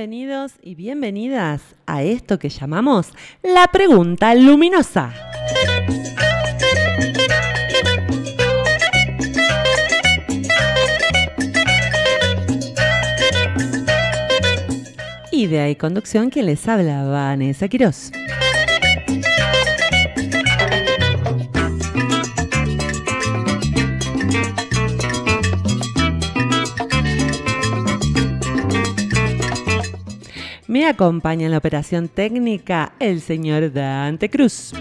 Bienvenidos 0.00 0.52
y 0.62 0.76
bienvenidas 0.76 1.60
a 1.84 2.02
esto 2.02 2.38
que 2.38 2.48
llamamos 2.48 3.12
la 3.42 3.66
pregunta 3.66 4.34
luminosa. 4.34 5.12
Idea 15.30 15.68
y 15.68 15.76
conducción 15.76 16.30
quien 16.30 16.46
les 16.46 16.66
habla 16.66 17.04
Vanessa 17.04 17.68
Quiroz. 17.68 18.10
Me 30.70 30.86
acompaña 30.86 31.46
en 31.46 31.50
la 31.50 31.58
operación 31.58 32.06
técnica 32.06 32.92
el 33.00 33.20
señor 33.22 33.72
Dante 33.72 34.30
Cruz. 34.30 34.72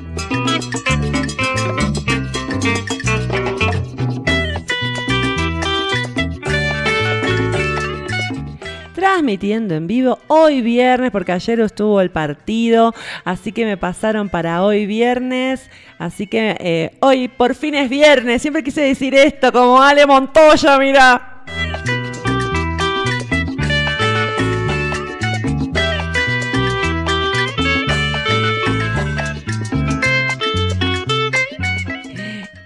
transmitiendo 8.94 9.74
en 9.74 9.88
vivo 9.88 10.20
hoy 10.28 10.62
viernes, 10.62 11.10
porque 11.10 11.32
ayer 11.32 11.60
estuvo 11.62 12.00
el 12.02 12.12
partido, 12.12 12.94
así 13.26 13.52
que 13.52 13.66
me 13.66 13.76
pasaron 13.76 14.30
para 14.30 14.64
hoy 14.64 14.86
viernes, 14.86 15.72
así 15.98 16.28
que 16.28 16.56
eh, 16.60 16.92
hoy 17.00 17.30
por 17.30 17.56
fin 17.56 17.74
es 17.74 17.90
viernes, 17.90 18.42
siempre 18.44 18.64
quise 18.64 18.82
decir 18.82 19.16
esto, 19.16 19.52
como 19.52 19.82
Ale 19.82 20.06
Montoya, 20.06 20.78
mira. 20.78 21.44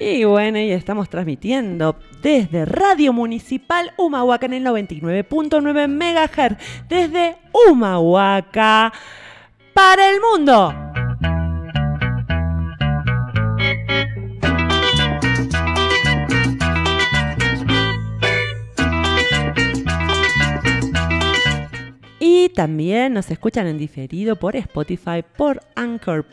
Y 0.06 0.26
bueno, 0.26 0.59
y 0.59 0.70
estamos 0.72 1.08
transmitiendo 1.08 1.96
desde 2.22 2.66
Radio 2.66 3.14
Municipal 3.14 3.94
Humahuaca 3.96 4.48
en 4.48 4.54
el 4.56 4.66
99.9 4.66 5.88
MHz, 5.88 6.58
desde 6.90 7.38
Humahuaca 7.54 8.92
para 9.74 10.09
el 10.09 10.20
mundo. 10.20 10.74
Y 22.20 22.50
también 22.50 23.14
nos 23.14 23.31
escuchan 23.31 23.68
en 23.68 23.78
diferido 23.78 24.36
por 24.36 24.58
Spotify, 24.58 25.24
por 25.38 25.62
Anchor.fm, 25.76 26.26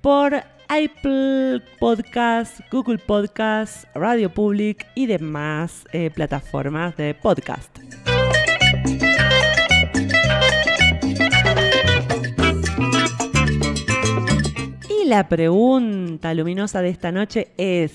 por 0.00 0.51
Apple 0.72 1.60
Podcast, 1.78 2.60
Google 2.70 2.96
Podcast, 2.96 3.84
Radio 3.94 4.32
Public 4.32 4.86
y 4.94 5.04
demás 5.04 5.84
eh, 5.92 6.10
plataformas 6.10 6.96
de 6.96 7.12
podcast. 7.12 7.78
Y 14.88 15.04
la 15.04 15.28
pregunta 15.28 16.32
luminosa 16.32 16.80
de 16.80 16.88
esta 16.88 17.12
noche 17.12 17.52
es... 17.58 17.92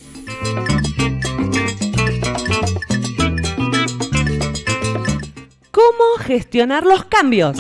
¿Cómo 5.71 6.17
gestionar 6.19 6.85
los 6.85 7.05
cambios? 7.05 7.57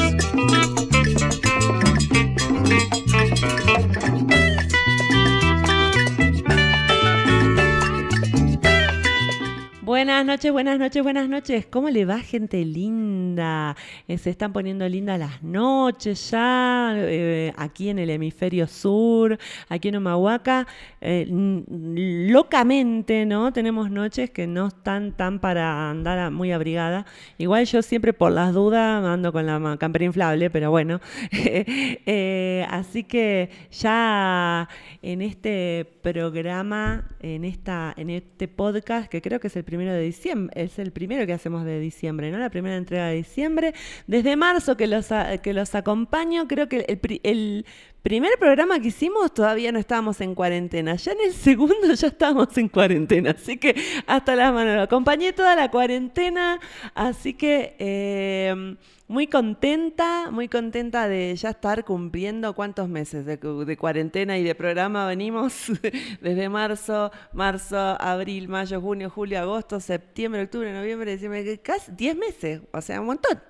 Buenas 10.07 10.25
noches, 10.25 10.53
buenas 10.53 10.79
noches, 10.79 11.03
buenas 11.03 11.27
noches. 11.27 11.65
¿Cómo 11.65 11.89
le 11.89 12.05
va, 12.05 12.19
gente 12.19 12.63
linda? 12.63 13.75
Eh, 14.07 14.17
se 14.17 14.29
están 14.29 14.53
poniendo 14.53 14.87
lindas 14.87 15.19
las 15.19 15.43
noches 15.43 16.31
ya, 16.31 16.93
eh, 16.95 17.51
aquí 17.57 17.89
en 17.89 17.99
el 17.99 18.09
hemisferio 18.11 18.67
sur, 18.67 19.37
aquí 19.67 19.89
en 19.89 19.97
Humahuaca. 19.97 20.65
Eh, 21.01 21.27
locamente, 21.27 23.25
¿no? 23.25 23.51
Tenemos 23.51 23.91
noches 23.91 24.29
que 24.29 24.47
no 24.47 24.67
están 24.67 25.11
tan 25.11 25.39
para 25.39 25.89
andar 25.89 26.31
muy 26.31 26.53
abrigada. 26.53 27.05
Igual 27.37 27.65
yo 27.65 27.81
siempre 27.81 28.13
por 28.13 28.31
las 28.31 28.53
dudas 28.53 29.03
ando 29.03 29.33
con 29.33 29.45
la 29.45 29.75
campera 29.77 30.05
inflable, 30.05 30.49
pero 30.49 30.71
bueno. 30.71 31.01
así 32.69 33.03
que 33.03 33.49
ya 33.71 34.69
en 35.01 35.21
este 35.21 35.85
programa, 36.01 37.09
en, 37.19 37.43
esta, 37.43 37.93
en 37.97 38.09
este 38.09 38.47
podcast, 38.47 39.09
que 39.09 39.21
creo 39.21 39.41
que 39.41 39.47
es 39.47 39.55
el 39.57 39.65
primero 39.65 39.91
de 39.91 39.96
diciembre, 40.01 40.61
es 40.61 40.79
el 40.79 40.91
primero 40.91 41.25
que 41.25 41.33
hacemos 41.33 41.65
de 41.65 41.79
diciembre, 41.79 42.31
¿no? 42.31 42.37
La 42.37 42.49
primera 42.49 42.77
entrega 42.77 43.07
de 43.07 43.15
diciembre. 43.15 43.73
Desde 44.07 44.35
marzo 44.35 44.77
que 44.77 44.87
los, 44.87 45.09
que 45.41 45.53
los 45.53 45.75
acompaño, 45.75 46.47
creo 46.47 46.69
que 46.69 46.85
el, 46.87 47.19
el 47.23 47.65
primer 48.07 48.39
programa 48.39 48.79
que 48.79 48.87
hicimos 48.87 49.33
todavía 49.33 49.69
no 49.73 49.79
estábamos 49.79 50.21
en 50.21 50.33
cuarentena. 50.33 50.95
Ya 50.95 51.11
en 51.11 51.19
el 51.25 51.33
segundo 51.33 51.93
ya 51.93 52.07
estábamos 52.07 52.57
en 52.57 52.69
cuarentena. 52.69 53.31
Así 53.31 53.57
que 53.57 53.75
hasta 54.05 54.33
las 54.33 54.53
manos. 54.53 54.77
Lo 54.77 54.83
acompañé 54.83 55.33
toda 55.33 55.57
la 55.57 55.69
cuarentena. 55.69 56.57
Así 56.95 57.33
que 57.33 57.75
eh, 57.79 58.77
muy 59.09 59.27
contenta, 59.27 60.31
muy 60.31 60.47
contenta 60.47 61.09
de 61.09 61.35
ya 61.35 61.49
estar 61.49 61.83
cumpliendo 61.83 62.55
cuántos 62.55 62.87
meses 62.87 63.25
de, 63.25 63.77
cuarentena 63.77 64.37
y 64.37 64.43
de 64.43 64.55
programa 64.55 65.05
venimos 65.05 65.65
desde 66.21 66.47
marzo, 66.47 67.11
marzo, 67.33 67.77
abril, 67.77 68.47
mayo, 68.47 68.79
junio, 68.79 69.09
julio, 69.09 69.41
agosto, 69.41 69.81
septiembre, 69.81 70.43
octubre, 70.43 70.71
noviembre, 70.71 71.11
diciembre, 71.11 71.57
casi 71.57 71.91
10 71.91 72.15
meses. 72.15 72.61
O 72.71 72.79
sea, 72.79 73.01
un 73.01 73.07
montón 73.07 73.41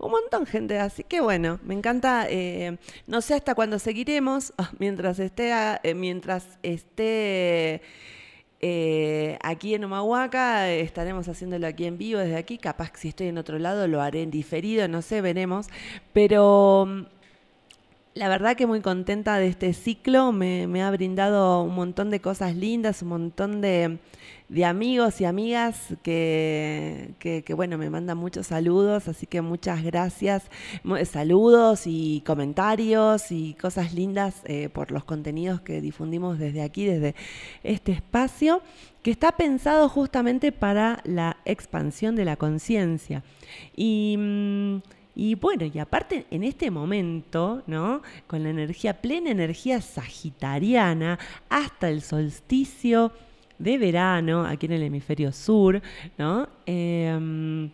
un 0.00 0.10
montón, 0.10 0.46
gente. 0.46 0.78
Así 0.78 1.04
que 1.04 1.20
bueno, 1.20 1.60
me 1.62 1.74
encanta. 1.74 2.26
Eh, 2.28 2.78
no 3.06 3.20
sé 3.20 3.34
hasta 3.34 3.54
cuándo 3.54 3.78
seguiremos. 4.00 4.52
Ah, 4.58 4.70
mientras 4.78 5.18
esté, 5.18 5.52
eh, 5.82 5.94
mientras 5.94 6.58
esté 6.62 7.82
eh, 8.60 9.38
aquí 9.42 9.74
en 9.74 9.84
Humahuaca, 9.84 10.70
estaremos 10.70 11.28
haciéndolo 11.28 11.66
aquí 11.66 11.86
en 11.86 11.98
vivo 11.98 12.20
desde 12.20 12.36
aquí. 12.36 12.58
Capaz 12.58 12.90
que 12.92 12.98
si 12.98 13.08
estoy 13.08 13.28
en 13.28 13.38
otro 13.38 13.58
lado 13.58 13.86
lo 13.88 14.00
haré 14.02 14.22
en 14.22 14.30
diferido, 14.30 14.88
no 14.88 15.02
sé, 15.02 15.20
veremos. 15.20 15.68
Pero 16.12 16.86
mm, 16.86 17.02
la 18.14 18.28
verdad 18.28 18.56
que 18.56 18.66
muy 18.66 18.80
contenta 18.80 19.38
de 19.38 19.48
este 19.48 19.72
ciclo. 19.72 20.32
me 20.32 20.82
ha 20.82 20.90
brindado 20.90 21.62
un 21.62 21.74
montón 21.74 22.10
de 22.10 22.20
cosas 22.20 22.56
lindas, 22.56 23.02
un 23.02 23.08
montón 23.08 23.60
de 23.60 23.98
de 24.50 24.64
amigos 24.64 25.20
y 25.20 25.24
amigas 25.24 25.94
que, 26.02 27.14
que, 27.20 27.54
bueno, 27.54 27.78
me 27.78 27.88
mandan 27.88 28.18
muchos 28.18 28.48
saludos, 28.48 29.06
así 29.06 29.26
que 29.26 29.42
muchas 29.42 29.84
gracias. 29.84 30.42
Saludos 31.04 31.82
y 31.86 32.24
comentarios 32.26 33.30
y 33.30 33.54
cosas 33.54 33.94
lindas 33.94 34.42
eh, 34.46 34.68
por 34.68 34.90
los 34.90 35.04
contenidos 35.04 35.60
que 35.60 35.80
difundimos 35.80 36.40
desde 36.40 36.62
aquí, 36.62 36.84
desde 36.84 37.14
este 37.62 37.92
espacio, 37.92 38.60
que 39.04 39.12
está 39.12 39.30
pensado 39.32 39.88
justamente 39.88 40.50
para 40.50 41.00
la 41.04 41.36
expansión 41.44 42.16
de 42.16 42.24
la 42.24 42.36
conciencia. 42.36 43.22
Y. 43.76 44.16
Mm, 44.18 44.78
y 45.12 45.34
bueno, 45.34 45.66
y 45.66 45.78
aparte 45.78 46.24
en 46.30 46.44
este 46.44 46.70
momento, 46.70 47.62
¿no? 47.66 48.00
Con 48.26 48.44
la 48.44 48.50
energía, 48.50 49.02
plena 49.02 49.30
energía 49.30 49.80
sagitariana, 49.82 51.18
hasta 51.50 51.90
el 51.90 52.00
solsticio 52.00 53.12
de 53.60 53.78
verano 53.78 54.44
aquí 54.44 54.66
en 54.66 54.72
el 54.72 54.82
hemisferio 54.82 55.32
sur, 55.32 55.80
¿no? 56.18 56.48
Em, 56.66 57.70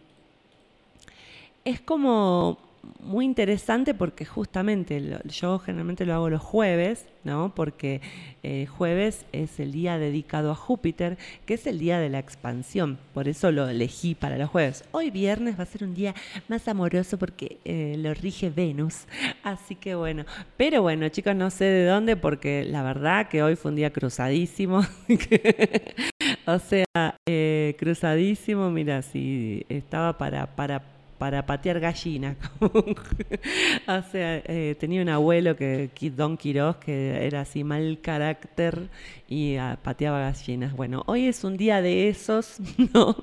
es 1.65 1.81
como 1.81 2.59
muy 3.00 3.25
interesante 3.25 3.94
porque 3.94 4.25
justamente 4.25 5.21
yo 5.25 5.59
generalmente 5.59 6.05
lo 6.06 6.15
hago 6.15 6.31
los 6.31 6.43
jueves, 6.43 7.06
¿no? 7.25 7.55
Porque 7.55 8.00
eh, 8.43 8.67
jueves 8.67 9.27
es 9.33 9.59
el 9.61 9.73
día 9.73 9.99
dedicado 9.99 10.50
a 10.50 10.55
Júpiter, 10.55 11.19
que 11.44 11.55
es 11.55 11.67
el 11.67 11.79
día 11.79 11.99
de 11.99 12.09
la 12.09 12.19
expansión. 12.19 12.99
Por 13.15 13.29
eso 13.29 13.50
lo 13.53 13.69
elegí 13.69 14.15
para 14.15 14.38
los 14.38 14.50
jueves. 14.50 14.85
Hoy 14.93 15.11
viernes 15.11 15.59
va 15.59 15.65
a 15.65 15.67
ser 15.67 15.85
un 15.85 15.94
día 15.94 16.15
más 16.49 16.67
amoroso 16.69 17.19
porque 17.19 17.59
eh, 17.65 17.97
lo 17.99 18.15
rige 18.15 18.50
Venus. 18.50 19.06
Así 19.43 19.75
que 19.75 19.94
bueno. 19.94 20.25
Pero 20.56 20.82
bueno, 20.82 21.09
chicos, 21.09 21.35
no 21.37 21.50
sé 21.50 21.65
de 21.65 21.87
dónde 21.87 22.17
porque 22.17 22.65
la 22.65 22.82
verdad 22.82 23.29
que 23.29 23.43
hoy 23.43 23.56
fue 23.56 23.71
un 23.71 23.77
día 23.77 23.93
cruzadísimo. 23.93 24.81
o 26.47 26.59
sea, 26.59 27.17
eh, 27.29 27.77
cruzadísimo. 27.79 28.71
Mira, 28.71 29.03
si 29.03 29.65
estaba 29.69 30.17
para, 30.19 30.55
para 30.56 30.95
para 31.19 31.47
patear 31.47 31.81
gallinas. 31.81 32.37
eh, 34.15 34.77
tenía 34.79 35.03
un 35.03 35.09
abuelo, 35.09 35.57
que 35.57 35.91
Don 36.17 36.37
Quiroz, 36.37 36.77
que 36.77 37.27
era 37.27 37.43
así 37.43 37.65
mal 37.65 37.99
carácter 38.03 38.89
y 39.29 39.57
ah, 39.57 39.79
pateaba 39.83 40.21
gallinas. 40.21 40.75
Bueno, 40.75 41.03
hoy 41.07 41.27
es 41.27 41.45
un 41.45 41.57
día 41.57 41.81
de 41.83 42.09
esos, 42.09 42.59
¿no? 42.95 43.17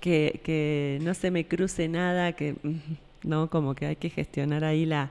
Que, 0.00 0.40
que 0.44 0.98
no 1.02 1.14
se 1.14 1.30
me 1.30 1.46
cruce 1.46 1.88
nada, 1.88 2.32
que 2.32 2.54
¿no? 3.24 3.50
Como 3.50 3.74
que 3.74 3.86
hay 3.86 3.96
que 3.96 4.10
gestionar 4.10 4.64
ahí 4.64 4.86
la, 4.86 5.10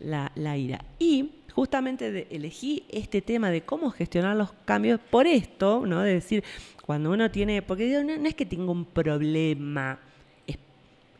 la, 0.00 0.56
ira. 0.56 0.84
Y 0.98 1.30
justamente 1.52 2.26
elegí 2.30 2.84
este 2.88 3.22
tema 3.22 3.50
de 3.50 3.62
cómo 3.62 3.90
gestionar 3.90 4.36
los 4.36 4.52
cambios 4.64 5.00
por 5.00 5.26
esto, 5.26 5.84
¿no? 5.86 6.02
De 6.02 6.14
decir, 6.14 6.44
cuando 6.84 7.10
uno 7.10 7.30
tiene, 7.30 7.62
porque 7.62 8.02
no 8.02 8.28
es 8.28 8.34
que 8.34 8.46
tenga 8.46 8.70
un 8.70 8.84
problema 8.84 9.98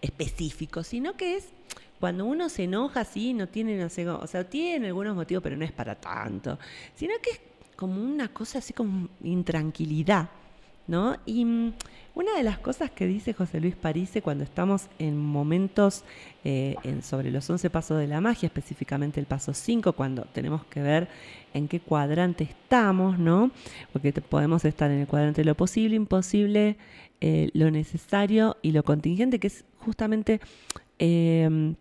específico, 0.00 0.83
sino 0.83 1.17
que 1.17 1.37
es 1.37 1.49
cuando 2.00 2.25
uno 2.25 2.49
se 2.49 2.65
enoja 2.65 3.00
así, 3.00 3.35
no 3.35 3.49
tiene, 3.49 3.85
o 3.85 4.27
sea, 4.27 4.45
tiene 4.45 4.89
algunos 4.89 5.17
motivos, 5.17 5.43
pero 5.43 5.56
no 5.56 5.65
es 5.65 5.73
para 5.73 5.95
tanto, 5.97 6.59
sino 6.95 7.15
que 7.23 7.31
es 7.31 7.41
como 7.77 8.03
una 8.03 8.29
cosa 8.29 8.59
así 8.59 8.73
como 8.73 9.09
intranquilidad, 9.23 10.29
¿no? 10.87 11.17
Y 11.27 11.45
mm, 11.45 11.73
una 12.15 12.37
de 12.37 12.43
las 12.43 12.59
cosas 12.59 12.91
que 12.91 13.06
dice 13.06 13.33
José 13.35 13.61
Luis 13.61 13.77
Parise 13.77 14.23
cuando 14.23 14.43
estamos 14.43 14.89
en 14.99 15.17
momentos 15.17 16.03
eh, 16.45 16.77
sobre 17.03 17.31
los 17.31 17.49
11 17.49 17.71
pasos 17.71 17.99
de 18.00 18.09
la 18.09 18.21
magia, 18.21 18.49
específicamente 18.49 19.21
el 19.21 19.27
paso 19.27 19.55
5, 19.55 19.93
cuando 19.93 20.23
tenemos 20.33 20.65
que 20.67 20.83
ver 20.83 21.09
en 21.55 21.69
qué 21.69 21.79
cuadrante 21.79 22.45
estamos, 22.45 23.19
¿no? 23.19 23.53
Porque 23.93 24.12
podemos 24.12 24.65
estar 24.65 24.91
en 24.91 24.99
el 24.99 25.06
cuadrante 25.06 25.43
de 25.43 25.47
lo 25.47 25.55
posible, 25.55 25.95
imposible, 25.95 26.77
eh, 27.21 27.50
lo 27.53 27.71
necesario 27.71 28.56
y 28.62 28.73
lo 28.73 28.83
contingente, 28.83 29.39
que 29.39 29.47
es 29.47 29.65
justamente 29.78 30.40
em, 30.98 31.75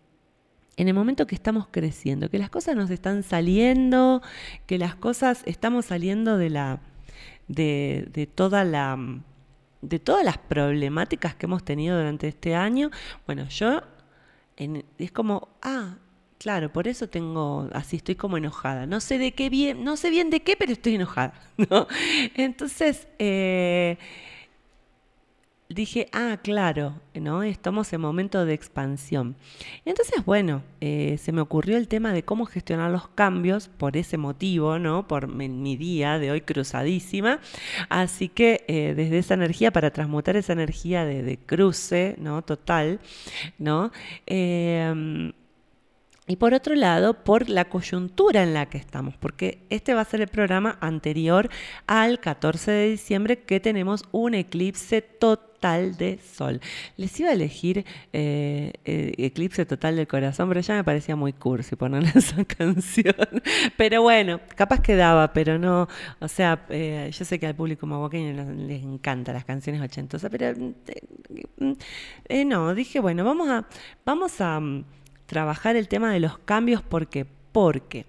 en 0.76 0.88
el 0.88 0.94
momento 0.94 1.26
que 1.26 1.34
estamos 1.34 1.66
creciendo, 1.70 2.30
que 2.30 2.38
las 2.38 2.50
cosas 2.50 2.76
nos 2.76 2.90
están 2.90 3.22
saliendo, 3.22 4.22
que 4.66 4.78
las 4.78 4.94
cosas 4.94 5.42
estamos 5.44 5.86
saliendo 5.86 6.38
de 6.38 6.50
la 6.50 6.80
de, 7.48 8.28
toda 8.32 8.64
la 8.64 8.96
de 9.80 9.98
todas 9.98 10.24
las 10.24 10.38
problemáticas 10.38 11.34
que 11.34 11.46
hemos 11.46 11.64
tenido 11.64 11.96
durante 11.96 12.28
este 12.28 12.54
año. 12.54 12.90
Bueno, 13.26 13.48
yo 13.48 13.82
es 14.98 15.12
como, 15.12 15.48
ah, 15.62 15.96
claro, 16.38 16.72
por 16.72 16.88
eso 16.88 17.08
tengo, 17.08 17.68
así 17.72 17.96
estoy 17.96 18.14
como 18.14 18.36
enojada. 18.36 18.86
No 18.86 19.00
sé 19.00 19.18
de 19.18 19.32
qué 19.32 19.50
bien, 19.50 19.84
no 19.84 19.96
sé 19.96 20.10
bien 20.10 20.30
de 20.30 20.40
qué, 20.40 20.56
pero 20.56 20.72
estoy 20.72 20.94
enojada. 20.96 21.34
Entonces, 22.34 23.08
eh, 23.18 23.98
dije, 25.68 26.08
ah, 26.12 26.38
claro, 26.42 26.94
¿no? 27.14 27.42
Estamos 27.42 27.92
en 27.92 28.00
momento 28.00 28.44
de 28.44 28.54
expansión. 28.54 29.36
Entonces, 29.84 30.24
bueno, 30.24 30.62
eh, 30.80 31.18
se 31.18 31.32
me 31.32 31.42
ocurrió 31.42 31.76
el 31.76 31.88
tema 31.88 32.12
de 32.12 32.22
cómo 32.22 32.46
gestionar 32.46 32.90
los 32.90 33.08
cambios 33.08 33.68
por 33.68 33.96
ese 33.96 34.16
motivo, 34.16 34.78
¿no? 34.78 35.06
Por 35.06 35.28
mi, 35.28 35.76
día 35.76 36.18
de 36.18 36.30
hoy 36.30 36.40
cruzadísima. 36.40 37.40
Así 37.90 38.28
que 38.28 38.64
eh, 38.68 38.94
desde 38.96 39.18
esa 39.18 39.34
energía, 39.34 39.70
para 39.70 39.90
transmutar 39.90 40.36
esa 40.36 40.54
energía 40.54 41.04
de, 41.04 41.38
cruce, 41.38 42.16
¿no? 42.18 42.42
Total, 42.42 43.00
¿no? 43.58 43.92
Em, 44.26 45.32
y 46.28 46.36
por 46.36 46.54
otro 46.54 46.74
lado, 46.74 47.24
por 47.24 47.48
la 47.48 47.64
coyuntura 47.64 48.42
en 48.42 48.54
la 48.54 48.66
que 48.66 48.78
estamos, 48.78 49.16
porque 49.16 49.64
este 49.70 49.94
va 49.94 50.02
a 50.02 50.04
ser 50.04 50.20
el 50.20 50.28
programa 50.28 50.76
anterior 50.80 51.48
al 51.86 52.20
14 52.20 52.70
de 52.70 52.90
diciembre 52.90 53.38
que 53.40 53.60
tenemos 53.60 54.04
un 54.12 54.34
eclipse 54.34 55.00
total 55.00 55.48
de 55.96 56.18
sol. 56.18 56.60
Les 56.96 57.18
iba 57.18 57.30
a 57.30 57.32
elegir 57.32 57.84
eh, 58.12 58.72
eh, 58.84 59.14
Eclipse 59.18 59.66
Total 59.66 59.96
del 59.96 60.06
Corazón, 60.06 60.48
pero 60.48 60.60
ya 60.60 60.74
me 60.74 60.84
parecía 60.84 61.16
muy 61.16 61.32
cursi 61.32 61.76
ponerle 61.76 62.10
esa 62.14 62.44
canción. 62.44 63.14
Pero 63.76 64.02
bueno, 64.02 64.40
capaz 64.54 64.80
quedaba, 64.80 65.32
pero 65.32 65.58
no, 65.58 65.88
o 66.20 66.28
sea, 66.28 66.64
eh, 66.68 67.10
yo 67.12 67.24
sé 67.24 67.38
que 67.38 67.46
al 67.46 67.54
público 67.56 67.86
mahuaqueño 67.86 68.54
les 68.54 68.82
encantan 68.82 69.34
las 69.34 69.44
canciones 69.44 69.80
ochentosas, 69.82 70.30
pero 70.30 70.54
no, 72.46 72.74
dije, 72.74 73.00
bueno, 73.00 73.24
vamos 73.24 73.48
a, 73.48 73.66
vamos 74.04 74.40
a 74.40 74.60
trabajar 75.28 75.76
el 75.76 75.88
tema 75.88 76.10
de 76.12 76.20
los 76.20 76.38
cambios. 76.38 76.82
¿Por 76.82 77.06
qué? 77.06 77.26
Porque, 77.52 78.06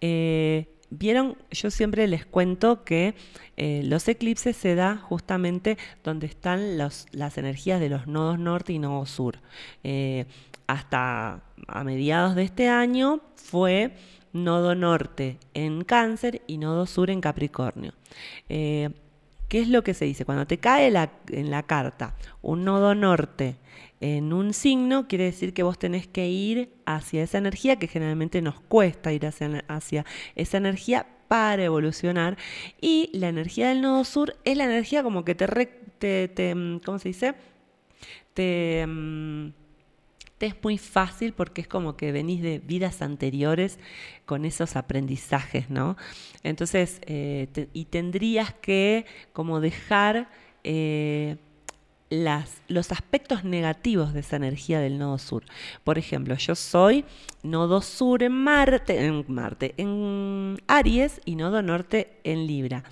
eh, 0.00 0.66
vieron, 0.90 1.36
yo 1.50 1.70
siempre 1.70 2.06
les 2.08 2.26
cuento 2.26 2.84
que 2.84 3.14
eh, 3.56 3.82
los 3.84 4.06
eclipses 4.08 4.56
se 4.56 4.74
da 4.74 4.96
justamente 4.96 5.78
donde 6.04 6.26
están 6.26 6.76
los, 6.76 7.06
las 7.12 7.38
energías 7.38 7.80
de 7.80 7.88
los 7.88 8.06
nodos 8.08 8.38
norte 8.38 8.72
y 8.72 8.78
nodo 8.78 9.06
sur. 9.06 9.38
Eh, 9.84 10.26
hasta 10.66 11.40
a 11.68 11.84
mediados 11.84 12.34
de 12.34 12.42
este 12.42 12.68
año 12.68 13.20
fue 13.36 13.92
nodo 14.32 14.74
norte 14.74 15.38
en 15.54 15.84
cáncer 15.84 16.42
y 16.48 16.58
nodo 16.58 16.86
sur 16.86 17.10
en 17.10 17.20
Capricornio. 17.20 17.92
¿Qué 18.48 19.60
es 19.60 19.68
lo 19.68 19.84
que 19.84 19.94
se 19.94 20.04
dice? 20.04 20.24
Cuando 20.24 20.44
te 20.44 20.58
cae 20.58 20.88
en 20.88 21.50
la 21.50 21.62
carta 21.62 22.16
un 22.42 22.64
nodo 22.64 22.96
norte 22.96 23.54
en 24.14 24.32
un 24.32 24.52
signo, 24.52 25.08
quiere 25.08 25.24
decir 25.24 25.52
que 25.52 25.64
vos 25.64 25.80
tenés 25.80 26.06
que 26.06 26.28
ir 26.28 26.70
hacia 26.84 27.24
esa 27.24 27.38
energía, 27.38 27.76
que 27.76 27.88
generalmente 27.88 28.40
nos 28.40 28.60
cuesta 28.60 29.12
ir 29.12 29.26
hacia, 29.26 30.04
esa 30.36 30.56
energía 30.58 31.06
para 31.26 31.64
evolucionar. 31.64 32.36
Y 32.80 33.10
la 33.12 33.28
energía 33.28 33.70
del 33.70 33.80
nodo 33.80 34.04
sur 34.04 34.36
es 34.44 34.56
la 34.56 34.64
energía 34.64 35.02
como 35.02 35.24
que 35.24 35.34
te, 35.34 36.28
te, 36.28 36.54
mm, 36.54 36.78
¿cómo 36.84 37.00
se 37.00 37.08
dice? 37.08 37.34
Te, 38.32 38.84
mm, 38.86 39.48
te, 40.38 40.46
es 40.46 40.54
muy 40.62 40.78
fácil 40.78 41.32
porque 41.32 41.62
es 41.62 41.68
como 41.68 41.96
que 41.96 42.12
venís 42.12 42.42
de 42.42 42.60
vidas 42.60 43.02
anteriores 43.02 43.80
con 44.24 44.44
esos 44.44 44.76
aprendizajes, 44.76 45.68
¿no? 45.68 45.96
Entonces, 46.44 47.00
eh, 47.06 47.68
y 47.72 47.86
tendrías 47.86 48.54
que 48.54 49.04
como 49.32 49.60
dejar... 49.60 50.28
Eh, 50.62 51.38
las, 52.10 52.62
los 52.68 52.92
aspectos 52.92 53.44
negativos 53.44 54.14
de 54.14 54.20
esa 54.20 54.36
energía 54.36 54.80
del 54.80 54.98
nodo 54.98 55.18
sur. 55.18 55.44
Por 55.84 55.98
ejemplo, 55.98 56.34
yo 56.36 56.54
soy 56.54 57.04
nodo 57.42 57.80
sur 57.80 58.22
en 58.22 58.32
Marte, 58.32 59.04
en 59.04 59.24
Marte, 59.28 59.74
en 59.76 60.58
Aries 60.66 61.20
y 61.24 61.36
nodo 61.36 61.62
norte 61.62 62.18
en 62.24 62.46
Libra. 62.46 62.84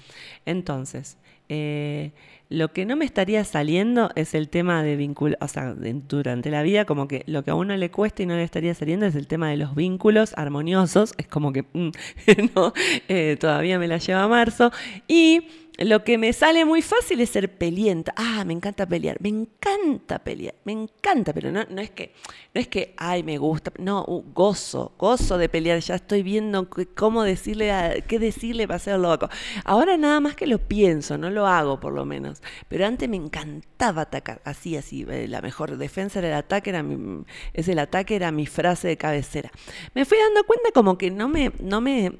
Entonces, 0.47 1.17
eh, 1.49 2.13
lo 2.49 2.73
que 2.73 2.87
no 2.87 2.95
me 2.97 3.05
estaría 3.05 3.43
saliendo 3.45 4.11
es 4.17 4.35
el 4.35 4.49
tema 4.49 4.83
de 4.83 4.97
vínculos, 4.97 5.37
o 5.41 5.49
sea, 5.49 5.75
durante 5.75 6.51
la 6.51 6.63
vida, 6.63 6.85
como 6.85 7.09
que 7.09 7.25
lo 7.27 7.43
que 7.43 7.51
a 7.51 7.55
uno 7.55 7.77
le 7.77 7.91
cuesta 7.91 8.23
y 8.23 8.27
no 8.27 8.37
le 8.37 8.45
estaría 8.45 8.75
saliendo 8.75 9.07
es 9.07 9.15
el 9.15 9.27
tema 9.27 9.49
de 9.49 9.57
los 9.57 9.75
vínculos 9.75 10.35
armoniosos. 10.37 11.15
Es 11.19 11.27
como 11.27 11.53
que 11.53 11.63
mm, 11.63 11.91
eh, 13.09 13.37
todavía 13.41 13.79
me 13.79 13.89
la 13.89 13.99
lleva 13.99 14.29
marzo. 14.29 14.71
Y 15.09 15.49
lo 15.79 16.05
que 16.05 16.19
me 16.19 16.33
sale 16.33 16.65
muy 16.65 16.83
fácil 16.83 17.21
es 17.21 17.31
ser 17.31 17.59
pelienta. 17.59 18.15
Ah, 18.17 18.45
me 18.45 18.53
encanta 18.53 18.87
pelear, 18.87 19.17
me 19.21 19.29
encanta 19.29 20.21
pelear, 20.21 20.55
me 20.65 20.73
encanta, 20.73 21.33
pero 21.33 21.51
no, 21.51 21.65
no 21.69 21.81
es 21.81 21.91
que, 21.91 22.13
no 22.55 22.61
es 22.61 22.69
que, 22.69 22.95
ay, 22.97 23.25
me 23.25 23.39
gusta, 23.39 23.73
no, 23.79 24.05
uh, 24.07 24.23
gozo, 24.33 24.95
gozo 24.99 25.37
de 25.37 25.49
pelear, 25.49 25.81
ya 25.81 25.97
estoy 25.97 26.23
viendo 26.23 26.69
cómo 26.95 27.25
decirle, 27.25 28.05
qué 28.07 28.19
decirle 28.21 28.69
para 28.69 28.77
hacerlo 28.77 29.11
loco. 29.11 29.29
Ahora 29.65 29.97
nada 29.97 30.21
más 30.21 30.37
que 30.37 30.47
lo 30.47 30.59
pienso, 30.59 31.19
no 31.19 31.31
lo 31.31 31.47
hago 31.47 31.81
por 31.81 31.93
lo 31.93 32.05
menos, 32.05 32.41
pero 32.69 32.87
antes 32.87 33.09
me 33.09 33.17
encantaba 33.17 34.03
atacar, 34.03 34.41
así, 34.45 34.77
así, 34.77 35.05
eh, 35.11 35.27
la 35.27 35.43
mejor 35.43 35.77
defensa 35.77 36.21
era 36.21 36.29
el 36.29 36.35
ataque, 36.35 36.71
era 36.71 36.85
mi, 36.85 37.25
es 37.53 37.67
el 37.69 37.81
ataque, 37.81 38.15
era 38.15 38.31
mi 38.31 38.47
frase 38.47 38.87
de 38.89 38.97
cabecera. 38.97 39.51
Me 39.95 40.05
fui 40.05 40.19
dando 40.19 40.45
cuenta 40.45 40.71
como 40.73 40.99
que 40.99 41.11
no 41.11 41.29
me, 41.29 41.53
no 41.59 41.81
me, 41.81 42.13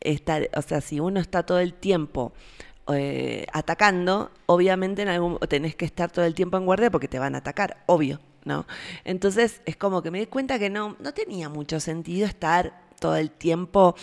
está, 0.00 0.40
o 0.56 0.62
sea, 0.62 0.80
si 0.80 1.00
uno 1.00 1.20
está 1.20 1.44
todo 1.44 1.60
el 1.60 1.74
tiempo 1.74 2.32
eh, 2.88 3.46
atacando, 3.52 4.30
obviamente 4.46 5.02
en 5.02 5.08
algún, 5.08 5.38
tenés 5.48 5.74
que 5.74 5.84
estar 5.84 6.10
todo 6.10 6.24
el 6.24 6.34
tiempo 6.34 6.56
en 6.56 6.66
guardia 6.66 6.90
porque 6.90 7.08
te 7.08 7.18
van 7.18 7.34
a 7.34 7.38
atacar, 7.38 7.82
obvio, 7.86 8.20
¿no? 8.44 8.66
Entonces 9.04 9.60
es 9.66 9.76
como 9.76 10.02
que 10.02 10.10
me 10.10 10.20
di 10.20 10.26
cuenta 10.26 10.58
que 10.58 10.70
no, 10.70 10.96
no 11.00 11.12
tenía 11.12 11.48
mucho 11.48 11.80
sentido 11.80 12.26
estar 12.26 12.80
todo 13.00 13.16
el 13.16 13.30
tiempo 13.30 13.96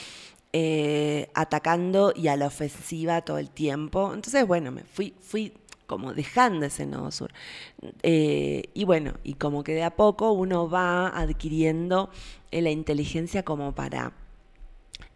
eh, 0.51 1.29
atacando 1.33 2.13
y 2.15 2.27
a 2.27 2.35
la 2.35 2.47
ofensiva 2.47 3.21
todo 3.21 3.37
el 3.37 3.49
tiempo. 3.49 4.13
Entonces, 4.13 4.45
bueno, 4.45 4.71
me 4.71 4.83
fui, 4.83 5.13
fui 5.21 5.53
como 5.87 6.13
dejando 6.13 6.65
ese 6.65 6.85
nodo 6.85 7.11
sur. 7.11 7.31
Eh, 8.01 8.63
y 8.73 8.83
bueno, 8.83 9.13
y 9.23 9.35
como 9.35 9.63
que 9.63 9.73
de 9.73 9.83
a 9.83 9.95
poco 9.95 10.31
uno 10.31 10.69
va 10.69 11.07
adquiriendo 11.07 12.09
la 12.51 12.69
inteligencia 12.69 13.43
como 13.43 13.73
para 13.73 14.13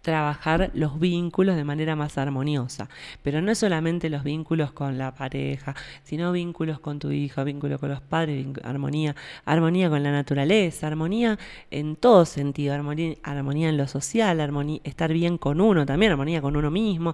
trabajar 0.07 0.71
los 0.73 1.01
vínculos 1.01 1.57
de 1.57 1.65
manera 1.65 1.97
más 1.97 2.17
armoniosa. 2.17 2.87
Pero 3.23 3.41
no 3.41 3.51
es 3.51 3.57
solamente 3.57 4.09
los 4.09 4.23
vínculos 4.23 4.71
con 4.71 4.97
la 4.97 5.13
pareja, 5.13 5.75
sino 6.03 6.31
vínculos 6.31 6.79
con 6.79 6.97
tu 6.97 7.11
hijo, 7.11 7.43
vínculos 7.43 7.77
con 7.77 7.89
los 7.89 7.99
padres, 7.99 8.47
armonía, 8.63 9.17
armonía 9.43 9.89
con 9.89 10.01
la 10.03 10.13
naturaleza, 10.13 10.87
armonía 10.87 11.37
en 11.71 11.97
todo 11.97 12.23
sentido, 12.23 12.73
armonía, 12.73 13.15
armonía 13.21 13.67
en 13.67 13.75
lo 13.75 13.85
social, 13.85 14.39
armonía, 14.39 14.79
estar 14.85 15.11
bien 15.11 15.37
con 15.37 15.59
uno 15.59 15.85
también, 15.85 16.13
armonía 16.13 16.41
con 16.41 16.55
uno 16.55 16.71
mismo. 16.71 17.13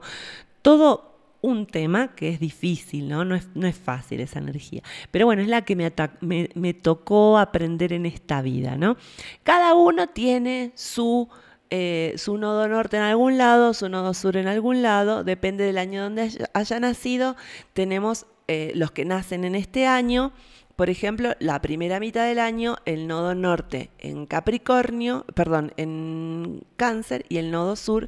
Todo 0.61 1.15
un 1.41 1.65
tema 1.65 2.13
que 2.13 2.29
es 2.29 2.39
difícil, 2.39 3.09
¿no? 3.09 3.25
No 3.25 3.33
es, 3.33 3.47
no 3.55 3.65
es 3.65 3.75
fácil 3.75 4.19
esa 4.19 4.37
energía. 4.37 4.83
Pero 5.09 5.25
bueno, 5.25 5.41
es 5.41 5.47
la 5.47 5.63
que 5.63 5.75
me, 5.75 5.91
me, 6.21 6.51
me 6.53 6.75
tocó 6.75 7.39
aprender 7.39 7.91
en 7.91 8.05
esta 8.05 8.43
vida, 8.43 8.77
¿no? 8.77 8.97
Cada 9.41 9.73
uno 9.73 10.05
tiene 10.09 10.73
su 10.75 11.27
eh, 11.75 12.13
su 12.17 12.37
nodo 12.37 12.67
norte 12.67 12.97
en 12.97 13.01
algún 13.01 13.39
lado, 13.39 13.73
su 13.73 13.89
nodo 13.89 14.13
sur 14.13 14.37
en 14.37 14.47
algún 14.47 14.83
lado, 14.83 15.23
depende 15.23 15.63
del 15.63 15.79
año 15.79 16.03
donde 16.03 16.47
haya, 16.53 16.79
nacido. 16.79 17.35
Tenemos 17.73 18.27
eh, 18.47 18.73
los 18.75 18.91
que 18.91 19.05
nacen 19.05 19.43
en 19.43 19.55
este 19.55 19.87
año, 19.87 20.33
por 20.75 20.91
ejemplo, 20.91 21.33
la 21.39 21.59
primera 21.63 21.99
mitad 21.99 22.27
del 22.27 22.37
año, 22.37 22.75
el 22.85 23.07
nodo 23.07 23.33
norte 23.33 23.89
en 23.97 24.27
Capricornio, 24.27 25.25
perdón, 25.33 25.73
en 25.77 26.63
Cáncer 26.75 27.25
y 27.27 27.37
el 27.37 27.49
nodo 27.49 27.75
sur 27.75 28.07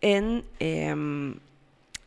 en 0.00 0.46
em, 0.58 1.40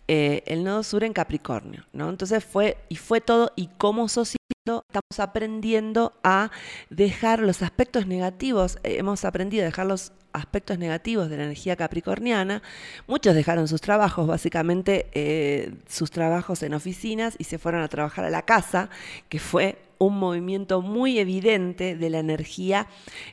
eh, 0.08 0.42
el 0.48 0.64
nodo 0.64 0.82
sur 0.82 1.04
en 1.04 1.14
Capricornio, 1.14 1.86
¿no? 1.94 2.10
Entonces 2.10 2.44
fue, 2.44 2.76
y 2.90 2.96
fue 2.96 3.22
todo, 3.22 3.52
y 3.56 3.68
como 3.78 4.10
sociedad 4.10 4.38
estamos 4.66 5.20
aprendiendo 5.20 6.14
a 6.24 6.50
dejar 6.90 7.40
los 7.40 7.62
aspectos 7.62 8.08
negativos, 8.08 8.80
hemos 8.84 9.26
aprendido 9.26 9.64
a 9.64 9.68
dejar 9.68 9.86
los 9.86 10.12
aspectos 10.38 10.78
negativos 10.78 11.30
de 11.30 11.38
la 11.38 11.44
energía 11.44 11.76
capricorniana. 11.76 12.62
Muchos 13.08 13.36
dejaron 13.36 13.68
sus 13.68 13.82
trabajos, 13.82 14.28
básicamente 14.28 15.08
eh, 15.14 15.74
sus 15.88 16.12
trabajos 16.12 16.64
en 16.64 16.74
oficinas 16.74 17.36
y 17.38 17.44
se 17.44 17.58
fueron 17.58 17.82
a 17.82 17.88
trabajar 17.88 18.26
a 18.26 18.30
la 18.30 18.44
casa, 18.44 18.90
que 19.30 19.40
fue 19.40 19.78
un 20.00 20.20
movimiento 20.20 20.82
muy 20.82 21.20
evidente 21.20 21.96
de 21.96 22.10
la 22.10 22.20
energía 22.20 22.88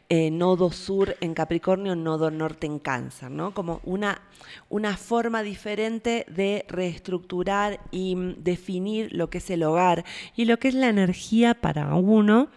eh, 0.09 0.31
nodo 0.31 0.71
sur 0.71 1.17
en 1.21 1.35
Capricornio, 1.35 1.95
nodo 1.95 2.31
norte 2.31 2.67
en 2.67 2.79
Cáncer, 2.79 3.31
¿no? 3.31 3.53
Como 3.53 3.81
una, 3.85 4.23
una 4.69 4.97
forma 4.97 5.43
diferente 5.43 6.25
de 6.29 6.65
reestructurar 6.69 7.81
y 7.91 8.17
mm, 8.17 8.43
definir 8.43 9.13
lo 9.13 9.31
que 9.31 9.39
es 9.39 9.51
el 9.51 9.63
hogar 9.63 10.05
y 10.37 10.47
lo 10.47 10.59
que 10.59 10.69
es 10.69 10.75
la 10.75 10.89
energía 10.89 11.55
para 11.55 11.95
uno. 11.95 12.49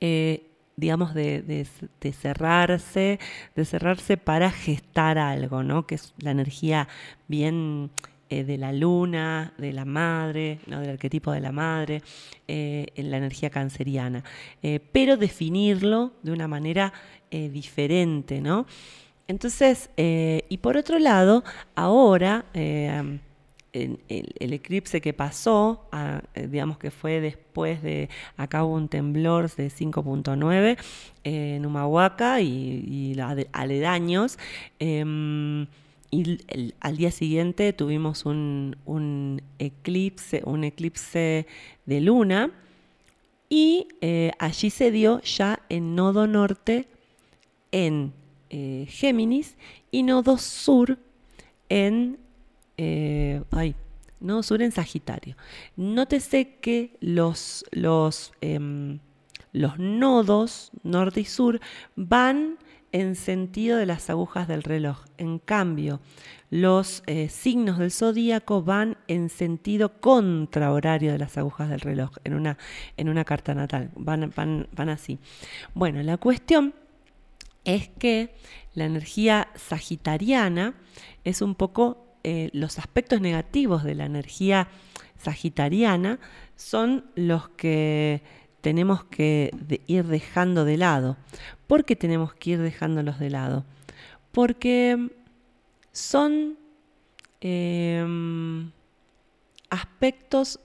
Eh, 0.00 0.50
digamos, 0.76 1.14
de, 1.14 1.42
de, 1.42 2.12
cerrarse, 2.12 3.18
de 3.54 3.64
cerrarse 3.64 4.16
para 4.16 4.50
gestar 4.50 5.18
algo, 5.18 5.62
¿no? 5.62 5.86
Que 5.86 5.96
es 5.96 6.14
la 6.18 6.32
energía 6.32 6.88
bien 7.28 7.90
eh, 8.30 8.42
de 8.42 8.58
la 8.58 8.72
luna, 8.72 9.52
de 9.58 9.72
la 9.72 9.84
madre, 9.84 10.58
¿no? 10.66 10.80
del 10.80 10.90
arquetipo 10.90 11.30
de 11.30 11.40
la 11.40 11.52
madre, 11.52 12.02
eh, 12.48 12.86
en 12.96 13.10
la 13.10 13.18
energía 13.18 13.50
canceriana, 13.50 14.24
eh, 14.62 14.80
pero 14.92 15.16
definirlo 15.16 16.12
de 16.22 16.32
una 16.32 16.48
manera 16.48 16.92
diferente, 17.30 18.40
¿no? 18.40 18.64
Entonces, 19.26 19.90
y 19.96 20.58
por 20.58 20.76
otro 20.76 21.00
lado, 21.00 21.42
ahora, 21.74 22.44
el, 23.74 24.52
eclipse 24.52 25.00
que 25.00 25.12
pasó, 25.12 25.88
digamos 26.34 26.78
que 26.78 26.90
fue 26.90 27.20
después 27.20 27.82
de, 27.82 28.08
acá 28.36 28.64
un 28.64 28.88
temblor 28.88 29.50
de 29.50 29.68
5.9 29.68 30.78
en 31.24 31.66
Humahuaca 31.66 32.40
y, 32.40 32.46
y 32.46 33.16
aledaños, 33.52 34.38
em, 34.78 35.66
y 36.14 36.38
al 36.80 36.96
día 36.96 37.10
siguiente 37.10 37.72
tuvimos 37.72 38.24
un, 38.24 39.42
eclipse, 39.58 40.42
un 40.44 40.62
eclipse 40.62 41.46
de 41.86 42.00
luna 42.00 42.52
y 43.48 43.88
eh, 44.00 44.30
allí 44.38 44.70
se 44.70 44.90
dio 44.90 45.20
ya 45.22 45.60
en 45.68 45.96
nodo 45.96 46.26
norte 46.26 46.86
en 47.72 48.12
eh, 48.50 48.86
Géminis 48.88 49.56
y 49.90 50.04
nodo 50.04 50.38
sur 50.38 50.98
en 51.68 52.18
eh, 52.76 53.42
ay, 53.50 53.74
nodo 54.20 54.42
sur 54.42 54.62
en 54.62 54.72
Sagitario. 54.72 55.36
Nótese 55.76 56.56
que 56.60 56.96
los, 57.00 57.64
los, 57.70 58.32
em, 58.40 58.98
los 59.52 59.78
nodos 59.78 60.72
norte 60.82 61.20
y 61.20 61.24
sur 61.24 61.60
van 61.96 62.58
en 62.94 63.16
sentido 63.16 63.76
de 63.76 63.86
las 63.86 64.08
agujas 64.08 64.46
del 64.46 64.62
reloj. 64.62 64.98
En 65.18 65.40
cambio, 65.40 66.00
los 66.48 67.02
eh, 67.06 67.28
signos 67.28 67.78
del 67.78 67.90
zodíaco 67.90 68.62
van 68.62 68.96
en 69.08 69.28
sentido 69.28 70.00
contrahorario 70.00 71.10
de 71.10 71.18
las 71.18 71.36
agujas 71.36 71.68
del 71.68 71.80
reloj, 71.80 72.12
en 72.22 72.34
una, 72.34 72.56
en 72.96 73.08
una 73.08 73.24
carta 73.24 73.52
natal. 73.52 73.90
Van, 73.96 74.32
van, 74.36 74.88
así. 74.88 75.18
Bueno, 75.74 76.00
la 76.04 76.18
cuestión 76.18 76.72
es 77.64 77.88
que 77.88 78.32
la 78.74 78.84
energía 78.84 79.48
sagitariana 79.56 80.74
es 81.24 81.42
un 81.42 81.56
poco 81.56 82.03
eh, 82.24 82.48
los 82.54 82.78
aspectos 82.78 83.20
negativos 83.20 83.84
de 83.84 83.94
la 83.94 84.06
energía 84.06 84.68
sagitariana 85.18 86.18
son 86.56 87.04
los 87.14 87.50
que 87.50 88.22
tenemos 88.62 89.04
que 89.04 89.50
ir 89.86 90.06
dejando 90.06 90.64
de 90.64 90.78
lado. 90.78 91.18
¿Por 91.66 91.84
qué 91.84 91.96
tenemos 91.96 92.32
que 92.32 92.52
ir 92.52 92.60
dejándolos 92.60 93.18
de 93.18 93.28
lado? 93.28 93.66
Porque 94.32 95.10
son 95.92 96.56
em, 97.42 98.70
aspectos 99.68 100.60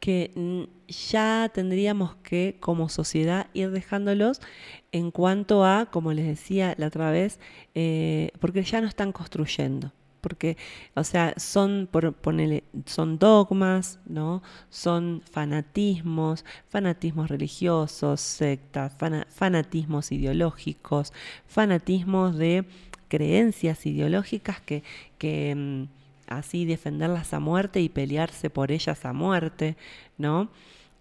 que 0.00 0.68
ya 0.86 1.50
tendríamos 1.54 2.16
que 2.16 2.58
como 2.60 2.90
sociedad 2.90 3.46
ir 3.54 3.70
dejándolos 3.70 4.42
en 4.92 5.10
cuanto 5.10 5.64
a, 5.64 5.86
como 5.86 6.12
les 6.12 6.26
decía 6.26 6.74
la 6.76 6.88
otra 6.88 7.10
vez, 7.10 7.40
eh, 7.74 8.32
porque 8.38 8.62
ya 8.64 8.82
no 8.82 8.86
están 8.86 9.12
construyendo 9.12 9.92
porque, 10.24 10.56
o 10.94 11.04
sea, 11.04 11.34
son, 11.36 11.86
por 11.92 12.14
son 12.86 13.18
dogmas, 13.18 13.98
¿no? 14.06 14.42
Son 14.70 15.20
fanatismos, 15.30 16.46
fanatismos 16.66 17.28
religiosos, 17.28 18.22
sectas, 18.22 18.94
fanatismos 19.28 20.12
ideológicos, 20.12 21.12
fanatismos 21.46 22.38
de 22.38 22.64
creencias 23.08 23.84
ideológicas 23.84 24.62
que, 24.62 24.82
que 25.18 25.54
mm, 25.54 25.82
así 26.26 26.64
defenderlas 26.64 27.34
a 27.34 27.38
muerte 27.38 27.82
y 27.82 27.90
pelearse 27.90 28.48
por 28.48 28.72
ellas 28.72 29.04
a 29.04 29.12
muerte, 29.12 29.76
¿no? 30.16 30.48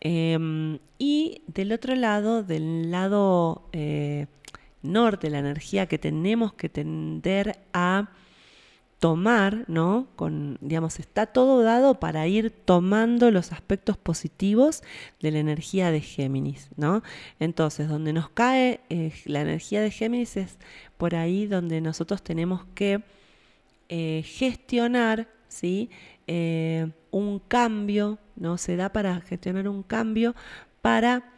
Em, 0.02 0.80
y 1.00 1.44
del 1.48 1.72
otro 1.72 1.96
lado, 1.96 2.44
del 2.44 2.92
lado 2.92 3.70
eh, 3.72 4.28
norte, 4.82 5.30
la 5.30 5.40
energía 5.40 5.86
que 5.88 5.98
tenemos 5.98 6.54
que 6.54 6.68
tender 6.68 7.60
a 7.72 8.10
tomar, 9.04 9.66
¿no? 9.68 10.08
Con, 10.16 10.58
digamos, 10.62 10.98
está 10.98 11.26
todo 11.26 11.62
dado 11.62 12.00
para 12.00 12.26
ir 12.26 12.52
tomando 12.52 13.32
los 13.32 13.52
aspectos 13.52 13.98
positivos 13.98 14.82
de 15.20 15.32
la 15.32 15.40
energía 15.40 15.92
de 15.92 16.00
Géminis, 16.00 16.70
¿no? 16.78 17.04
Entonces, 17.38 17.90
donde 17.90 18.14
nos 18.14 18.30
cae 18.30 18.80
eh, 18.90 19.12
la 19.26 19.42
energía 19.42 19.82
de 19.82 19.92
Géminis 19.92 20.38
es 20.38 20.58
por 20.96 21.16
ahí 21.16 21.48
donde 21.48 21.82
nosotros 21.82 22.24
tenemos 22.24 22.64
que 22.76 23.04
eh, 23.90 24.24
gestionar, 24.26 25.28
¿sí? 25.50 25.90
Eh, 26.28 26.88
un 27.12 27.40
cambio, 27.40 28.20
¿no? 28.38 28.58
Se 28.58 28.78
da 28.78 28.94
para 28.94 29.20
gestionar 29.20 29.68
un 29.68 29.84
cambio 29.84 30.34
para 30.82 31.33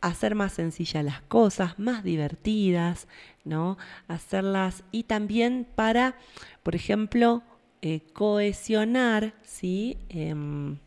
hacer 0.00 0.34
más 0.34 0.52
sencillas 0.52 1.04
las 1.04 1.22
cosas, 1.22 1.78
más 1.78 2.04
divertidas, 2.04 3.08
¿no? 3.44 3.78
Hacerlas 4.08 4.84
y 4.90 5.04
también 5.04 5.66
para, 5.74 6.16
por 6.62 6.74
ejemplo, 6.74 7.42
eh, 7.82 8.00
cohesionar, 8.12 9.34
¿sí? 9.42 9.98
Em, 10.08 10.78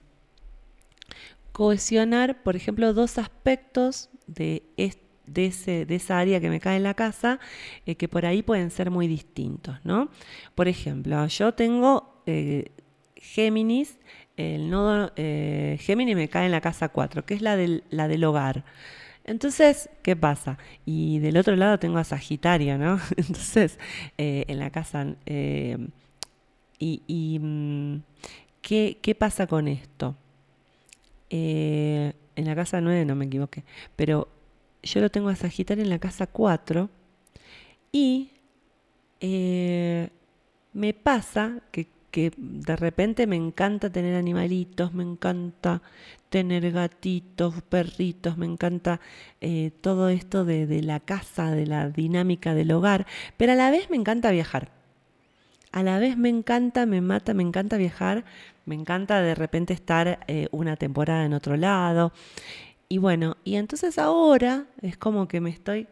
cohesionar, 1.52 2.42
por 2.44 2.56
ejemplo, 2.56 2.94
dos 2.94 3.18
aspectos 3.18 4.10
de, 4.28 4.64
de, 5.26 5.46
ese, 5.46 5.86
de, 5.86 5.96
esa 5.96 6.20
área 6.20 6.40
que 6.40 6.50
me 6.50 6.60
cae 6.60 6.78
en 6.78 6.84
la 6.84 6.94
casa, 6.94 7.40
eh, 7.86 7.96
que 7.96 8.08
por 8.08 8.26
ahí 8.26 8.42
pueden 8.42 8.72
ser 8.72 8.92
muy 8.92 9.08
distintos, 9.08 9.78
¿no? 9.84 10.10
Por 10.56 10.68
ejemplo, 10.68 11.26
yo 11.28 11.54
tengo 11.54 12.22
eh, 12.26 12.72
Géminis, 13.16 14.00
el 14.40 14.70
nodo 14.70 15.12
Géminis 15.16 16.16
me 16.16 16.30
cae 16.30 16.46
en 16.46 16.52
la 16.52 16.62
casa 16.62 16.90
4, 16.90 17.26
que 17.26 17.34
es 17.34 17.42
la 17.42 17.56
del, 17.56 17.84
la 17.90 18.08
del 18.08 18.24
hogar. 18.24 18.64
Entonces, 19.30 19.92
¿qué 20.02 20.16
pasa? 20.16 20.58
Y 20.88 21.20
del 21.20 21.38
otro 21.38 21.56
lado 21.56 21.78
tengo 21.78 22.00
a 22.00 22.04
Sagitario, 22.04 22.80
¿no? 22.80 23.00
Entonces, 23.18 23.78
eh, 24.18 24.46
en 24.48 24.58
la 24.58 24.72
casa... 24.72 25.06
Eh, 25.28 25.78
y, 26.80 27.38
mm, 27.40 28.02
¿qué, 28.62 29.16
pasa 29.20 29.46
con 29.46 29.68
esto? 29.68 30.16
Eh, 31.30 32.14
en 32.36 32.46
la 32.46 32.56
casa 32.56 32.82
9 32.82 33.06
no 33.06 33.14
me 33.14 33.26
equivoqué, 33.26 33.66
pero 33.96 34.30
yo 34.82 35.00
lo 35.00 35.12
tengo 35.12 35.30
a 35.30 35.36
Sagitario 35.36 35.84
en 35.84 35.92
la 35.92 36.00
casa 36.00 36.26
4 36.26 36.90
y 37.92 38.32
me 39.22 40.94
pasa 40.94 41.62
que 41.72 41.88
que 42.12 42.32
de 42.38 42.76
repente 42.76 43.28
me 43.28 43.36
encanta 43.36 43.92
tener 43.92 44.16
animalitos, 44.16 44.94
me 44.94 45.04
encanta 45.04 45.82
tener 46.30 46.72
gatitos, 46.72 47.62
perritos, 47.64 48.38
me 48.38 48.46
encanta 48.46 49.00
eh, 49.42 49.72
todo 49.82 50.10
esto 50.10 50.46
de, 50.46 50.82
la 50.84 51.00
casa, 51.00 51.52
de 51.52 51.66
la 51.66 51.90
dinámica 51.90 52.54
del 52.54 52.72
hogar, 52.72 53.06
pero 53.38 53.54
a 53.54 53.56
la 53.56 53.72
vez 53.72 53.90
me 53.90 53.98
encanta 53.98 54.32
viajar. 54.32 54.72
A 55.72 55.84
la 55.84 56.00
vez 56.00 56.18
me 56.18 56.30
encanta, 56.30 56.86
me 56.86 57.00
mata, 57.02 57.34
me 57.34 57.44
encanta 57.44 57.78
viajar, 57.78 58.26
me 58.66 58.76
encanta 58.76 59.22
de 59.22 59.36
repente 59.36 59.74
estar 59.74 60.20
eh, 60.28 60.48
una 60.52 60.76
temporada 60.78 61.26
en 61.26 61.34
otro 61.34 61.58
lado. 61.58 62.12
Y 62.88 62.98
bueno, 62.98 63.38
y 63.44 63.56
entonces 63.56 64.00
ahora 64.00 64.66
es 64.82 64.98
como 64.98 65.28
que 65.28 65.42
me 65.42 65.52
estoy 65.52 65.88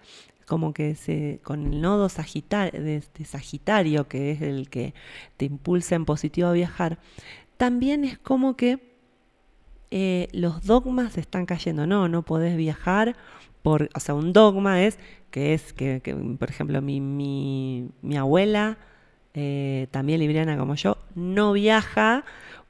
como 0.48 0.74
que 0.74 0.96
se, 0.96 1.40
con 1.44 1.74
el 1.74 1.82
nodo 1.82 2.08
de, 2.08 3.04
Sagitario, 3.26 4.08
que 4.08 4.32
es 4.32 4.42
el 4.42 4.70
que 4.70 4.94
te 5.36 5.46
impulsa 5.46 5.96
en 5.96 6.06
positivo 6.06 6.48
a 6.48 6.54
viajar, 6.54 7.00
también 7.58 8.06
es 8.06 8.18
como 8.18 8.56
que 8.56 8.80
eh, 9.92 10.30
los 10.32 10.66
dogmas 10.66 11.18
están 11.18 11.46
cayendo. 11.46 11.86
No, 11.86 12.08
no 12.08 12.24
podés 12.24 12.56
viajar 12.56 13.16
por, 13.62 13.90
o 13.94 14.00
sea, 14.00 14.16
un 14.16 14.32
dogma 14.34 14.84
es 14.84 14.98
que 15.32 15.54
es 15.54 15.74
que, 15.74 16.02
por 16.40 16.50
ejemplo, 16.50 16.82
mi, 16.82 17.02
mi, 17.02 17.90
mi 18.02 18.16
abuela, 18.16 18.78
eh, 19.34 19.88
también 19.92 20.20
libriana 20.22 20.58
como 20.58 20.76
yo, 20.76 20.98
no 21.14 21.52
viaja 21.52 22.24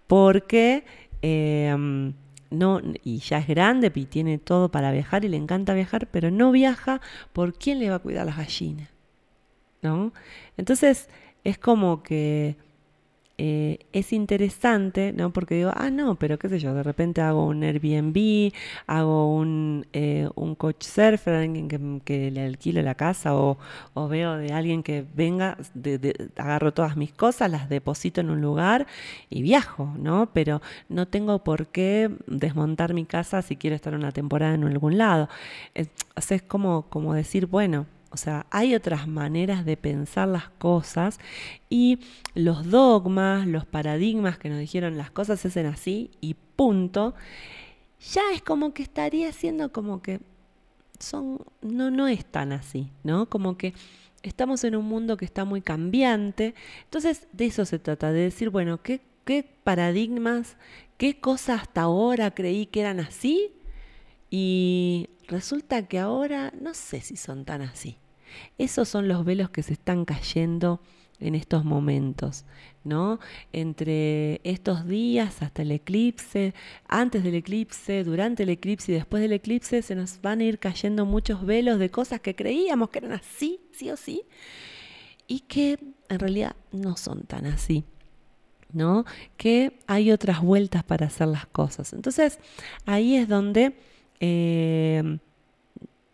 porque 0.08 0.84
em, 1.22 2.14
no, 2.50 2.82
y 3.04 3.20
ya 3.20 3.40
es 3.40 3.48
grande 3.48 3.92
y 3.94 4.06
tiene 4.06 4.38
todo 4.38 4.70
para 4.70 4.92
viajar 4.92 5.26
y 5.26 5.30
le 5.30 5.38
encanta 5.38 5.74
viajar, 5.74 6.08
pero 6.12 6.32
no 6.32 6.52
viaja 6.52 7.02
por 7.34 7.54
quién 7.54 7.80
le 7.80 7.90
va 7.90 7.98
a 7.98 8.00
cuidar 8.00 8.26
las 8.26 8.38
gallinas. 8.38 8.90
¿No? 9.82 10.12
Entonces 10.58 11.10
es 11.44 11.58
como 11.58 12.04
que 12.04 12.58
eh, 13.40 13.80
es 13.94 14.14
interesante, 14.14 15.14
¿no? 15.14 15.32
Porque 15.32 15.56
digo, 15.56 15.72
ah, 15.76 15.92
no, 15.92 16.16
pero 16.16 16.40
qué 16.40 16.50
sé 16.50 16.60
yo, 16.60 16.74
de 16.74 16.82
repente 16.82 17.22
hago 17.22 17.46
un 17.46 17.64
Airbnb, 17.64 18.52
hago 18.88 19.32
un, 19.32 19.86
eh, 19.94 20.28
un 20.34 20.56
coach 20.56 20.84
surfer, 20.84 21.36
alguien 21.36 22.02
que, 22.04 22.32
le 22.32 22.44
alquilo 22.46 22.82
la 22.82 22.96
casa 22.96 23.36
o, 23.36 23.58
veo 24.10 24.38
de 24.38 24.54
alguien 24.54 24.82
que 24.82 25.06
venga, 25.14 25.58
agarro 26.38 26.74
todas 26.74 26.98
mis 26.98 27.14
cosas, 27.14 27.52
las 27.52 27.70
deposito 27.70 28.22
en 28.22 28.32
un 28.32 28.42
lugar 28.42 28.88
y 29.30 29.44
viajo, 29.44 29.94
¿no? 30.00 30.32
Pero 30.34 30.62
no 30.90 31.08
tengo 31.08 31.44
por 31.44 31.68
qué 31.68 32.10
desmontar 32.26 32.94
mi 32.96 33.06
casa 33.06 33.42
si 33.44 33.56
quiero 33.56 33.76
estar 33.76 33.94
una 33.94 34.12
temporada 34.12 34.56
en 34.56 34.64
algún 34.64 34.98
lado. 34.98 35.30
o 35.76 36.34
es 36.34 36.42
como, 36.42 36.84
como 36.90 37.14
decir, 37.14 37.46
bueno, 37.46 37.86
o 38.12 38.18
sea, 38.18 38.46
hay 38.52 38.76
otras 38.76 39.08
maneras 39.08 39.66
de 39.66 39.78
pensar 39.78 40.28
las 40.28 40.50
cosas 40.50 41.20
y 41.70 42.00
los 42.36 42.70
dogmas, 42.70 43.48
los 43.48 43.66
paradigmas 43.66 44.38
que 44.38 44.50
nos 44.50 44.60
dijeron 44.60 44.98
las 44.98 45.12
cosas 45.12 45.40
se 45.40 45.50
hacen 45.50 45.66
así 45.66 46.12
y 46.22 46.36
punto, 46.56 47.16
ya 48.14 48.22
es 48.34 48.42
como 48.42 48.74
que 48.74 48.84
estaría 48.84 49.32
siendo 49.32 49.72
como 49.72 50.02
que 50.02 50.22
son 51.00 51.40
no 51.62 51.92
no 51.92 52.08
es 52.08 52.26
tan 52.26 52.52
así, 52.52 52.90
¿no? 53.04 53.28
Como 53.30 53.58
que 53.58 53.74
estamos 54.24 54.64
en 54.64 54.76
un 54.76 54.86
mundo 54.86 55.18
que 55.18 55.26
está 55.26 55.46
muy 55.46 55.62
cambiante. 55.62 56.56
Entonces, 56.84 57.28
de 57.34 57.46
eso 57.48 57.66
se 57.66 57.80
trata, 57.80 58.12
de 58.12 58.22
decir, 58.22 58.50
bueno, 58.50 58.82
¿qué, 58.82 59.02
qué 59.26 59.44
paradigmas, 59.64 60.58
qué 60.98 61.20
cosas 61.20 61.62
hasta 61.62 61.82
ahora 61.82 62.32
creí 62.32 62.66
que 62.66 62.82
eran 62.82 63.00
así? 63.00 63.52
Y 64.30 65.10
resulta 65.28 65.88
que 65.88 66.00
ahora 66.00 66.54
no 66.60 66.74
sé 66.74 67.02
si 67.02 67.18
son 67.18 67.46
tan 67.46 67.62
así. 67.62 67.98
Esos 68.58 68.90
son 68.90 69.08
los 69.08 69.26
velos 69.26 69.50
que 69.50 69.64
se 69.64 69.74
están 69.74 70.06
cayendo 70.06 70.82
en 71.20 71.34
estos 71.34 71.66
momentos, 71.66 72.46
¿no? 72.84 73.20
Entre 73.52 74.40
estos 74.44 74.88
días 74.88 75.42
hasta 75.42 75.64
el 75.64 75.72
eclipse, 75.72 76.54
antes 76.88 77.24
del 77.24 77.36
eclipse, 77.36 78.04
durante 78.04 78.44
el 78.44 78.50
eclipse 78.50 78.92
y 78.92 78.96
después 78.96 79.22
del 79.22 79.34
eclipse, 79.34 79.82
se 79.82 79.96
nos 79.96 80.22
van 80.22 80.42
a 80.42 80.44
ir 80.44 80.60
cayendo 80.60 81.06
muchos 81.06 81.46
velos 81.46 81.80
de 81.80 81.90
cosas 81.90 82.22
que 82.22 82.36
creíamos 82.36 82.90
que 82.90 83.00
eran 83.00 83.14
así, 83.14 83.60
sí 83.72 83.90
o 83.90 83.98
sí, 83.98 84.24
y 85.28 85.42
que 85.42 85.80
en 86.10 86.20
realidad 86.20 86.56
no 86.72 86.98
son 86.98 87.24
tan 87.24 87.46
así. 87.46 87.84
¿no? 88.74 89.06
Que 89.38 89.80
hay 89.88 90.12
otras 90.12 90.42
vueltas 90.42 90.84
para 90.84 91.08
hacer 91.08 91.30
las 91.30 91.46
cosas. 91.46 91.94
Entonces, 91.94 92.38
ahí 92.86 93.16
es 93.16 93.30
donde 93.30 93.78
eh, 94.20 95.20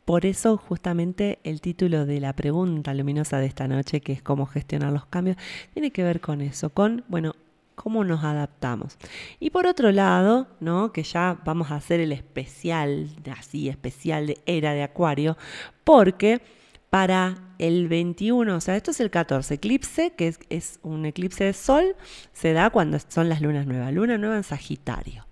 por 0.06 0.26
eso 0.26 0.58
justamente 0.58 1.40
el 1.44 1.62
título 1.62 2.06
de 2.06 2.20
la 2.20 2.34
pregunta 2.34 2.94
luminosa 2.94 3.40
de 3.40 3.46
esta 3.46 3.68
noche, 3.68 4.02
que 4.02 4.12
es 4.12 4.22
cómo 4.22 4.46
gestionar 4.46 4.92
los 4.92 5.06
cambios, 5.06 5.38
tiene 5.74 5.92
que 5.92 6.04
ver 6.04 6.20
con 6.20 6.42
eso, 6.42 6.72
con, 6.72 7.06
bueno, 7.08 7.36
cómo 7.76 8.04
nos 8.04 8.24
adaptamos. 8.24 8.98
Y 9.40 9.50
por 9.50 9.66
otro 9.66 9.92
lado, 9.92 10.48
¿no? 10.60 10.92
que 10.92 11.04
ya 11.04 11.40
vamos 11.46 11.72
a 11.72 11.76
hacer 11.76 12.02
el 12.02 12.12
especial, 12.12 13.10
así 13.38 13.70
especial 13.70 14.28
de 14.28 14.38
era 14.46 14.74
de 14.74 14.84
Acuario, 14.84 15.38
porque 15.86 16.42
para 16.90 17.56
el 17.58 17.88
21, 17.88 18.56
o 18.56 18.62
sea, 18.62 18.76
esto 18.76 18.92
es 18.92 19.00
el 19.00 19.10
14, 19.10 19.56
eclipse, 19.56 20.12
que 20.12 20.28
es, 20.28 20.40
es 20.50 20.80
un 20.84 21.06
eclipse 21.06 21.46
de 21.46 21.54
sol, 21.54 21.96
se 22.34 22.54
da 22.54 22.70
cuando 22.70 23.00
son 23.00 23.30
las 23.30 23.42
lunas 23.42 23.66
nuevas, 23.66 23.94
luna 23.94 24.18
nueva 24.18 24.36
en 24.36 24.44
Sagitario. 24.44 25.26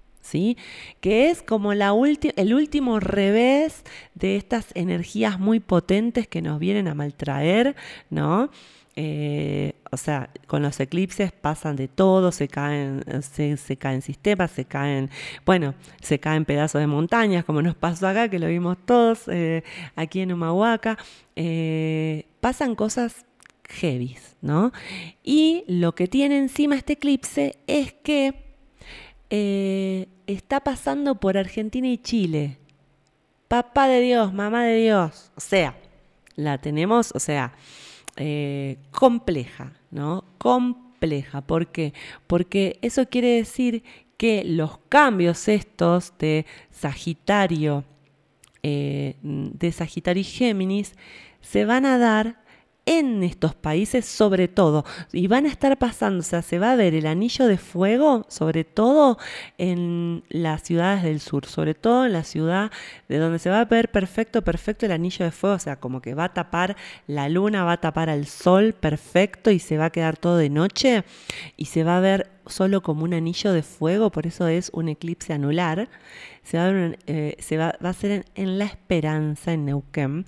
Que 1.00 1.30
es 1.30 1.42
como 1.44 1.74
la 1.74 1.94
el 2.36 2.54
último 2.54 3.00
revés 3.00 3.84
de 4.16 4.38
estas 4.38 4.68
energías 4.76 5.40
muy 5.40 5.60
potentes 5.60 6.28
que 6.28 6.42
nos 6.42 6.60
vienen 6.60 6.88
a 6.88 6.96
maltraer, 6.96 7.76
¿no? 8.10 8.50
Eh, 8.96 9.74
o 9.90 9.98
sea, 9.98 10.30
con 10.48 10.62
los 10.62 10.80
eclipses 10.80 11.32
pasan 11.32 11.76
de 11.76 11.88
todo, 11.88 12.32
se 12.32 12.48
caen, 12.48 13.04
se, 13.22 13.78
caen 13.78 14.02
sistemas, 14.02 14.52
se 14.52 14.66
caen, 14.66 15.10
bueno, 15.46 15.76
se 16.02 16.20
caen 16.20 16.46
pedazos 16.46 16.82
de 16.82 16.88
montañas, 16.88 17.46
como 17.46 17.62
nos 17.62 17.76
pasó 17.76 18.08
acá, 18.08 18.30
que 18.30 18.40
lo 18.40 18.48
vimos 18.48 18.78
todos 18.86 19.28
eh, 19.28 19.64
aquí 19.96 20.22
en 20.22 20.34
Humahuaca. 20.34 20.98
Eh, 21.36 22.26
pasan 22.42 22.76
cosas 22.76 23.26
heavy, 23.70 24.18
¿no? 24.42 24.74
Y 25.24 25.64
lo 25.68 25.96
que 25.96 26.08
tiene 26.08 26.38
encima 26.38 26.76
este 26.76 26.94
eclipse 26.94 27.58
es 27.68 27.94
que 27.94 28.41
eh, 29.32 30.10
está 30.28 30.60
pasando 30.60 31.16
por 31.16 31.38
Argentina 31.38 31.88
y 31.88 31.98
Chile. 31.98 32.60
Papá 33.48 33.88
de 33.88 34.02
Dios, 34.02 34.34
mamá 34.34 34.66
de 34.66 34.76
Dios. 34.76 35.32
O 35.36 35.40
sea, 35.40 35.76
la 36.36 36.58
tenemos, 36.58 37.14
o 37.16 37.20
sea, 37.20 37.54
eh, 38.18 38.78
compleja, 38.92 39.74
¿no? 39.90 40.26
Compleja. 40.38 41.42
¿Por 41.42 41.72
qué? 41.72 41.94
Porque 42.28 42.78
eso 42.82 43.08
quiere 43.08 43.30
decir 43.30 43.84
que 44.18 44.44
los 44.44 44.78
cambios 44.90 45.48
estos 45.48 46.14
de 46.20 46.46
Sagitario, 46.70 47.86
eh, 48.64 49.16
de 49.24 49.72
Sagitario 49.72 50.22
y 50.22 50.26
Géminis, 50.26 50.94
se 51.40 51.64
van 51.64 51.86
a 51.86 51.98
dar 51.98 52.41
en 52.86 53.24
estos 53.24 53.54
países 53.56 54.06
sobre 54.06 54.48
todo. 54.48 54.86
Y 55.12 55.28
van 55.28 55.46
a 55.46 55.50
estar 55.50 55.78
pasando, 55.78 56.20
o 56.20 56.24
sea, 56.24 56.42
se 56.42 56.60
va 56.60 56.72
a 56.72 56.76
ver 56.76 56.96
el 56.96 57.06
anillo 57.06 57.48
de 57.48 57.58
fuego 57.58 58.26
sobre 58.28 58.64
todo 58.64 59.18
en 59.58 60.24
las 60.30 60.64
ciudades 60.64 61.04
del 61.04 61.20
sur, 61.20 61.46
sobre 61.46 61.74
todo 61.76 62.06
en 62.06 62.14
la 62.14 62.24
ciudad 62.24 62.72
de 63.08 63.18
donde 63.18 63.40
se 63.40 63.50
va 63.50 63.62
a 63.62 63.66
ver 63.66 63.92
perfecto, 63.92 64.42
perfecto 64.42 64.86
el 64.86 64.92
anillo 64.92 65.26
de 65.26 65.32
fuego, 65.32 65.56
o 65.56 65.60
sea, 65.60 65.76
como 65.78 66.02
que 66.02 66.14
va 66.14 66.26
a 66.26 66.34
tapar 66.34 66.76
la 67.08 67.30
luna, 67.30 67.64
va 67.64 67.74
a 67.74 67.82
tapar 67.82 68.10
al 68.10 68.26
sol 68.26 68.74
perfecto 68.74 69.52
y 69.52 69.60
se 69.60 69.78
va 69.78 69.86
a 69.86 69.90
quedar 69.92 70.18
todo 70.18 70.38
de 70.38 70.50
noche 70.50 71.04
y 71.58 71.66
se 71.66 71.84
va 71.84 71.98
a 71.98 72.02
ver 72.02 72.30
solo 72.48 72.82
como 72.82 73.04
un 73.04 73.14
anillo 73.14 73.54
de 73.54 73.64
fuego, 73.64 74.12
por 74.12 74.28
eso 74.28 74.48
es 74.48 74.72
un 74.74 74.90
eclipse 74.90 75.34
anular. 75.34 75.90
Se 76.44 76.58
va 76.58 76.68
a, 76.68 76.94
eh, 77.08 77.38
hacer 77.82 78.26
en, 78.36 78.58
La 78.58 78.66
Esperanza, 78.66 79.54
en 79.54 79.66
Neuquén, 79.66 80.26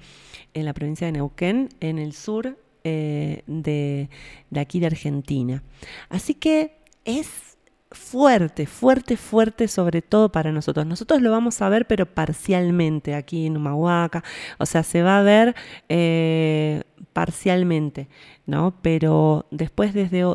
en 0.53 0.65
la 0.65 0.73
provincia 0.73 1.07
de 1.07 1.13
Neuquén, 1.13 1.69
en 1.79 1.99
el 1.99 2.13
sur 2.13 2.57
eh, 2.83 3.43
de 3.47 4.09
aquí 4.55 4.79
de 4.79 4.87
Argentina. 4.87 5.63
Así 6.09 6.33
que 6.33 6.77
es 7.05 7.52
fuerte, 7.93 8.65
fuerte, 8.65 9.17
fuerte, 9.17 9.67
sobre 9.67 10.01
todo 10.01 10.31
para 10.31 10.51
nosotros. 10.51 10.85
Nosotros 10.85 11.21
lo 11.21 11.31
vamos 11.31 11.61
a 11.61 11.69
ver, 11.69 11.87
pero 11.87 12.05
parcialmente 12.05 13.15
aquí 13.15 13.45
en 13.45 13.57
Humahuaca, 13.57 14.23
o 14.57 14.65
sea, 14.65 14.83
se 14.83 15.01
va 15.03 15.19
a 15.19 15.21
ver 15.21 15.55
eh, 15.89 16.83
parcialmente, 17.13 18.09
¿no? 18.45 18.75
Pero 18.81 19.45
después 19.51 19.93
desde, 19.93 20.25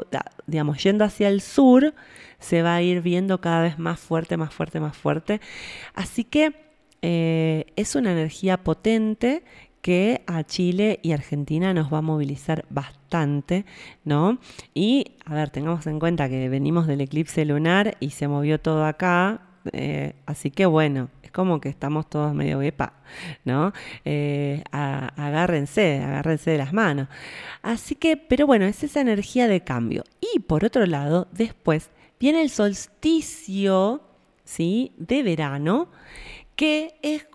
digamos, 0.47 0.83
yendo 0.83 1.05
hacia 1.05 1.29
el 1.29 1.41
sur, 1.41 1.95
se 2.39 2.63
va 2.63 2.77
a 2.77 2.83
ir 2.83 3.03
viendo 3.03 3.41
cada 3.41 3.63
vez 3.63 3.79
más 3.79 4.01
fuerte, 4.01 4.37
más 4.37 4.55
fuerte, 4.55 4.81
más 4.81 4.97
fuerte. 4.97 5.41
Así 5.95 6.25
que 6.25 6.55
eh, 7.03 7.67
es 7.77 7.95
una 7.95 8.13
energía 8.13 8.57
potente 8.59 9.45
que 9.81 10.23
a 10.27 10.45
Chile 10.45 11.01
y 11.03 11.13
Argentina 11.13 11.73
nos 11.73 11.93
va 11.93 11.99
a 11.99 12.03
movilizar 12.03 12.65
bastante, 12.71 13.65
¿no? 14.05 14.39
Y, 14.75 15.13
a 15.25 15.35
ver, 15.35 15.51
tengamos 15.51 15.87
en 15.87 15.99
cuenta 15.99 16.29
que 16.29 16.49
venimos 16.49 16.87
del 16.87 17.01
eclipse 17.01 17.45
lunar 17.45 17.97
y 18.01 18.11
se 18.11 18.29
movió 18.29 18.61
todo 18.61 18.85
acá, 18.85 19.43
eh, 19.73 20.15
así 20.27 20.51
que 20.51 20.67
bueno, 20.67 21.11
es 21.23 21.31
como 21.31 21.61
que 21.61 21.69
estamos 21.69 22.09
todos 22.09 22.35
medio 22.35 22.59
bepa, 22.59 22.95
¿no? 23.45 23.73
Eh, 24.05 24.63
agárrense, 24.73 26.03
agárrense 26.03 26.51
de 26.51 26.59
las 26.59 26.73
manos. 26.73 27.09
Así 27.63 27.95
que, 27.95 28.17
pero 28.17 28.47
bueno, 28.47 28.65
es 28.65 28.83
esa 28.83 29.01
energía 29.01 29.47
de 29.49 29.63
cambio. 29.63 30.05
Y 30.21 30.41
por 30.41 30.65
otro 30.65 30.87
lado, 30.87 31.29
después 31.33 31.91
viene 32.19 32.43
el 32.43 32.51
solsticio, 32.51 34.03
¿sí? 34.45 34.93
De 34.97 35.23
verano, 35.23 35.89
que 36.57 36.99
es 37.03 37.28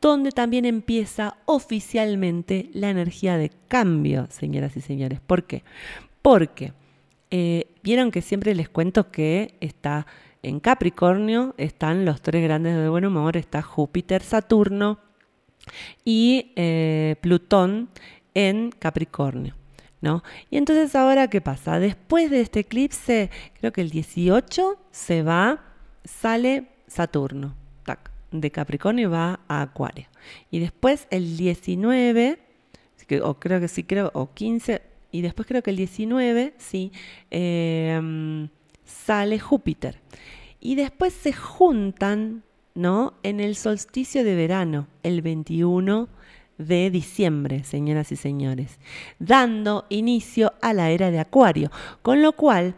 donde 0.00 0.30
también 0.30 0.64
empieza 0.64 1.36
oficialmente 1.44 2.70
la 2.72 2.90
energía 2.90 3.36
de 3.36 3.50
cambio, 3.68 4.26
señoras 4.30 4.76
y 4.76 4.80
señores. 4.80 5.20
¿Por 5.20 5.44
qué? 5.44 5.62
Porque 6.22 6.72
eh, 7.30 7.74
vieron 7.82 8.10
que 8.10 8.22
siempre 8.22 8.54
les 8.54 8.68
cuento 8.68 9.10
que 9.10 9.56
está 9.60 10.06
en 10.42 10.58
Capricornio, 10.58 11.54
están 11.58 12.04
los 12.04 12.22
tres 12.22 12.42
grandes 12.42 12.76
de 12.76 12.88
buen 12.88 13.04
humor, 13.04 13.36
está 13.36 13.60
Júpiter, 13.60 14.22
Saturno 14.22 14.98
y 16.04 16.52
eh, 16.56 17.16
Plutón 17.20 17.90
en 18.34 18.70
Capricornio. 18.70 19.54
¿No? 20.02 20.22
Y 20.48 20.56
entonces 20.56 20.96
ahora, 20.96 21.28
¿qué 21.28 21.42
pasa? 21.42 21.78
Después 21.78 22.30
de 22.30 22.40
este 22.40 22.60
eclipse, 22.60 23.28
creo 23.58 23.70
que 23.70 23.82
el 23.82 23.90
18 23.90 24.78
se 24.90 25.22
va, 25.22 25.62
sale 26.04 26.68
Saturno. 26.86 27.59
De 28.30 28.50
Capricornio 28.50 29.10
va 29.10 29.40
a 29.48 29.62
Acuario. 29.62 30.06
Y 30.50 30.60
después 30.60 31.06
el 31.10 31.36
19, 31.36 32.38
o 33.22 33.34
creo 33.34 33.60
que 33.60 33.68
sí, 33.68 33.84
creo, 33.84 34.10
o 34.14 34.32
15, 34.32 34.82
y 35.12 35.22
después 35.22 35.48
creo 35.48 35.62
que 35.62 35.70
el 35.70 35.76
19, 35.76 36.54
sí, 36.58 36.92
em, 37.30 38.48
sale 38.84 39.38
Júpiter. 39.38 40.00
Y 40.60 40.74
después 40.74 41.12
se 41.12 41.32
juntan, 41.32 42.42
¿no? 42.74 43.14
En 43.22 43.40
el 43.40 43.56
solsticio 43.56 44.24
de 44.24 44.34
verano, 44.34 44.86
el 45.02 45.22
21 45.22 46.08
de 46.58 46.90
diciembre, 46.90 47.64
señoras 47.64 48.12
y 48.12 48.16
señores, 48.16 48.78
dando 49.18 49.86
inicio 49.88 50.52
a 50.60 50.74
la 50.74 50.90
era 50.90 51.10
de 51.10 51.18
Acuario. 51.18 51.70
Con 52.02 52.22
lo 52.22 52.32
cual, 52.32 52.74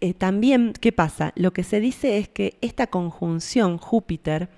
eh, 0.00 0.12
también, 0.12 0.72
¿qué 0.80 0.92
pasa? 0.92 1.32
Lo 1.36 1.52
que 1.52 1.62
se 1.62 1.80
dice 1.80 2.18
es 2.18 2.28
que 2.28 2.58
esta 2.60 2.88
conjunción 2.88 3.78
Júpiter 3.78 4.48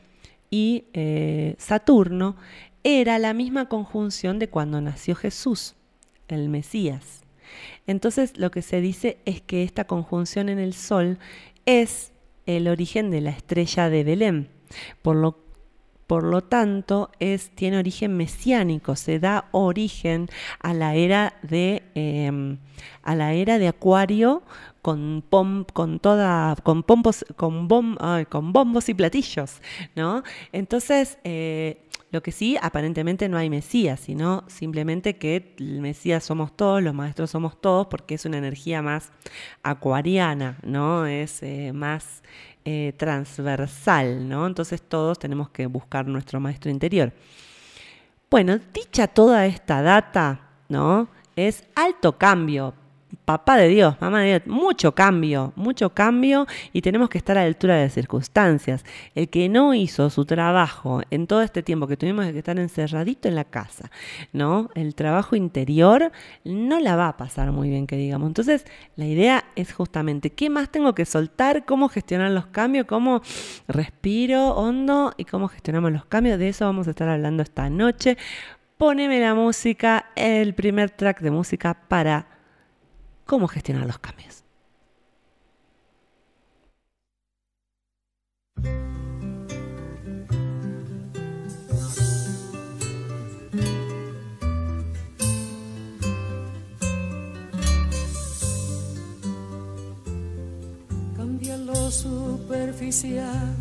y 0.55 0.85
eh, 0.93 1.57
Saturno 1.59 2.37
era 2.85 3.19
la 3.19 3.35
misma 3.35 3.69
conjunción 3.69 4.39
de 4.39 4.49
cuando 4.49 4.81
nació 4.81 5.17
Jesús, 5.17 5.75
el 6.29 6.49
Mesías. 6.49 7.25
Entonces 7.89 8.39
lo 8.39 8.53
que 8.53 8.63
se 8.63 8.81
dice 8.81 9.19
es 9.25 9.41
que 9.41 9.65
esta 9.65 9.89
conjunción 9.89 10.49
en 10.49 10.61
el 10.61 10.73
Sol 10.73 11.19
es 11.67 12.13
el 12.47 12.69
origen 12.69 13.11
de 13.11 13.21
la 13.21 13.31
estrella 13.31 13.91
de 13.91 14.05
Belén. 14.05 14.49
Por 15.03 15.17
lo 15.17 15.43
por 16.07 16.23
lo 16.23 16.43
tanto, 16.43 17.11
es, 17.19 17.49
tiene 17.51 17.79
origen 17.79 18.15
mesiánico, 18.15 18.95
se 18.95 19.19
da 19.19 19.49
origen 19.53 20.29
a 20.61 20.75
la 20.75 20.95
era 20.95 21.35
de, 21.43 21.83
em, 21.95 22.59
a 23.03 23.15
la 23.15 23.33
era 23.33 23.59
de 23.59 23.69
Acuario 23.69 24.43
con, 24.85 25.25
con 25.73 25.99
toda, 25.99 26.57
con, 26.63 26.83
pompos, 26.83 27.25
con, 27.37 27.67
con 28.29 28.53
bombos 28.53 28.89
y 28.91 28.93
platillos, 28.93 29.63
¿no? 29.97 30.23
Entonces, 30.53 31.17
eh, 31.25 31.89
lo 32.11 32.23
que 32.23 32.33
sí, 32.33 32.59
aparentemente 32.61 33.31
no 33.31 33.39
hay 33.39 33.49
Mesías, 33.49 33.99
sino 34.01 34.45
simplemente 34.47 35.17
que 35.17 35.55
el 35.59 35.81
Mesías 35.81 36.23
somos 36.23 36.55
todos, 36.55 36.83
los 36.83 36.93
maestros 36.93 37.31
somos 37.31 37.59
todos, 37.59 37.87
porque 37.87 38.17
es 38.17 38.27
una 38.27 38.37
energía 38.37 38.83
más 38.83 39.11
acuariana, 39.63 40.59
¿no? 40.63 41.07
Es 41.07 41.43
eh, 41.43 41.73
más 41.73 42.23
eh, 42.67 42.93
transversal, 42.99 44.29
¿no? 44.29 44.47
Entonces 44.47 44.83
todos 44.83 45.19
tenemos 45.19 45.49
que 45.49 45.65
buscar 45.65 46.07
nuestro 46.07 46.41
maestro 46.41 46.71
interior. 46.71 47.11
Bueno, 48.31 48.61
dicha 48.75 49.07
toda 49.07 49.47
esta 49.47 49.81
data, 49.81 50.51
¿no? 50.69 51.09
Es 51.37 51.65
alto 51.75 52.19
cambio, 52.19 52.75
papá 53.25 53.57
de 53.57 53.69
Dios, 53.69 53.97
mamá 54.01 54.21
de 54.21 54.27
Dios, 54.27 54.43
mucho 54.47 54.95
cambio, 54.95 55.53
mucho 55.57 55.91
cambio 55.91 56.47
y 56.73 56.83
tenemos 56.83 57.09
que 57.09 57.19
estar 57.19 57.37
a 57.37 57.43
la 57.43 57.47
altura 57.47 57.77
de 57.77 57.85
las 57.85 57.93
circunstancias. 57.93 58.85
El 59.15 59.29
que 59.29 59.49
no 59.49 59.75
hizo 59.75 60.11
su 60.11 60.25
trabajo 60.25 61.03
en 61.11 61.27
todo 61.27 61.43
este 61.43 61.63
tiempo 61.63 61.87
que 61.87 61.97
tuvimos 61.97 62.27
que 62.27 62.39
estar 62.39 62.59
encerradito 62.59 63.29
en 63.29 63.35
la 63.35 63.45
casa, 63.45 63.91
¿no? 64.33 64.71
El 64.75 64.95
trabajo 64.95 65.37
interior 65.37 66.13
no 66.45 66.81
la 66.81 66.97
va 66.97 67.09
a 67.09 67.17
pasar 67.17 67.53
muy 67.53 67.69
bien, 67.69 67.87
que 67.87 67.97
digamos. 67.97 68.29
Entonces, 68.29 68.65
la 68.97 69.07
idea 69.07 69.45
es 69.57 69.73
justamente, 69.73 70.31
¿qué 70.31 70.51
más 70.51 70.71
tengo 70.71 70.95
que 70.95 71.05
soltar? 71.05 71.65
¿Cómo 71.65 71.89
gestionar 71.89 72.31
los 72.31 72.47
cambios? 72.47 72.87
¿Cómo 72.87 73.23
respiro 73.69 74.51
hondo? 74.51 75.13
¿Y 75.17 75.25
cómo 75.25 75.49
gestionamos 75.49 75.93
los 75.93 76.05
cambios? 76.07 76.39
De 76.39 76.49
eso 76.49 76.65
vamos 76.65 76.87
a 76.87 76.91
estar 76.91 77.09
hablando 77.09 77.43
esta 77.43 77.69
noche. 77.71 78.17
Poneme 78.77 79.21
la 79.21 79.35
música, 79.35 80.07
el 80.17 80.55
primer 80.55 80.91
track 80.91 81.21
de 81.21 81.31
música 81.31 81.75
para 81.89 82.34
cómo 83.25 83.49
gestionar 83.49 83.87
los 83.87 83.99
cambios. 83.99 84.45
Cambia 101.17 101.57
lo 101.57 101.91
superficial, 101.91 103.57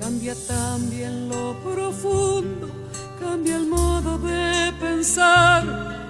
cambia 0.00 0.34
también 0.46 1.28
lo 1.28 1.54
profundo, 1.62 2.68
cambia 3.20 3.56
el 3.56 3.66
modo 3.66 4.18
de 4.18 4.72
pensar 4.80 6.09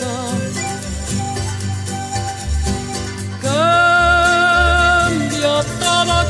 cambia 5.41 6.25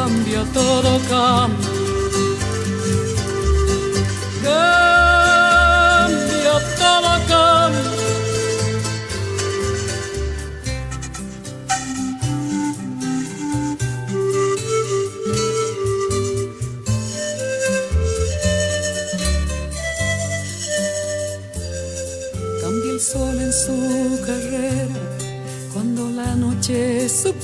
cambia, 0.00 0.44
todo 0.52 1.00
cambia. 1.08 1.55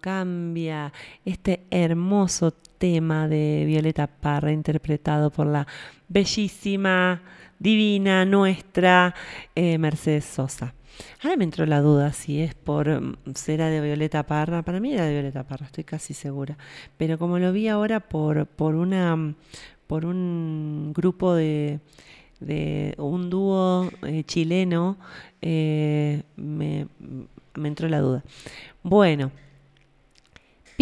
cambia. 0.00 0.92
Este 1.24 1.64
hermoso 1.70 2.52
tema 2.78 3.28
de 3.28 3.64
Violeta 3.66 4.06
Parra, 4.06 4.52
interpretado 4.52 5.30
por 5.30 5.46
la 5.46 5.66
bellísima, 6.08 7.22
divina, 7.58 8.24
nuestra 8.24 9.14
eh, 9.54 9.78
Mercedes 9.78 10.24
Sosa. 10.24 10.74
Ahora 11.22 11.36
me 11.36 11.44
entró 11.44 11.64
la 11.64 11.80
duda 11.80 12.12
si 12.12 12.40
es 12.42 12.54
por 12.54 12.88
mm, 12.88 13.16
será 13.34 13.68
de 13.68 13.80
Violeta 13.80 14.24
Parra. 14.24 14.62
Para 14.62 14.80
mí 14.80 14.92
era 14.92 15.06
de 15.06 15.12
Violeta 15.12 15.44
Parra, 15.44 15.66
estoy 15.66 15.84
casi 15.84 16.12
segura. 16.12 16.58
Pero 16.98 17.18
como 17.18 17.38
lo 17.38 17.52
vi 17.52 17.68
ahora 17.68 18.00
por, 18.00 18.46
por 18.46 18.74
una 18.74 19.34
por 19.86 20.06
un 20.06 20.92
grupo 20.94 21.34
de, 21.34 21.80
de 22.40 22.94
un 22.98 23.30
dúo 23.30 23.90
eh, 24.06 24.24
chileno, 24.24 24.96
eh, 25.40 26.22
me, 26.36 26.86
me 27.54 27.68
entró 27.68 27.88
la 27.88 28.00
duda. 28.00 28.24
Bueno, 28.82 29.30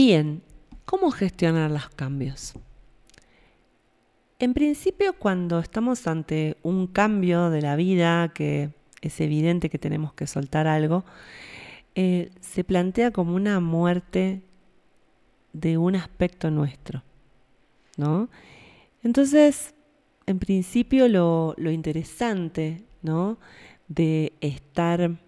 bien, 0.07 0.41
¿cómo 0.87 1.11
gestionar 1.11 1.71
los 1.71 1.91
cambios? 1.91 2.55
En 4.39 4.55
principio, 4.55 5.13
cuando 5.13 5.59
estamos 5.59 6.07
ante 6.07 6.57
un 6.63 6.87
cambio 6.87 7.51
de 7.51 7.61
la 7.61 7.77
vida, 7.77 8.33
que 8.33 8.71
es 9.03 9.21
evidente 9.21 9.69
que 9.69 9.79
tenemos 9.79 10.15
que 10.15 10.27
soltar 10.27 10.67
algo, 10.67 11.05
eh, 11.97 12.31
se 12.41 12.65
plantea 12.65 13.11
como 13.11 13.35
una 13.35 13.61
muerte 13.61 14.41
de 15.53 15.77
un 15.77 15.97
aspecto 15.97 16.51
nuestro, 16.51 17.03
¿no? 17.99 18.31
Entonces, 19.03 19.75
en 20.25 20.39
principio, 20.39 21.09
lo, 21.09 21.55
lo 21.59 21.71
interesante, 21.71 22.85
¿no? 23.03 23.37
De 23.89 24.33
estar 24.41 25.19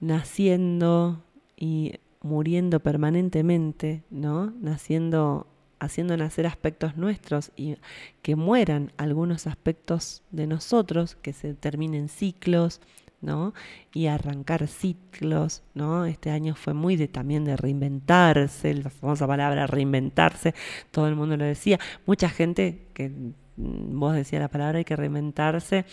naciendo 0.00 1.22
y 1.58 1.92
muriendo 2.24 2.80
permanentemente, 2.80 4.02
¿no? 4.10 4.50
Naciendo, 4.60 5.46
haciendo 5.78 6.16
nacer 6.16 6.46
aspectos 6.46 6.96
nuestros 6.96 7.52
y 7.54 7.76
que 8.22 8.34
mueran 8.34 8.92
algunos 8.96 9.46
aspectos 9.46 10.22
de 10.30 10.46
nosotros, 10.46 11.16
que 11.20 11.34
se 11.34 11.52
terminen 11.54 12.08
ciclos, 12.08 12.80
¿no? 13.20 13.52
Y 13.92 14.06
arrancar 14.06 14.66
ciclos, 14.68 15.62
¿no? 15.74 16.06
Este 16.06 16.30
año 16.30 16.54
fue 16.54 16.72
muy 16.72 16.96
de 16.96 17.08
también 17.08 17.44
de 17.44 17.58
reinventarse, 17.58 18.72
la 18.72 18.88
famosa 18.90 19.26
palabra 19.26 19.66
reinventarse, 19.66 20.54
todo 20.90 21.06
el 21.08 21.16
mundo 21.16 21.36
lo 21.36 21.44
decía, 21.44 21.78
mucha 22.06 22.30
gente 22.30 22.88
que 22.94 23.10
mm, 23.10 23.98
vos 24.00 24.14
decías 24.14 24.40
la 24.40 24.48
palabra 24.48 24.78
hay 24.78 24.84
que 24.86 24.96
reinventarse, 24.96 25.84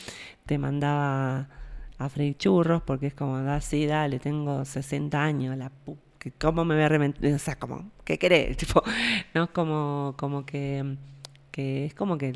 te 0.46 0.58
mandaba 0.58 1.50
a 1.98 2.10
freír 2.10 2.38
churros 2.38 2.82
porque 2.84 3.08
es 3.08 3.13
como, 3.13 3.38
da, 3.41 3.60
sí, 3.62 3.86
dale, 3.86 4.20
tengo 4.20 4.63
60 4.65 5.22
años, 5.24 5.58
la 5.58 5.70
pu- 5.86 5.98
que 6.22 6.32
¿cómo 6.32 6.64
me 6.66 6.76
voy 6.76 6.84
a 6.84 6.88
reinventar? 6.88 7.34
O 7.34 7.40
sea, 7.40 7.56
como, 7.56 7.92
¿qué 8.06 8.20
querés? 8.20 8.56
Tipo, 8.62 8.84
¿no? 9.34 9.52
Como, 9.52 10.14
como 10.18 10.46
que, 10.46 10.98
que 11.52 11.86
es 11.86 11.96
como 11.96 12.18
que, 12.20 12.34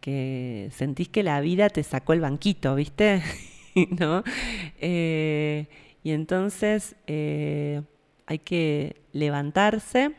que 0.00 0.68
sentís 0.72 1.08
que 1.08 1.22
la 1.22 1.40
vida 1.40 1.70
te 1.70 1.84
sacó 1.84 2.14
el 2.14 2.20
banquito, 2.20 2.74
¿viste? 2.74 3.22
¿No? 4.00 4.24
Eh, 4.80 5.66
y 6.02 6.10
entonces 6.10 6.96
eh, 7.06 7.82
hay 8.26 8.40
que 8.40 9.00
levantarse 9.12 10.16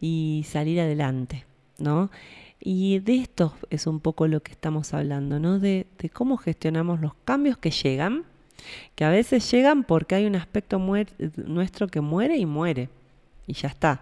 y 0.00 0.46
salir 0.48 0.80
adelante, 0.80 1.44
¿no? 1.78 2.10
Y 2.58 3.00
de 3.00 3.16
esto 3.16 3.54
es 3.68 3.86
un 3.86 4.00
poco 4.00 4.28
lo 4.28 4.42
que 4.42 4.52
estamos 4.52 4.94
hablando, 4.94 5.38
¿no? 5.38 5.58
De, 5.58 5.86
de 5.98 6.08
cómo 6.08 6.38
gestionamos 6.38 7.00
los 7.00 7.12
cambios 7.26 7.58
que 7.58 7.70
llegan, 7.70 8.24
que 8.94 9.04
a 9.04 9.10
veces 9.10 9.50
llegan 9.50 9.84
porque 9.84 10.14
hay 10.14 10.26
un 10.26 10.36
aspecto 10.36 10.78
nuestro 11.46 11.88
que 11.88 12.00
muere 12.00 12.36
y 12.36 12.46
muere, 12.46 12.88
y 13.46 13.54
ya 13.54 13.68
está, 13.68 14.00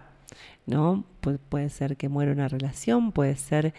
¿no? 0.65 1.03
Pu- 1.21 1.39
puede 1.49 1.69
ser 1.69 1.97
que 1.97 2.09
muera 2.09 2.31
una 2.31 2.47
relación, 2.47 3.11
puede 3.11 3.35
ser 3.35 3.73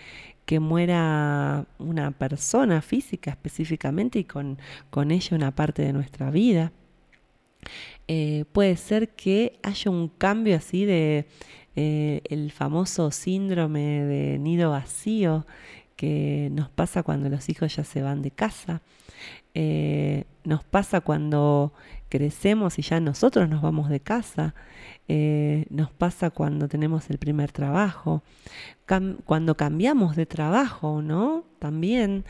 que 0.45 0.59
muera 0.61 1.67
una 1.79 2.11
persona 2.11 2.83
física 2.83 3.31
específicamente 3.31 4.19
y 4.19 4.25
con, 4.25 4.59
con 4.91 5.11
ella 5.11 5.37
una 5.37 5.55
parte 5.55 5.83
de 5.83 5.93
nuestra 5.93 6.31
vida. 6.31 6.73
Eh, 8.09 8.45
puede 8.53 8.77
ser 8.77 9.11
que 9.11 9.59
haya 9.63 9.91
un 9.91 10.09
cambio 10.09 10.57
así 10.57 10.85
de 10.85 11.27
eh, 11.77 12.21
el 12.29 12.51
famoso 12.51 13.11
síndrome 13.13 14.05
de 14.05 14.39
nido 14.39 14.71
vacío 14.71 15.47
que 15.97 16.49
nos 16.53 16.69
pasa 16.69 17.05
cuando 17.05 17.29
los 17.29 17.49
hijos 17.49 17.77
ya 17.77 17.85
se 17.85 18.03
van 18.03 18.21
de 18.21 18.33
casa. 18.33 18.83
Eh, 19.55 20.25
nos 20.45 20.65
pasa 20.65 21.01
cuando 21.01 21.73
crecemos 22.09 22.79
y 22.79 22.83
ya 22.83 23.01
nosotros 23.01 23.49
nos 23.49 23.63
vamos 23.63 23.89
de 23.89 24.01
casa. 24.01 24.55
Eh, 25.09 25.67
nos 25.71 25.91
pasa 25.93 26.31
cuando 26.31 26.69
tenemos 26.69 27.11
el 27.11 27.19
primer 27.19 27.53
trabajo. 27.53 28.23
Cuando 29.25 29.57
cambiamos 29.57 30.17
de 30.17 30.27
trabajo, 30.27 31.03
¿no? 31.03 31.45
También 31.59 32.25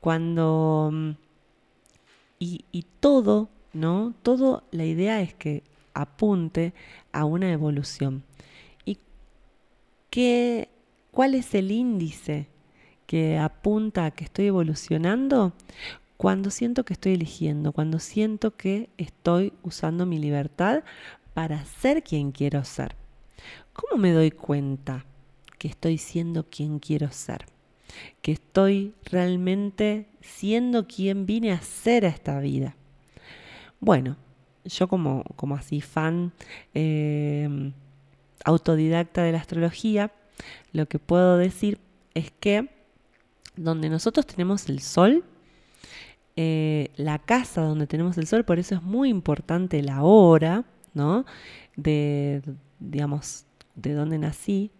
cuando... 0.00 0.90
mm, 0.92 1.10
Y, 2.38 2.64
y 2.72 2.84
todo, 3.00 3.48
¿no? 3.72 4.14
Todo, 4.22 4.64
la 4.70 4.84
idea 4.84 5.20
es 5.22 5.34
que 5.34 5.62
apunte 5.94 6.74
a 7.12 7.24
una 7.24 7.50
evolución. 7.52 8.22
¿Y 8.84 8.98
qué, 10.10 10.68
cuál 11.10 11.34
es 11.34 11.54
el 11.54 11.70
índice 11.70 12.48
que 13.06 13.38
apunta 13.38 14.06
a 14.06 14.10
que 14.10 14.24
estoy 14.24 14.46
evolucionando? 14.46 15.52
Cuando 16.16 16.50
siento 16.50 16.84
que 16.84 16.92
estoy 16.92 17.14
eligiendo, 17.14 17.72
cuando 17.72 17.98
siento 17.98 18.56
que 18.56 18.88
estoy 18.98 19.52
usando 19.62 20.06
mi 20.06 20.18
libertad 20.18 20.84
para 21.34 21.64
ser 21.64 22.02
quien 22.02 22.30
quiero 22.30 22.64
ser. 22.64 22.94
¿Cómo 23.72 24.00
me 24.00 24.12
doy 24.12 24.30
cuenta 24.30 25.04
que 25.58 25.68
estoy 25.68 25.98
siendo 25.98 26.48
quien 26.48 26.78
quiero 26.78 27.10
ser? 27.10 27.46
Que 28.22 28.32
estoy 28.32 28.94
realmente 29.04 30.08
siendo 30.20 30.86
quien 30.86 31.26
vine 31.26 31.52
a 31.52 31.60
ser 31.60 32.06
a 32.06 32.08
esta 32.08 32.38
vida. 32.38 32.76
Bueno, 33.80 34.16
yo 34.64 34.88
como, 34.88 35.24
como 35.36 35.56
así 35.56 35.80
fan 35.80 36.32
eh, 36.72 37.72
autodidacta 38.44 39.22
de 39.22 39.32
la 39.32 39.38
astrología, 39.38 40.12
lo 40.72 40.86
que 40.86 40.98
puedo 40.98 41.36
decir 41.36 41.78
es 42.14 42.30
que 42.30 42.70
donde 43.56 43.88
nosotros 43.88 44.26
tenemos 44.26 44.68
el 44.68 44.80
sol, 44.80 45.24
eh, 46.36 46.90
la 46.96 47.18
casa 47.18 47.62
donde 47.62 47.86
tenemos 47.86 48.18
el 48.18 48.26
sol, 48.26 48.44
por 48.44 48.58
eso 48.58 48.74
es 48.74 48.82
muy 48.82 49.08
importante 49.08 49.82
la 49.82 50.02
hora, 50.02 50.64
¿no? 50.92 51.24
De, 51.76 52.42
digamos, 52.80 53.46
de 53.76 53.92
dónde 53.94 54.18
nací, 54.18 54.70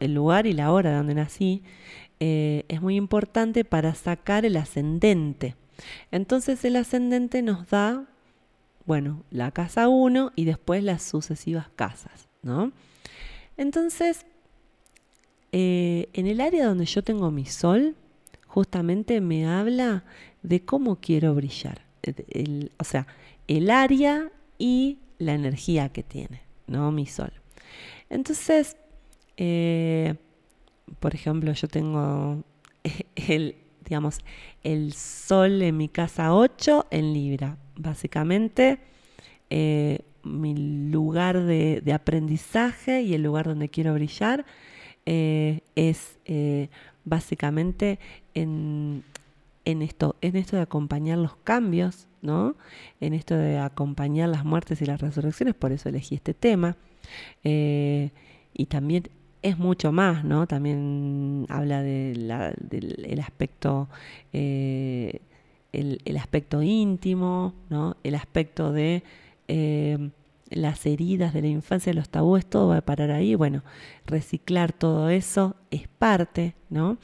el 0.00 0.14
lugar 0.14 0.46
y 0.46 0.52
la 0.52 0.72
hora 0.72 0.90
de 0.90 0.96
donde 0.96 1.14
nací, 1.14 1.62
eh, 2.20 2.64
es 2.68 2.80
muy 2.80 2.96
importante 2.96 3.64
para 3.64 3.94
sacar 3.94 4.44
el 4.44 4.56
ascendente. 4.56 5.56
Entonces 6.10 6.64
el 6.64 6.76
ascendente 6.76 7.42
nos 7.42 7.68
da, 7.68 8.06
bueno, 8.86 9.24
la 9.30 9.50
casa 9.50 9.88
1 9.88 10.32
y 10.36 10.44
después 10.44 10.82
las 10.82 11.02
sucesivas 11.02 11.68
casas, 11.76 12.28
¿no? 12.42 12.72
Entonces, 13.56 14.26
eh, 15.52 16.08
en 16.12 16.26
el 16.26 16.40
área 16.40 16.66
donde 16.66 16.86
yo 16.86 17.02
tengo 17.02 17.30
mi 17.30 17.46
sol, 17.46 17.94
justamente 18.46 19.20
me 19.20 19.46
habla 19.46 20.04
de 20.44 20.64
cómo 20.64 21.00
quiero 21.00 21.34
brillar. 21.34 21.80
o 22.78 22.84
sea, 22.84 23.06
el 23.48 23.70
área 23.70 24.30
y 24.58 24.98
la 25.18 25.32
energía 25.32 25.88
que 25.88 26.02
tiene, 26.02 26.42
¿no? 26.66 26.92
Mi 26.92 27.06
sol. 27.06 27.32
Entonces, 28.10 28.76
eh, 29.38 30.14
por 31.00 31.14
ejemplo, 31.14 31.52
yo 31.52 31.66
tengo 31.66 32.44
el, 33.16 33.56
digamos, 33.84 34.18
el 34.62 34.92
sol 34.92 35.62
en 35.62 35.78
mi 35.78 35.88
casa 35.88 36.34
8 36.34 36.86
en 36.90 37.14
Libra. 37.14 37.56
Básicamente, 37.76 38.78
eh, 39.48 40.00
mi 40.22 40.54
lugar 40.90 41.42
de, 41.42 41.82
aprendizaje 41.92 43.00
y 43.00 43.14
el 43.14 43.22
lugar 43.22 43.46
donde 43.46 43.70
quiero 43.70 43.94
brillar 43.94 44.44
eh, 45.06 45.60
es 45.74 46.18
básicamente 47.04 47.98
en, 48.34 49.04
esto, 49.64 50.16
en 50.20 50.36
esto 50.36 50.56
de 50.56 50.62
acompañar 50.62 51.18
los 51.18 51.36
cambios, 51.36 52.06
¿no? 52.22 52.56
En 53.00 53.14
esto 53.14 53.36
de 53.36 53.58
acompañar 53.58 54.28
las 54.28 54.44
muertes 54.44 54.80
y 54.82 54.86
las 54.86 55.00
resurrecciones, 55.00 55.54
por 55.54 55.72
eso 55.72 55.88
elegí 55.88 56.14
este 56.14 56.34
tema. 56.34 56.76
y 57.42 58.66
también 58.66 59.04
es 59.44 59.58
mucho 59.58 59.92
más, 59.92 60.24
¿no? 60.24 60.46
También 60.46 61.44
habla 61.50 61.82
del 61.82 62.30
aspecto, 63.22 63.90
eh, 64.32 65.20
el, 65.70 66.16
aspecto 66.16 66.62
íntimo, 66.62 67.52
¿no? 67.68 67.98
El 68.02 68.14
aspecto 68.14 68.72
de 68.72 69.02
eh, 69.48 70.10
las 70.48 70.86
heridas 70.86 71.34
de 71.34 71.42
la 71.42 71.48
infancia, 71.48 71.92
los 71.92 72.08
tabúes, 72.08 72.46
todo 72.46 72.68
va 72.68 72.78
a 72.78 72.86
parar 72.86 73.10
ahí. 73.10 73.34
Bueno, 73.34 73.62
reciclar 74.06 74.72
todo 74.72 75.10
eso 75.10 75.56
es 75.70 75.88
parte, 75.88 76.54
¿no? 76.70 76.96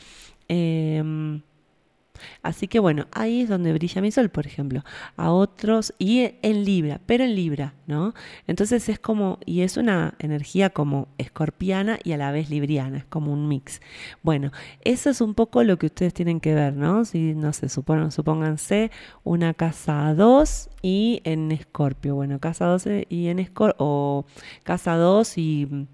Así 2.43 2.69
que 2.69 2.79
bueno, 2.79 3.07
ahí 3.13 3.43
es 3.43 3.49
donde 3.49 3.73
brilla 3.73 4.01
mi 4.03 4.11
sol, 4.11 4.29
por 4.31 4.47
ejemplo. 4.47 4.85
A 5.17 5.33
otros, 5.33 5.95
y 5.99 6.33
en 6.43 6.65
Libra, 6.65 7.01
pero 7.07 7.25
en 7.25 7.35
Libra, 7.35 7.75
¿no? 7.87 8.15
Entonces 8.47 8.89
es 8.89 8.99
como, 8.99 9.39
y 9.45 9.63
es 9.63 9.77
una 9.77 10.15
energía 10.19 10.71
como 10.71 11.09
escorpiana 11.19 11.99
y 12.05 12.13
a 12.13 12.17
la 12.17 12.33
vez 12.33 12.51
libriana, 12.51 12.99
es 12.99 13.05
como 13.05 13.33
un 13.33 13.49
mix. 13.49 13.81
Bueno, 14.23 14.53
eso 14.83 15.11
es 15.11 15.21
un 15.21 15.35
poco 15.35 15.63
lo 15.63 15.79
que 15.79 15.87
ustedes 15.87 16.15
tienen 16.15 16.41
que 16.41 16.55
ver, 16.55 16.75
¿no? 16.75 17.05
Si, 17.05 17.35
no 17.35 17.53
sé, 17.53 17.69
supongan, 17.69 18.13
supónganse 18.13 18.91
una 19.25 19.55
casa 19.55 20.15
2 20.15 20.71
y 20.83 21.21
en 21.25 21.53
Escorpio. 21.53 22.15
Bueno, 22.15 22.39
casa 22.39 22.67
12 22.67 23.07
y 23.09 23.29
en 23.29 23.39
Escorpio, 23.39 23.77
o 23.79 24.27
casa 24.65 24.97
2 24.97 25.39
y 25.39 25.87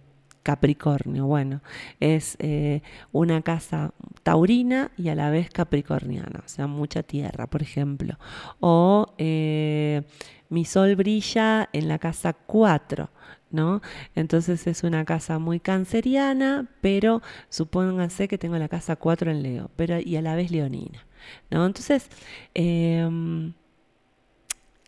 Capricornio. 0.47 1.27
Bueno, 1.27 1.61
es 1.99 2.37
eh, 2.39 2.81
una 3.11 3.43
casa 3.43 3.93
taurina 4.23 4.93
y 4.97 5.09
a 5.09 5.17
la 5.17 5.29
vez 5.29 5.51
capricorniana, 5.51 6.41
o 6.45 6.49
sea, 6.49 6.69
mucha 6.69 7.03
tierra, 7.03 7.49
por 7.49 7.63
ejemplo. 7.63 8.17
O 8.61 9.13
eh, 9.19 10.05
mi 10.49 10.65
sol 10.65 10.95
brilla 10.95 11.69
en 11.73 11.89
la 11.89 11.99
casa 11.99 12.33
4. 12.33 13.11
¿No? 13.51 13.81
Entonces 14.15 14.67
es 14.67 14.83
una 14.83 15.05
casa 15.05 15.39
muy 15.39 15.61
canceriana, 15.61 16.69
pero 16.81 17.23
supónganse 17.49 18.29
que 18.29 18.39
tengo 18.39 18.57
la 18.59 18.69
casa 18.69 18.97
4 18.97 19.31
en 19.31 19.43
Leo, 19.43 19.71
pero 19.77 19.99
y 19.99 20.17
a 20.17 20.23
la 20.23 20.35
vez 20.35 20.51
leonina, 20.51 21.07
¿no? 21.51 21.65
Entonces, 21.65 22.11
em, 22.55 23.55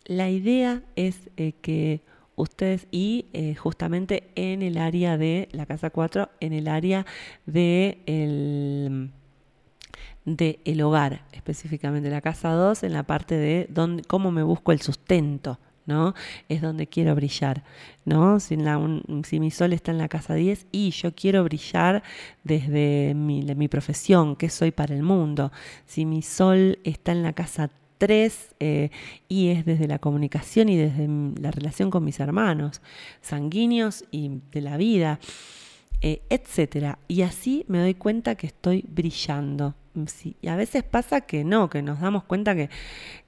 la 0.07 0.29
idea 0.29 0.83
es 0.97 1.31
eh, 1.37 1.53
que 1.63 2.03
ustedes 2.39 2.87
y 2.91 3.27
eh, 3.33 3.55
justamente 3.55 4.31
en 4.35 4.63
el 4.63 4.79
área 4.79 5.19
de 5.19 5.49
la 5.53 5.67
casa 5.67 5.91
4, 5.91 6.31
en 6.41 6.53
el 6.53 6.69
área 6.69 7.05
de 7.47 8.03
el, 8.07 9.11
de 10.25 10.61
el 10.65 10.81
hogar, 10.83 11.25
específicamente 11.33 12.11
la 12.11 12.21
casa 12.21 12.51
2, 12.51 12.83
en 12.85 12.93
la 12.93 13.03
parte 13.03 13.37
de 13.37 13.67
dónde, 13.71 14.03
cómo 14.05 14.31
me 14.31 14.43
busco 14.43 14.73
el 14.73 14.81
sustento. 14.81 15.59
¿no? 15.87 16.13
Es 16.51 16.61
donde 16.61 16.87
quiero 16.87 17.15
brillar, 17.15 17.65
¿no? 18.05 18.41
Si, 18.41 18.59
mi 18.59 19.51
sol 19.51 19.73
está 19.73 19.91
en 19.91 19.97
la 19.97 20.09
casa 20.09 20.35
10 20.35 20.67
y 20.71 20.91
yo 20.91 21.15
quiero 21.15 21.43
brillar 21.45 22.03
desde 22.45 23.15
mi, 23.15 23.43
mi 23.43 23.69
profesión, 23.69 24.37
que 24.37 24.51
soy 24.51 24.71
para 24.71 24.95
el 24.95 25.03
mundo. 25.03 25.51
Si 25.87 26.05
mi 26.05 26.21
sol 26.21 26.79
está 26.85 27.13
en 27.13 27.23
la 27.23 27.33
casa 27.33 27.71
tres, 27.99 28.55
eh, 28.61 28.91
y 29.29 29.49
es 29.49 29.65
desde 29.65 29.87
la 29.87 29.99
comunicación 29.99 30.69
y 30.69 30.77
desde 30.77 31.09
la 31.41 31.51
relación 31.51 31.91
con 31.91 32.05
mis 32.05 32.21
hermanos, 32.21 32.81
sanguíneos 33.21 34.05
y 34.11 34.41
de 34.53 34.61
la 34.61 34.77
vida, 34.77 35.21
eh, 36.01 36.23
etcétera. 36.31 36.99
Y 37.09 37.23
así 37.23 37.65
me 37.69 37.81
doy 37.81 37.95
cuenta 37.95 38.37
que 38.37 38.47
estoy 38.47 38.85
brillando. 38.89 39.75
Y 40.41 40.49
a 40.49 40.57
veces 40.57 40.83
pasa 40.83 41.23
que 41.23 41.45
no, 41.45 41.69
que 41.71 41.83
nos 41.83 42.01
damos 42.01 42.25
cuenta 42.25 42.55
que, 42.55 42.71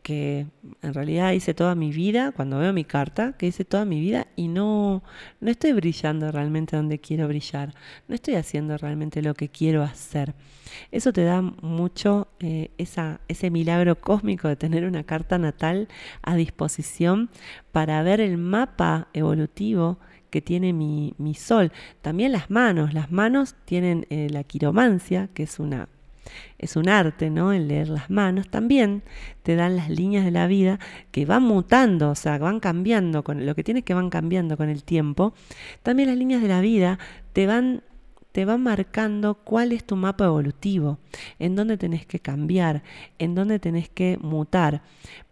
que 0.02 0.46
en 0.82 0.94
realidad 0.94 1.32
hice 1.32 1.54
toda 1.54 1.74
mi 1.74 1.90
vida, 1.90 2.32
cuando 2.32 2.58
veo 2.58 2.72
mi 2.72 2.84
carta, 2.84 3.34
que 3.36 3.46
hice 3.46 3.64
toda 3.64 3.84
mi 3.84 4.00
vida 4.00 4.26
y 4.36 4.48
no, 4.48 5.02
no 5.40 5.50
estoy 5.50 5.72
brillando 5.72 6.30
realmente 6.30 6.76
donde 6.76 6.98
quiero 6.98 7.28
brillar, 7.28 7.74
no 8.08 8.14
estoy 8.14 8.34
haciendo 8.34 8.76
realmente 8.76 9.22
lo 9.22 9.34
que 9.34 9.48
quiero 9.48 9.82
hacer. 9.82 10.34
Eso 10.90 11.12
te 11.12 11.24
da 11.24 11.42
mucho 11.42 12.28
eh, 12.38 12.70
ese 12.78 13.50
milagro 13.50 14.00
cósmico 14.00 14.48
de 14.48 14.56
tener 14.56 14.84
una 14.84 15.04
carta 15.04 15.38
natal 15.38 15.88
a 16.22 16.36
disposición 16.36 17.30
para 17.72 18.02
ver 18.02 18.20
el 18.20 18.38
mapa 18.38 19.08
evolutivo 19.12 19.98
que 20.30 20.40
tiene 20.40 20.72
mi, 20.72 21.14
mi 21.18 21.34
sol. 21.34 21.72
También 22.02 22.32
las 22.32 22.50
manos. 22.50 22.94
Las 22.94 23.10
manos 23.10 23.56
tienen 23.64 24.06
eh, 24.10 24.28
la 24.30 24.44
quiromancia, 24.44 25.28
que 25.34 25.42
es 25.42 25.58
una 25.58 25.88
es 26.58 26.76
un 26.76 26.88
arte, 26.88 27.30
¿no? 27.30 27.52
El 27.52 27.68
leer 27.68 27.88
las 27.88 28.10
manos. 28.10 28.48
También 28.48 29.02
te 29.42 29.56
dan 29.56 29.76
las 29.76 29.90
líneas 29.90 30.24
de 30.24 30.30
la 30.30 30.46
vida 30.46 30.78
que 31.10 31.26
van 31.26 31.42
mutando, 31.42 32.10
o 32.10 32.14
sea, 32.14 32.38
van 32.38 32.60
cambiando, 32.60 33.24
con, 33.24 33.46
lo 33.46 33.54
que 33.54 33.64
tienes 33.64 33.84
que 33.84 33.94
van 33.94 34.10
cambiando 34.10 34.56
con 34.56 34.68
el 34.68 34.84
tiempo. 34.84 35.34
También 35.82 36.08
las 36.08 36.18
líneas 36.18 36.42
de 36.42 36.48
la 36.48 36.60
vida 36.60 36.98
te 37.32 37.46
van 37.46 37.82
te 38.32 38.44
va 38.44 38.56
marcando 38.56 39.34
cuál 39.34 39.72
es 39.72 39.84
tu 39.84 39.96
mapa 39.96 40.26
evolutivo, 40.26 40.98
en 41.40 41.56
dónde 41.56 41.76
tenés 41.76 42.06
que 42.06 42.20
cambiar, 42.20 42.84
en 43.18 43.34
dónde 43.34 43.58
tenés 43.58 43.88
que 43.88 44.18
mutar 44.20 44.82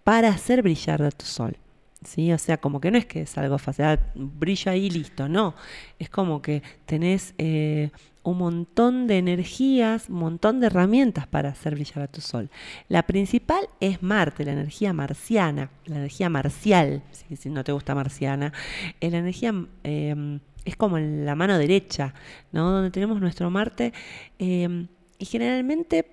para 0.03 0.31
hacer 0.31 0.63
brillar 0.63 1.03
a 1.03 1.11
tu 1.13 1.25
sol. 1.25 1.57
¿Sí? 2.05 2.33
O 2.33 2.39
sea, 2.39 2.59
como 2.59 2.81
que 2.81 2.91
no 2.91 2.99
es 2.99 3.07
que 3.07 3.23
es 3.23 3.39
algo 3.39 3.59
fácil, 3.59 3.85
ah, 3.85 3.99
brilla 4.15 4.73
ahí 4.73 4.89
listo, 4.89 5.29
no. 5.29 5.55
Es 5.99 6.09
como 6.09 6.41
que 6.41 6.63
tenés 6.87 7.35
eh, 7.39 7.91
un 8.23 8.39
montón 8.39 9.07
de 9.09 9.19
energías, 9.19 10.09
un 10.09 10.17
montón 10.17 10.61
de 10.61 10.67
herramientas 10.69 11.27
para 11.27 11.49
hacer 11.49 11.75
brillar 11.75 12.05
a 12.05 12.07
tu 12.07 12.21
sol. 12.21 12.51
La 12.89 13.03
principal 13.05 13.69
es 13.81 14.03
Marte, 14.03 14.45
la 14.45 14.53
energía 14.53 14.93
marciana, 14.93 15.71
la 15.87 15.97
energía 15.97 16.29
marcial, 16.29 17.03
si, 17.11 17.51
no 17.51 17.65
te 17.65 17.73
gusta 17.73 17.95
marciana, 17.97 18.53
la 19.01 19.19
energía 19.19 19.53
em, 19.83 20.41
es 20.65 20.77
como 20.77 20.99
la 20.99 21.35
mano 21.35 21.59
derecha, 21.59 22.15
¿no? 22.53 22.71
Donde 22.71 22.91
tenemos 22.91 23.21
nuestro 23.21 23.51
Marte. 23.51 23.93
Y 24.39 25.25
generalmente 25.25 26.07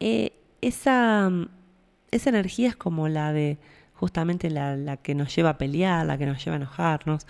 eh, 0.00 0.32
esa, 0.60 1.30
esa 2.10 2.30
energía 2.30 2.68
es 2.68 2.76
como 2.76 3.08
la 3.08 3.32
de 3.32 3.58
justamente 3.96 4.50
la, 4.50 4.96
que 4.98 5.14
nos 5.14 5.34
lleva 5.34 5.50
a 5.50 5.58
pelear, 5.58 6.06
la 6.06 6.18
que 6.18 6.26
nos 6.26 6.44
lleva 6.44 6.56
a 6.56 6.60
enojarnos, 6.60 7.26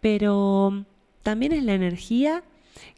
pero 0.00 0.84
también 1.22 1.52
es 1.52 1.64
la 1.64 1.74
energía 1.74 2.42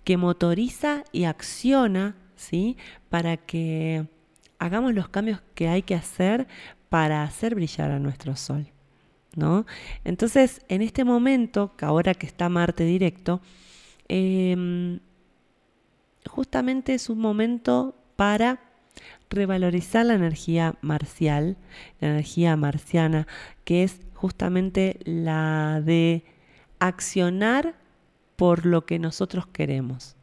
que 0.05 0.17
motoriza 0.17 1.05
y 1.13 1.25
acciona, 1.25 2.17
¿sí? 2.37 2.77
Para 3.09 3.37
que 3.37 4.07
hagamos 4.59 4.95
los 4.95 5.09
cambios 5.09 5.43
que 5.55 5.69
hay 5.69 5.83
que 5.83 5.95
hacer 5.95 6.47
para 6.89 7.23
hacer 7.23 7.55
brillar 7.55 7.91
a 7.91 7.99
nuestro 7.99 8.37
sol. 8.37 8.67
¿no? 9.37 9.67
Entonces, 10.05 10.61
en 10.69 10.83
este 10.83 11.05
momento, 11.05 11.75
que 11.77 11.85
ahora 11.85 12.15
que 12.15 12.27
está 12.27 12.49
Marte 12.49 12.85
directo, 12.85 13.41
em, 14.09 15.01
justamente 16.27 16.95
es 16.95 17.11
un 17.11 17.19
momento 17.19 17.97
para 18.17 18.61
revalorizar 19.31 20.07
la 20.07 20.15
energía 20.15 20.75
marcial, 20.81 21.57
la 22.01 22.09
energía 22.09 22.57
marciana, 22.57 23.27
que 23.65 23.83
es 23.83 24.01
justamente 24.15 24.99
la 25.05 25.81
de 25.85 26.25
accionar 26.79 27.75
por 28.37 28.67
lo 28.67 28.87
que 28.87 28.99
nosotros 28.99 29.47
queremos. 29.47 30.17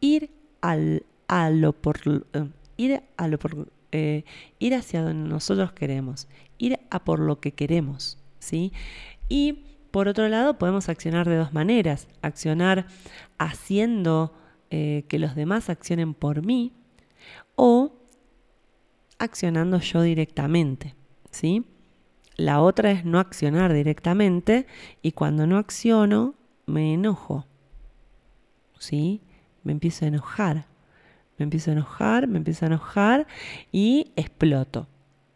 Ir 0.00 0.30
al, 0.60 1.04
a 1.28 1.50
lo 1.50 1.72
por, 1.72 2.00
eh, 2.32 2.48
ir 2.76 3.02
a 3.16 3.28
lo 3.28 3.38
por 3.38 3.68
eh, 3.92 4.24
ir 4.58 4.74
hacia 4.74 5.02
donde 5.02 5.28
nosotros 5.28 5.72
queremos, 5.72 6.26
ir 6.58 6.80
a 6.90 7.04
por 7.04 7.20
lo 7.20 7.40
que 7.40 7.52
queremos, 7.52 8.18
¿sí? 8.40 8.72
Y 9.28 9.64
por 9.94 10.08
otro 10.08 10.28
lado, 10.28 10.58
podemos 10.58 10.88
accionar 10.88 11.28
de 11.28 11.36
dos 11.36 11.52
maneras. 11.52 12.08
Accionar 12.20 12.88
haciendo 13.38 14.34
eh, 14.70 15.04
que 15.06 15.20
los 15.20 15.36
demás 15.36 15.70
accionen 15.70 16.14
por 16.14 16.44
mí 16.44 16.72
o 17.54 17.92
accionando 19.24 19.80
yo 19.80 20.02
directamente, 20.02 20.94
¿sí? 21.30 21.64
La 22.36 22.60
otra 22.60 22.90
es 22.90 23.04
no 23.04 23.18
accionar 23.18 23.72
directamente 23.72 24.66
y 25.02 25.12
cuando 25.12 25.46
no 25.46 25.58
acciono 25.58 26.34
me 26.66 26.94
enojo, 26.94 27.46
¿sí? 28.78 29.22
Me 29.62 29.72
empiezo 29.72 30.04
a 30.04 30.08
enojar, 30.08 30.66
me 31.38 31.44
empiezo 31.44 31.70
a 31.70 31.74
enojar, 31.74 32.26
me 32.26 32.38
empiezo 32.38 32.64
a 32.64 32.68
enojar 32.68 33.26
y 33.72 34.12
exploto, 34.16 34.88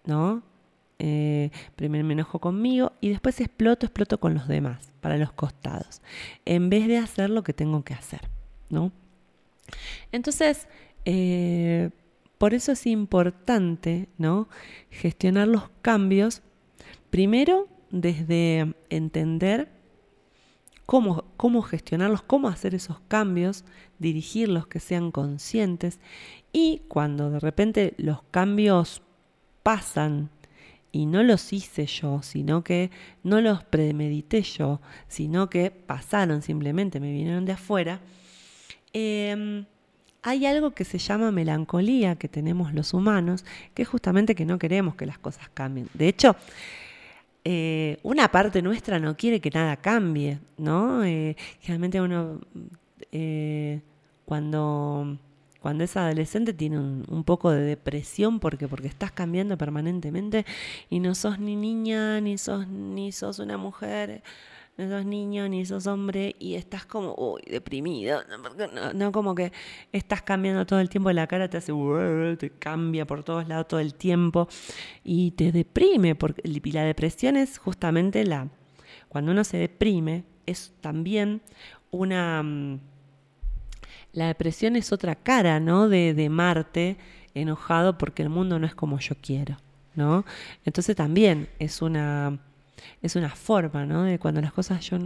¿no? 0.04 0.42
Eh, 0.98 1.50
primero 1.76 2.04
me 2.04 2.14
enojo 2.14 2.40
conmigo 2.40 2.92
y 3.00 3.10
después 3.10 3.40
exploto, 3.40 3.86
exploto 3.86 4.18
con 4.18 4.34
los 4.34 4.48
demás, 4.48 4.92
para 5.00 5.16
los 5.16 5.32
costados, 5.32 6.02
en 6.44 6.70
vez 6.70 6.88
de 6.88 6.98
hacer 6.98 7.30
lo 7.30 7.44
que 7.44 7.52
tengo 7.52 7.84
que 7.84 7.94
hacer, 7.94 8.28
¿no? 8.70 8.90
Entonces, 10.10 10.66
eh, 11.04 11.90
por 12.38 12.54
eso 12.54 12.72
es 12.72 12.86
importante, 12.86 14.08
¿no? 14.16 14.48
Gestionar 14.90 15.48
los 15.48 15.70
cambios, 15.82 16.42
primero 17.10 17.68
desde 17.90 18.74
entender 18.90 19.68
cómo, 20.86 21.24
cómo 21.36 21.62
gestionarlos, 21.62 22.22
cómo 22.22 22.48
hacer 22.48 22.74
esos 22.74 23.00
cambios, 23.08 23.64
dirigirlos 23.98 24.66
que 24.66 24.80
sean 24.80 25.10
conscientes 25.10 26.00
y 26.52 26.82
cuando 26.88 27.30
de 27.30 27.40
repente 27.40 27.94
los 27.98 28.22
cambios 28.30 29.02
pasan 29.62 30.30
y 30.92 31.06
no 31.06 31.22
los 31.22 31.52
hice 31.52 31.86
yo, 31.86 32.22
sino 32.22 32.64
que 32.64 32.90
no 33.22 33.40
los 33.40 33.64
premedité 33.64 34.42
yo, 34.42 34.80
sino 35.08 35.50
que 35.50 35.70
pasaron 35.70 36.40
simplemente, 36.40 37.00
me 37.00 37.12
vinieron 37.12 37.44
de 37.44 37.52
afuera, 37.52 38.00
em, 38.92 39.66
hay 40.22 40.46
algo 40.46 40.72
que 40.72 40.84
se 40.84 40.98
llama 40.98 41.30
melancolía 41.30 42.16
que 42.16 42.28
tenemos 42.28 42.74
los 42.74 42.94
humanos, 42.94 43.44
que 43.74 43.82
es 43.82 43.88
justamente 43.88 44.34
que 44.34 44.44
no 44.44 44.58
queremos 44.58 44.94
que 44.94 45.06
las 45.06 45.18
cosas 45.18 45.48
cambien. 45.54 45.88
De 45.94 46.08
hecho, 46.08 46.36
eh, 47.44 47.98
una 48.02 48.28
parte 48.28 48.62
nuestra 48.62 48.98
no 48.98 49.16
quiere 49.16 49.40
que 49.40 49.50
nada 49.50 49.76
cambie, 49.76 50.38
¿no? 50.56 51.04
Eh, 51.04 51.36
generalmente 51.60 52.00
uno, 52.00 52.40
eh, 53.12 53.80
cuando 54.24 55.18
cuando 55.60 55.84
es 55.84 55.96
adolescente 55.96 56.52
tiene 56.52 56.78
un, 56.78 57.24
poco 57.24 57.50
de 57.50 57.60
depresión 57.62 58.38
porque, 58.38 58.68
porque 58.68 58.86
estás 58.86 59.10
cambiando 59.10 59.58
permanentemente 59.58 60.46
y 60.88 61.00
no 61.00 61.14
sos 61.14 61.40
ni 61.40 61.56
niña, 61.56 62.20
ni 62.20 62.38
sos, 62.38 62.68
ni 62.68 63.10
sos 63.12 63.38
una 63.40 63.56
mujer, 63.56 64.22
no 64.78 64.88
sos 64.88 65.04
niño, 65.04 65.48
ni 65.48 65.66
sos 65.66 65.88
hombre 65.88 66.36
y 66.38 66.54
estás 66.54 66.86
como, 66.86 67.12
uy, 67.18 67.42
deprimido. 67.50 68.20
No, 68.94 69.10
como 69.10 69.34
que 69.34 69.52
estás 69.92 70.22
cambiando 70.22 70.64
todo 70.66 70.78
el 70.78 70.88
tiempo 70.88 71.10
la 71.10 71.26
cara, 71.26 71.50
te 71.50 71.56
hace, 71.56 71.72
te 72.38 72.50
cambia 72.50 73.04
por 73.04 73.24
todos 73.24 73.48
lados 73.48 73.66
todo 73.66 73.80
el 73.80 73.94
tiempo 73.94 74.48
y 75.02 75.32
te 75.32 75.50
deprime. 75.50 76.14
Porque, 76.14 76.42
y 76.44 76.70
la 76.70 76.84
depresión 76.84 77.36
es 77.36 77.58
justamente 77.58 78.24
la, 78.24 78.48
cuando 79.08 79.32
uno 79.32 79.42
se 79.42 79.56
deprime, 79.56 80.22
es 80.46 80.72
también 80.80 81.42
una 81.90 82.40
mm, 82.44 82.78
la 84.12 84.28
depresión 84.28 84.76
es 84.76 84.92
otra 84.92 85.16
cara, 85.16 85.58
¿no? 85.58 85.88
De, 85.88 86.14
de 86.14 86.28
Marte 86.28 86.96
enojado 87.34 87.98
porque 87.98 88.22
el 88.22 88.28
mundo 88.28 88.60
no 88.60 88.66
es 88.66 88.76
como 88.76 89.00
yo 89.00 89.16
quiero, 89.20 89.56
¿no? 89.96 90.24
Entonces 90.64 90.94
también 90.94 91.48
es 91.58 91.82
una 91.82 92.38
es 93.02 93.16
una 93.16 93.30
forma, 93.30 93.86
¿no? 93.86 94.04
De 94.04 94.18
cuando 94.18 94.40
las 94.40 94.52
cosas 94.52 94.80
yo 94.88 94.98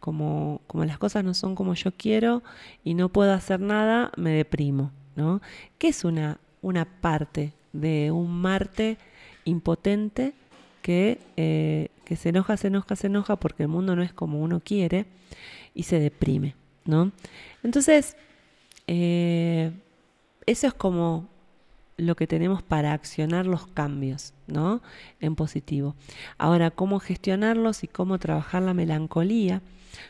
como 0.00 0.60
como 0.66 0.84
las 0.84 0.98
cosas 0.98 1.24
no 1.24 1.34
son 1.34 1.54
como 1.54 1.74
yo 1.74 1.92
quiero 1.92 2.42
y 2.84 2.94
no 2.94 3.08
puedo 3.08 3.32
hacer 3.32 3.60
nada, 3.60 4.12
me 4.16 4.30
deprimo, 4.30 4.92
¿no? 5.16 5.40
Que 5.78 5.88
es 5.88 6.04
una 6.04 6.38
una 6.62 6.84
parte 6.84 7.52
de 7.72 8.10
un 8.10 8.40
Marte 8.40 8.98
impotente 9.44 10.34
que, 10.82 11.20
eh, 11.36 11.88
que 12.04 12.16
se 12.16 12.30
enoja, 12.30 12.56
se 12.56 12.68
enoja, 12.68 12.96
se 12.96 13.06
enoja 13.06 13.36
porque 13.36 13.64
el 13.64 13.68
mundo 13.68 13.96
no 13.96 14.02
es 14.02 14.12
como 14.12 14.40
uno 14.40 14.60
quiere 14.60 15.06
y 15.74 15.84
se 15.84 16.00
deprime, 16.00 16.54
¿no? 16.84 17.12
Entonces, 17.62 18.16
eh, 18.86 19.72
eso 20.46 20.66
es 20.66 20.74
como 20.74 21.28
lo 22.00 22.16
que 22.16 22.26
tenemos 22.26 22.62
para 22.62 22.92
accionar 22.92 23.46
los 23.46 23.66
cambios, 23.66 24.34
¿no? 24.46 24.82
En 25.20 25.34
positivo. 25.36 25.94
Ahora, 26.38 26.70
cómo 26.70 27.00
gestionarlos 27.00 27.84
y 27.84 27.88
cómo 27.88 28.18
trabajar 28.18 28.62
la 28.62 28.74
melancolía, 28.74 29.62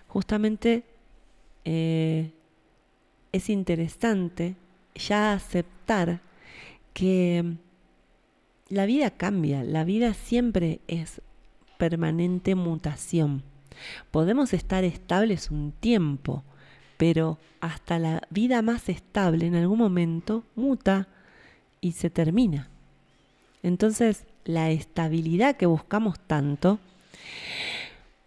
justamente 0.07 0.84
eh, 1.64 2.32
es 3.32 3.51
interesante 3.51 4.57
ya 4.95 5.32
aceptar 5.32 6.20
que 6.93 7.57
la 8.68 8.86
vida 8.86 9.11
cambia, 9.11 9.62
la 9.64 9.84
vida 9.84 10.14
siempre 10.14 10.80
es 10.86 11.20
permanente 11.78 12.55
mutación. 12.55 13.43
Podemos 14.11 14.53
estar 14.53 14.84
estables 14.84 15.51
un 15.51 15.72
tiempo, 15.72 16.45
pero 16.97 17.38
hasta 17.61 17.99
la 17.99 18.22
vida 18.30 18.62
más 18.62 18.88
estable 18.88 19.47
en 19.47 19.55
algún 19.55 19.78
momento 19.78 20.45
muta 20.55 21.09
y 21.81 21.93
se 21.93 22.11
termina. 22.11 22.68
Entonces, 23.62 24.24
la 24.45 24.70
estabilidad 24.70 25.57
que 25.57 25.66
buscamos 25.66 26.18
tanto, 26.20 26.78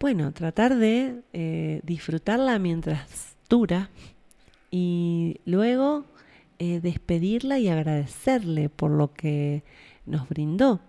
bueno, 0.00 0.32
tratar 0.32 0.76
de 0.76 1.22
eh, 1.32 1.80
disfrutarla 1.84 2.58
mientras 2.58 3.36
dura 3.48 3.90
y 4.70 5.40
luego 5.44 6.04
eh, 6.58 6.80
despedirla 6.80 7.58
y 7.58 7.68
agradecerle 7.68 8.68
por 8.68 8.90
lo 8.90 9.12
que 9.12 9.62
nos 10.06 10.28
brindó. 10.28 10.80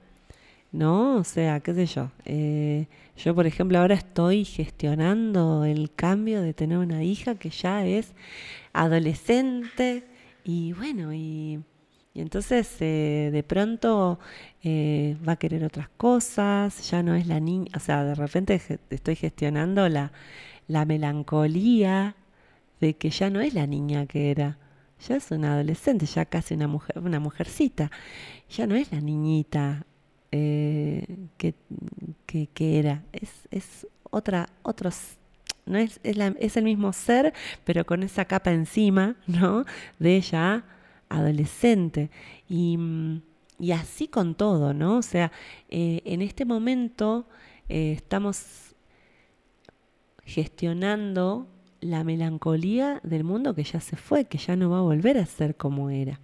¿no? 0.76 1.16
O 1.16 1.24
sea, 1.24 1.62
qué 1.62 1.74
sé 1.74 1.86
yo. 1.86 2.12
Eh, 2.26 2.88
yo, 3.18 3.34
por 3.34 3.48
ejemplo, 3.48 3.80
ahora 3.80 3.96
estoy 3.96 4.44
gestionando 4.44 5.64
el 5.64 5.92
cambio 5.96 6.42
de 6.42 6.54
tener 6.54 6.78
una 6.78 7.04
hija 7.04 7.36
que 7.36 7.50
ya 7.50 7.86
es 7.86 8.14
adolescente 8.74 10.04
y 10.44 10.74
bueno, 10.74 11.14
y, 11.14 11.62
entonces 12.22 12.78
eh, 12.80 13.30
de 13.32 13.44
pronto 13.44 14.20
eh, 14.64 15.18
va 15.28 15.34
a 15.34 15.36
querer 15.36 15.64
otras 15.64 15.90
cosas, 15.90 16.90
ya 16.90 17.04
no 17.04 17.16
es 17.16 17.28
la 17.28 17.40
niña, 17.40 17.72
o 17.76 17.80
sea, 17.80 18.04
de 18.04 18.16
repente 18.16 18.62
estoy 18.90 19.16
gestionando 19.16 19.90
la, 19.90 20.12
la 20.68 20.86
melancolía 20.86 22.16
de 22.80 22.96
que 22.96 23.10
ya 23.10 23.30
no 23.30 23.42
es 23.42 23.54
la 23.54 23.68
niña 23.68 24.06
que 24.06 24.32
era. 24.32 24.58
Ya 25.08 25.18
es 25.18 25.30
una 25.32 25.54
adolescente, 25.54 26.06
ya 26.06 26.26
casi 26.26 26.54
una 26.54 26.68
mujer, 26.68 27.00
una 27.00 27.20
mujercita. 27.20 27.92
Ya 28.50 28.66
no 28.66 28.76
es 28.76 28.92
la 28.92 29.02
niñita 29.02 29.86
eh, 30.32 31.06
que, 31.38 31.54
que, 32.26 32.80
era. 32.80 33.04
Es, 33.12 33.48
es 33.52 33.88
otra, 34.10 34.50
otros, 34.64 35.18
no 35.66 35.78
es, 35.78 36.00
es, 36.04 36.18
la, 36.18 36.34
es, 36.40 36.58
el 36.58 36.64
mismo 36.64 36.94
ser, 36.94 37.34
pero 37.66 37.86
con 37.86 38.04
esa 38.04 38.26
capa 38.26 38.52
encima, 38.52 39.16
¿no? 39.28 39.66
De 40.00 40.16
ella 40.16 40.64
adolescente. 41.10 42.10
Y, 42.50 42.78
y 43.60 43.72
así 43.72 44.08
con 44.08 44.36
todo, 44.36 44.74
¿no? 44.74 44.98
O 44.98 45.02
sea, 45.02 45.32
eh, 45.70 46.02
en 46.06 46.22
este 46.22 46.46
momento 46.46 47.28
eh, 47.70 47.94
estamos 47.94 48.76
gestionando 50.24 51.48
la 51.82 52.04
melancolía 52.04 53.00
del 53.04 53.24
mundo 53.24 53.54
que 53.54 53.64
ya 53.64 53.80
se 53.80 53.96
fue, 53.96 54.26
que 54.26 54.38
ya 54.38 54.56
no 54.56 54.70
va 54.70 54.80
a 54.80 54.82
volver 54.82 55.18
a 55.18 55.26
ser 55.26 55.56
como 55.56 55.90
era. 55.90 56.20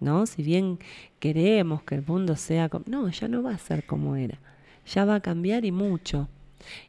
¿no? 0.00 0.26
Si 0.26 0.42
bien 0.42 0.78
queremos 1.18 1.82
que 1.82 1.94
el 1.96 2.04
mundo 2.06 2.36
sea 2.36 2.68
como... 2.68 2.84
No, 2.88 3.08
ya 3.08 3.28
no 3.28 3.42
va 3.42 3.52
a 3.52 3.58
ser 3.58 3.84
como 3.84 4.16
era. 4.16 4.38
Ya 4.86 5.04
va 5.04 5.16
a 5.16 5.20
cambiar 5.20 5.64
y 5.64 5.72
mucho. 5.72 6.28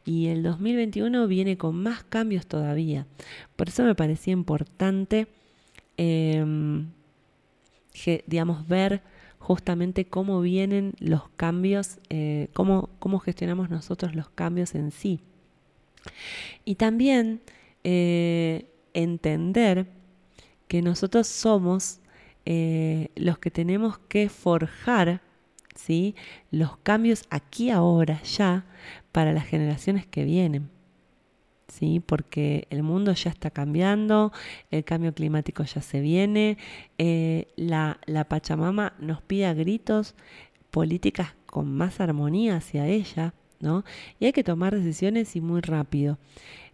Y 0.06 0.28
el 0.28 0.44
2021 0.44 1.28
viene 1.28 1.58
con 1.58 1.76
más 1.82 2.04
cambios 2.04 2.48
todavía. 2.48 3.08
Por 3.56 3.70
eso 3.70 3.84
me 3.84 3.96
parecía 3.96 4.34
importante, 4.34 5.28
em, 5.98 6.92
digamos, 8.28 8.68
ver 8.68 9.02
justamente 9.40 10.06
cómo 10.06 10.42
vienen 10.42 10.94
los 11.00 11.30
cambios, 11.30 12.00
eh, 12.10 12.50
cómo, 12.54 12.90
cómo, 13.00 13.20
gestionamos 13.20 13.70
nosotros 13.70 14.16
los 14.16 14.30
cambios 14.30 14.76
en 14.76 14.92
sí. 14.92 15.22
Y 16.66 16.76
también 16.76 17.42
eh, 17.84 18.70
entender 18.94 19.88
que 20.68 20.82
nosotros 20.82 21.28
somos 21.28 22.00
eh, 22.46 23.10
los 23.16 23.40
que 23.40 23.52
tenemos 23.52 23.98
que 23.98 24.30
forjar 24.30 25.22
¿sí? 25.76 26.16
los 26.52 26.78
cambios 26.78 27.26
aquí 27.30 27.70
ahora, 27.70 28.22
ya, 28.24 28.66
para 29.12 29.34
las 29.34 29.46
generaciones 29.46 30.06
que 30.06 30.24
vienen. 30.26 30.70
¿Sí? 31.80 32.02
porque 32.06 32.68
el 32.70 32.84
mundo 32.84 33.14
ya 33.14 33.30
está 33.30 33.50
cambiando, 33.52 34.34
el 34.70 34.84
cambio 34.84 35.14
climático 35.14 35.64
ya 35.64 35.82
se 35.82 36.02
viene, 36.02 36.58
eh, 36.98 37.48
la, 37.56 38.00
la 38.06 38.26
Pachamama 38.26 38.94
nos 39.00 39.22
pide 39.22 39.46
a 39.46 39.54
gritos 39.54 40.16
políticas 40.72 41.34
con 41.46 41.74
más 41.74 42.00
armonía 42.02 42.58
hacia 42.58 42.88
ella, 42.88 43.34
¿no? 43.60 43.84
Y 44.20 44.26
hay 44.26 44.34
que 44.34 44.44
tomar 44.44 44.76
decisiones 44.76 45.36
y 45.36 45.42
muy 45.42 45.62
rápido. 45.62 46.18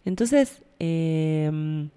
Entonces, 0.04 0.62
em, 0.78 1.88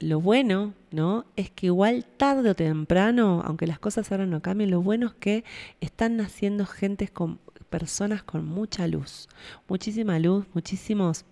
lo 0.00 0.20
bueno, 0.20 0.74
¿no? 0.90 1.26
Es 1.36 1.50
que 1.50 1.66
igual 1.66 2.04
tarde 2.16 2.50
o 2.50 2.54
temprano, 2.56 3.42
aunque 3.44 3.66
las 3.66 3.78
cosas 3.78 4.10
ahora 4.10 4.26
no 4.26 4.40
cambien, 4.42 4.70
lo 4.70 4.82
bueno 4.82 5.08
es 5.08 5.14
que 5.14 5.44
están 5.80 6.16
naciendo 6.16 6.66
gentes 6.66 7.10
con 7.10 7.38
personas 7.70 8.22
con 8.22 8.46
mucha 8.46 8.86
luz, 8.86 9.28
muchísima 9.68 10.18
luz, 10.18 10.46
muchísimos 10.54 11.24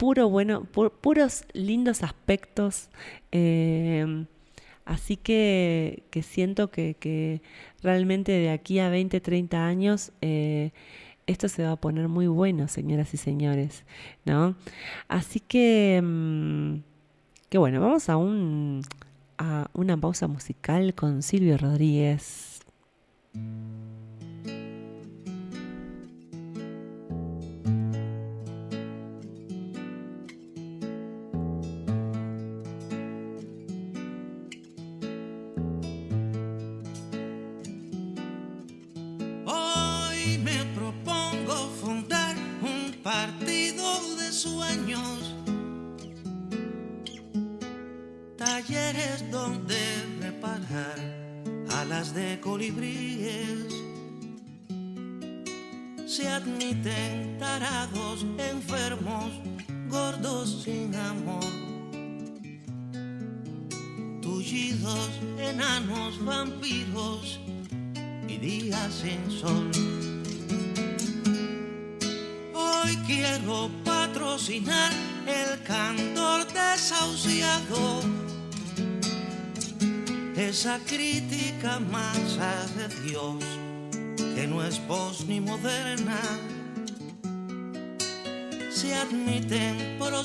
puro 0.00 0.30
bueno, 0.30 0.64
puros 0.64 1.44
lindos 1.52 2.02
aspectos. 2.02 2.88
Em, 3.32 4.26
así 4.86 5.16
que, 5.18 6.04
siento 6.22 6.70
que, 6.70 7.42
realmente 7.82 8.32
de 8.32 8.50
aquí 8.50 8.78
a 8.78 8.88
20, 8.88 9.20
30 9.20 9.66
años 9.66 10.12
eh, 10.22 10.70
esto 11.26 11.48
se 11.48 11.64
va 11.64 11.72
a 11.72 11.76
poner 11.76 12.08
muy 12.08 12.26
bueno, 12.26 12.66
señoras 12.66 13.12
y 13.14 13.18
señores, 13.18 13.84
¿no? 14.24 14.56
Así 15.06 15.38
que, 15.38 16.00
mm, 16.02 16.76
que 17.50 17.58
bueno, 17.58 17.80
vamos 17.80 18.08
a, 18.08 18.16
un, 18.16 18.82
a 19.38 19.68
una 19.74 19.96
pausa 19.98 20.28
musical 20.28 20.94
con 20.94 21.22
Silvio 21.22 21.58
Rodríguez. 21.58 22.62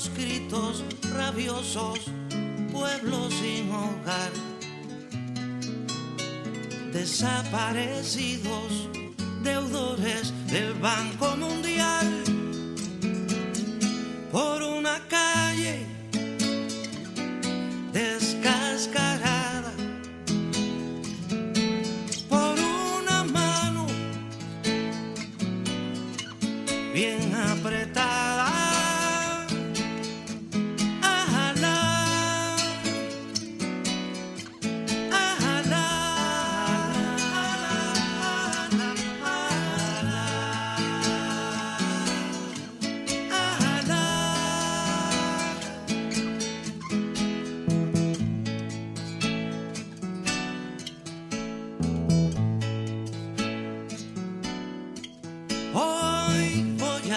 Proscritos 0.06 0.84
rabiosos, 1.14 1.98
pueblos 2.72 3.34
sin 3.34 3.70
hogar, 3.70 4.32
desaparecidos, 6.92 8.88
deudores 9.42 10.32
del 10.48 10.74
Banco 10.74 11.36
Mundial, 11.36 11.65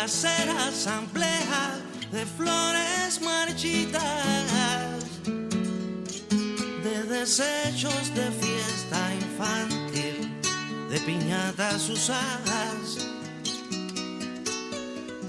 hacer 0.04 0.50
asamblea 0.50 1.78
de 2.12 2.26
flores 2.26 3.20
marchitas, 3.22 4.02
de 6.84 7.04
desechos 7.04 8.14
de 8.16 8.32
fiesta 8.32 9.14
infantil, 9.16 10.32
de 10.89 11.00
piñatas 11.02 11.89
usadas, 11.89 13.08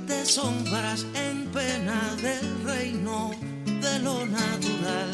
de 0.07 0.25
sombras 0.25 1.05
en 1.15 1.47
pena 1.49 2.01
del 2.23 2.65
reino 2.65 3.33
de 3.65 3.99
lo 3.99 4.25
natural 4.25 5.11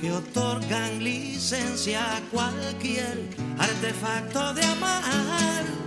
que 0.00 0.12
otorgan 0.12 1.02
licencia 1.02 2.16
a 2.16 2.20
cualquier 2.32 3.28
artefacto 3.58 4.52
de 4.54 4.64
amar 4.64 5.85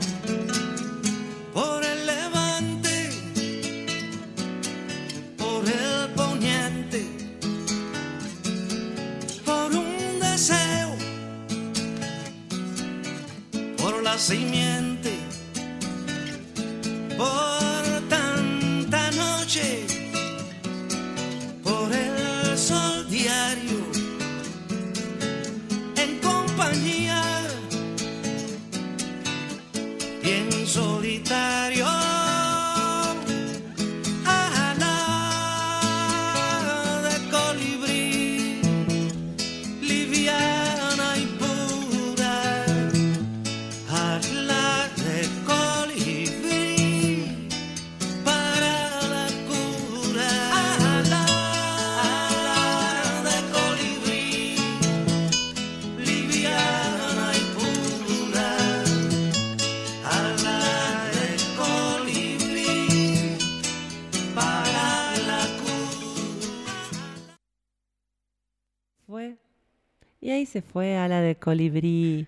se 70.49 70.61
fue 70.61 70.97
a 70.97 71.07
la 71.07 71.21
de 71.21 71.35
colibrí. 71.35 72.27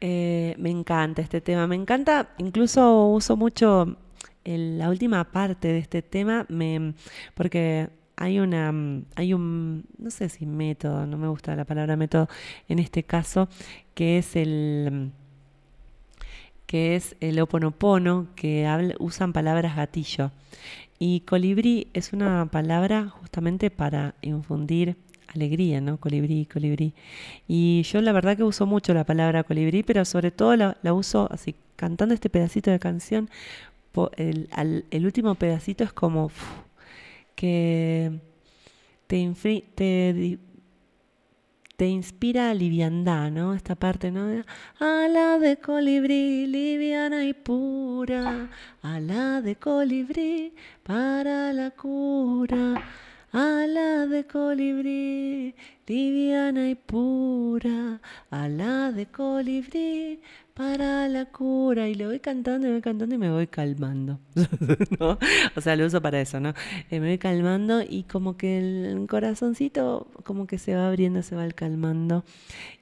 Eh, 0.00 0.54
me 0.58 0.70
encanta 0.70 1.22
este 1.22 1.40
tema, 1.40 1.66
me 1.66 1.74
encanta, 1.74 2.34
incluso 2.38 3.06
uso 3.08 3.36
mucho 3.36 3.96
la 4.44 4.88
última 4.88 5.24
parte 5.24 5.68
de 5.68 5.78
este 5.78 6.02
tema, 6.02 6.46
me, 6.48 6.94
porque 7.34 7.88
hay 8.16 8.38
una, 8.38 8.72
hay 9.16 9.34
un, 9.34 9.86
no 9.98 10.10
sé 10.10 10.28
si 10.28 10.46
método, 10.46 11.06
no 11.06 11.16
me 11.18 11.28
gusta 11.28 11.56
la 11.56 11.64
palabra 11.64 11.96
método 11.96 12.28
en 12.68 12.78
este 12.78 13.02
caso, 13.02 13.48
que 13.94 14.18
es 14.18 14.36
el 14.36 15.10
que 16.66 16.96
es 16.96 17.16
el 17.20 17.40
oponopono, 17.40 18.28
que 18.36 18.68
usan 18.98 19.32
palabras 19.32 19.74
gatillo. 19.74 20.32
Y 20.98 21.20
colibrí 21.20 21.88
es 21.94 22.12
una 22.12 22.46
palabra 22.50 23.08
justamente 23.08 23.70
para 23.70 24.14
infundir 24.20 24.96
alegría, 25.34 25.80
¿no? 25.80 25.98
Colibrí, 25.98 26.46
colibrí. 26.46 26.94
Y 27.46 27.82
yo 27.82 28.00
la 28.00 28.12
verdad 28.12 28.36
que 28.36 28.44
uso 28.44 28.66
mucho 28.66 28.94
la 28.94 29.04
palabra 29.04 29.44
colibrí, 29.44 29.82
pero 29.82 30.04
sobre 30.04 30.30
todo 30.30 30.56
la, 30.56 30.92
uso 30.92 31.28
así, 31.30 31.54
cantando 31.76 32.14
este 32.14 32.30
pedacito 32.30 32.70
de 32.70 32.78
canción. 32.78 33.30
El, 34.16 34.84
el 34.90 35.06
último 35.06 35.34
pedacito 35.34 35.82
es 35.82 35.92
como 35.92 36.30
que 37.34 38.20
te, 39.08 39.34
te, 39.74 40.38
te 41.76 41.86
inspira 41.86 42.52
liviandad, 42.54 43.30
¿no? 43.30 43.54
Esta 43.54 43.76
parte, 43.76 44.10
¿no? 44.10 44.42
Ala 44.80 45.38
de 45.38 45.58
colibrí, 45.58 46.46
liviana 46.48 47.24
y 47.24 47.34
pura, 47.34 48.50
ala 48.82 49.40
de 49.40 49.54
colibrí 49.54 50.52
para 50.82 51.52
la 51.52 51.70
cura. 51.70 52.82
Ala 53.30 54.06
de 54.06 54.26
colibrí, 54.26 55.54
liviana 55.86 56.70
y 56.70 56.74
pura, 56.74 58.00
ala 58.30 58.90
de 58.90 59.04
colibrí 59.04 60.20
para 60.54 61.08
la 61.08 61.26
cura. 61.26 61.88
Y 61.88 61.94
lo 61.94 62.06
voy 62.06 62.20
cantando 62.20 62.66
y 62.66 62.70
voy 62.70 62.80
cantando 62.80 63.14
y 63.14 63.18
me 63.18 63.30
voy 63.30 63.46
calmando. 63.46 64.18
¿no? 64.98 65.18
O 65.54 65.60
sea, 65.60 65.76
lo 65.76 65.84
uso 65.84 66.00
para 66.00 66.22
eso, 66.22 66.40
¿no? 66.40 66.54
Eh, 66.90 67.00
me 67.00 67.08
voy 67.08 67.18
calmando 67.18 67.82
y 67.82 68.04
como 68.04 68.38
que 68.38 68.58
el 68.58 69.06
corazoncito 69.06 70.08
como 70.24 70.46
que 70.46 70.56
se 70.56 70.74
va 70.74 70.88
abriendo, 70.88 71.22
se 71.22 71.36
va 71.36 71.46
calmando 71.50 72.24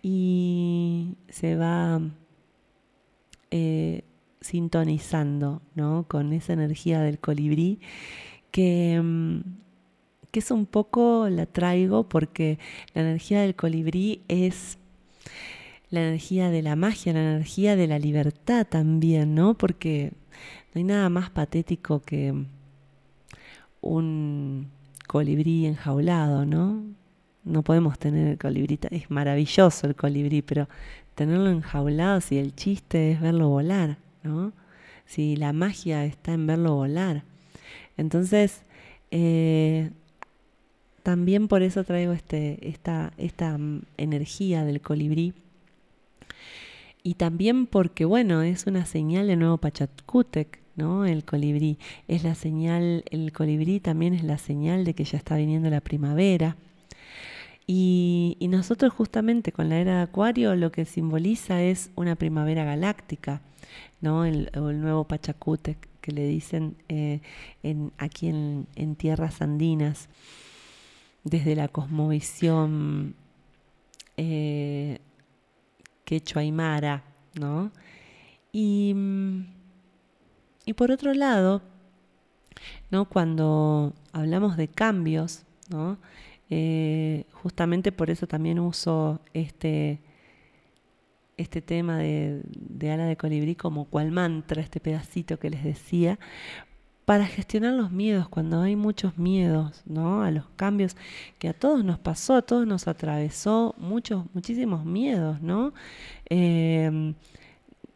y 0.01 1.17
se 1.29 1.57
va 1.57 2.01
eh, 3.51 4.05
sintonizando, 4.41 5.61
¿no? 5.75 6.07
Con 6.09 6.33
esa 6.33 6.53
energía 6.53 7.01
del 7.01 7.19
colibrí 7.19 7.81
que... 8.53 9.43
Que 10.31 10.41
es 10.41 10.51
un 10.51 10.67
poco, 10.67 11.29
la 11.31 11.47
traigo 11.47 12.09
porque 12.09 12.59
la 12.95 13.03
energía 13.03 13.41
del 13.41 13.55
colibrí 13.55 14.23
es 14.29 14.79
la 15.91 16.01
energía 16.01 16.51
de 16.51 16.63
la 16.63 16.77
magia, 16.77 17.13
la 17.13 17.21
energía 17.21 17.77
de 17.77 17.87
la 17.87 17.99
libertad 17.99 18.67
también, 18.67 19.35
¿no? 19.35 19.55
Porque 19.55 20.13
no 20.75 20.79
hay 20.79 20.85
nada 20.85 21.09
más 21.09 21.31
patético 21.31 22.01
que 22.01 22.35
un 23.81 24.71
colibrí 25.07 25.67
enjaulado, 25.67 26.45
¿no? 26.45 26.83
No 27.45 27.63
podemos 27.63 27.99
tener 27.99 28.27
el 28.27 28.39
colibrí, 28.39 28.79
es 28.91 29.11
maravilloso 29.11 29.87
el 29.87 29.95
colibrí, 29.95 30.43
pero 30.43 30.69
tenerlo 31.15 31.51
enjaulado, 31.51 32.21
si 32.21 32.39
el 32.39 32.55
chiste 32.55 33.13
es 33.13 33.21
verlo 33.21 33.49
volar, 33.49 33.99
¿no? 34.23 34.53
Si 35.07 35.37
la 35.37 35.53
magia 35.53 36.05
está 36.05 36.33
en 36.33 36.47
verlo 36.47 36.75
volar. 36.75 37.23
Entonces, 37.97 38.65
eh, 39.13 39.91
también 41.07 41.47
por 41.47 41.63
eso 41.63 41.85
traigo 41.85 42.13
este, 42.13 42.69
esta, 42.69 43.13
esta 43.17 43.57
mm, 43.57 43.83
energía 43.97 44.65
del 44.65 44.81
colibrí. 44.81 45.35
Y 47.05 47.15
también 47.15 47.69
porque, 47.69 48.05
bueno, 48.05 48.43
es 48.43 48.67
una 48.67 48.87
señal 48.87 49.29
de 49.29 49.37
nuevo 49.37 49.57
Pachacútec, 49.59 50.59
¿no? 50.75 51.07
El 51.07 51.25
colibrí. 51.25 51.79
Es 52.09 52.25
la 52.25 52.35
señal, 52.35 53.05
el 53.09 53.31
colibrí 53.31 53.79
también 53.79 54.15
es 54.15 54.25
la 54.25 54.37
señal 54.37 54.85
de 54.85 54.95
que 54.95 55.05
ya 55.05 55.17
está 55.17 55.37
viniendo 55.37 55.71
la 55.71 55.81
primavera. 55.81 56.57
Y, 57.69 58.37
nosotros 58.41 58.93
justamente 58.93 59.53
con 59.53 59.69
la 59.69 59.79
era 59.79 59.99
de 59.99 60.03
Acuario 60.03 60.57
lo 60.57 60.73
que 60.73 60.87
simboliza 60.87 61.63
es 61.63 61.91
una 61.95 62.17
primavera 62.17 62.65
galáctica, 62.65 63.43
¿no? 64.01 64.25
El, 64.25 64.51
el 64.53 64.81
nuevo 64.81 65.05
Pachacútec 65.05 65.79
que 66.01 66.11
le 66.11 66.27
dicen 66.27 66.75
eh, 66.89 67.21
en, 67.63 67.93
aquí 67.97 68.27
en, 68.27 68.67
en 68.75 68.97
tierras 68.97 69.41
andinas 69.41 70.09
desde 71.27 71.57
la 71.57 71.67
cosmovisión 71.67 73.17
eh, 74.17 75.01
quechua 76.05 76.43
aymara, 76.43 77.03
¿no? 77.35 77.73
Y, 78.53 78.95
y 80.65 80.73
por 80.75 80.93
otro 80.93 81.13
lado, 81.13 81.63
¿no? 82.91 83.07
cuando 83.07 83.93
hablamos 84.13 84.57
de 84.57 84.69
cambios, 84.69 85.43
¿no? 85.69 85.99
Eh, 86.49 87.25
justamente 87.33 87.91
por 87.91 88.09
eso 88.09 88.29
también 88.29 88.61
uso 88.61 89.21
este, 89.35 89.99
este 91.37 91.61
tema 91.61 91.99
de, 91.99 92.41
de, 92.47 92.93
ala 92.93 93.07
de 93.07 93.17
colibrí 93.17 93.57
como 93.57 93.87
cual 93.87 94.13
mantra, 94.13 94.63
este 94.63 94.79
pedacito 94.79 95.41
que 95.41 95.51
les 95.51 95.65
decía, 95.65 96.21
para 97.07 97.27
gestionar 97.27 97.73
los 97.75 97.93
miedos, 97.93 98.29
cuando 98.29 98.61
hay 98.63 98.75
muchos 98.75 99.17
miedos, 99.17 99.83
¿no? 99.87 100.23
A 100.23 100.33
los 100.33 100.45
cambios 100.57 100.97
que 101.39 101.49
a 101.49 101.55
todos 101.55 101.85
nos 101.85 102.01
pasó, 102.01 102.35
a 102.35 102.43
todos 102.43 102.67
nos 102.67 102.89
atravesó, 102.89 103.77
muchos, 103.79 104.25
muchísimos 104.35 104.85
miedos, 104.85 105.41
¿no? 105.41 105.73
Em, 106.27 107.15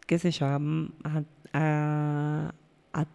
qué 0.06 0.18
sé 0.18 0.30
yo, 0.30 0.46
a, 1.52 2.52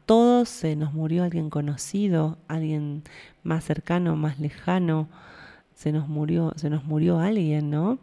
todos 0.05 0.49
se 0.49 0.75
nos 0.75 0.93
murió 0.93 1.23
alguien 1.23 1.49
conocido, 1.49 2.37
alguien 2.47 3.03
más 3.43 3.63
cercano, 3.63 4.15
más 4.17 4.39
lejano, 4.39 5.07
se 5.75 5.91
nos 5.93 6.07
murió, 6.09 6.51
se 6.57 6.69
nos 6.69 6.83
murió 6.85 7.19
alguien, 7.19 7.69
¿no? 7.69 7.99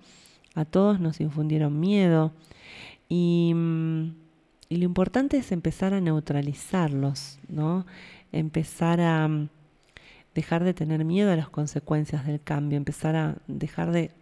A 0.54 0.64
todos 0.64 1.00
nos 1.00 1.20
infundieron 1.20 1.78
miedo 1.80 2.32
y 3.08 3.52
mm, 3.54 4.21
y 4.72 4.76
lo 4.76 4.84
importante 4.84 5.36
es 5.36 5.52
empezar 5.52 5.92
a 5.92 6.00
neutralizarlos, 6.00 7.38
¿no? 7.46 7.84
Empezar 8.32 9.02
a 9.02 9.28
mm, 9.28 9.50
dejar 10.34 10.64
de 10.64 10.72
tener 10.72 11.04
miedo 11.04 11.30
a 11.30 11.36
las 11.36 11.50
consecuencias 11.50 12.26
del 12.26 12.40
cambio, 12.40 12.78
empezar 12.78 13.14
a 13.14 13.36
dejar 13.48 13.92
de, 13.92 14.12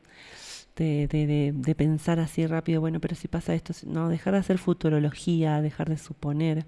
de, 0.74 1.74
pensar 1.76 2.18
así 2.18 2.48
rápido, 2.48 2.80
bueno, 2.80 2.98
pero 2.98 3.14
si 3.14 3.28
pasa 3.28 3.54
esto, 3.54 3.72
no, 3.86 4.08
dejar 4.08 4.32
de 4.32 4.40
hacer 4.40 4.58
futurología, 4.58 5.62
dejar 5.62 5.88
de 5.88 5.98
suponer, 5.98 6.66